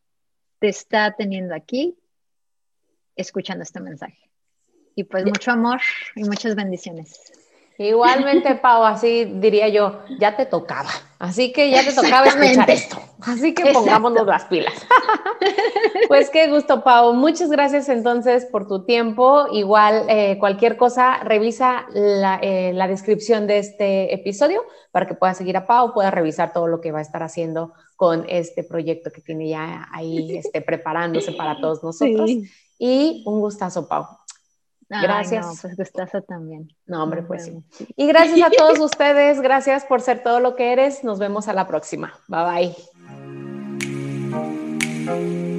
te 0.60 0.70
está 0.70 1.14
teniendo 1.18 1.54
aquí 1.54 1.98
escuchando 3.16 3.64
este 3.64 3.82
mensaje. 3.82 4.27
Y 4.98 5.04
pues 5.04 5.26
mucho 5.26 5.52
amor 5.52 5.80
y 6.16 6.24
muchas 6.24 6.56
bendiciones. 6.56 7.22
Igualmente, 7.78 8.56
Pau, 8.62 8.84
así 8.84 9.26
diría 9.26 9.68
yo, 9.68 10.00
ya 10.20 10.36
te 10.36 10.48
tocaba. 10.48 10.90
Así 11.20 11.52
que 11.52 11.70
ya 11.70 11.84
te 11.84 11.94
tocaba 11.94 12.26
escuchar 12.26 12.68
esto. 12.72 12.98
Así 13.22 13.54
que 13.54 13.72
pongámonos 13.74 14.26
las 14.26 14.46
pilas. 14.46 14.74
pues 16.08 16.32
qué 16.32 16.48
gusto, 16.48 16.84
Pau. 16.84 17.14
Muchas 17.14 17.52
gracias 17.52 17.90
entonces 17.90 18.48
por 18.48 18.68
tu 18.68 18.86
tiempo. 18.86 19.46
Igual, 19.52 20.08
eh, 20.10 20.38
cualquier 20.40 20.78
cosa, 20.78 21.18
revisa 21.18 21.86
la, 21.94 22.40
eh, 22.42 22.74
la, 22.74 22.88
descripción 22.88 23.46
de 23.46 23.60
este 23.60 24.16
episodio 24.16 24.64
para 24.92 25.06
que 25.06 25.14
puedas 25.14 25.38
seguir 25.38 25.58
a 25.58 25.68
Pau, 25.68 25.94
puedas 25.94 26.12
revisar 26.12 26.54
todo 26.54 26.66
lo 26.66 26.82
que 26.82 26.92
va 26.92 26.98
a 26.98 27.04
estar 27.04 27.22
haciendo 27.22 27.74
con 27.96 28.26
este 28.28 28.64
proyecto 28.64 29.12
que 29.12 29.22
tiene 29.22 29.50
ya 29.50 29.88
ahí 29.92 30.38
este, 30.38 30.62
preparándose 30.62 31.34
para 31.34 31.62
todos 31.62 31.84
nosotros. 31.84 32.32
Y 32.80 33.22
un 33.28 33.40
gustazo, 33.42 33.88
Pau. 33.88 34.17
Gracias. 34.90 35.46
no, 35.46 35.54
pues 35.62 35.76
gustazo 35.76 36.22
también. 36.22 36.70
No, 36.86 37.04
hombre, 37.04 37.24
pues 37.24 37.46
sí. 37.46 37.64
Y 37.96 38.08
gracias 38.08 38.48
a 38.48 38.52
todos 38.52 38.80
ustedes, 38.80 39.42
gracias 39.42 39.86
por 39.86 40.02
ser 40.02 40.24
todo 40.24 40.40
lo 40.40 40.56
que 40.56 40.72
eres. 40.72 41.04
Nos 41.04 41.20
vemos 41.20 41.48
a 41.48 41.54
la 41.54 41.68
próxima. 41.68 42.14
Bye 42.28 42.76
bye. 45.06 45.57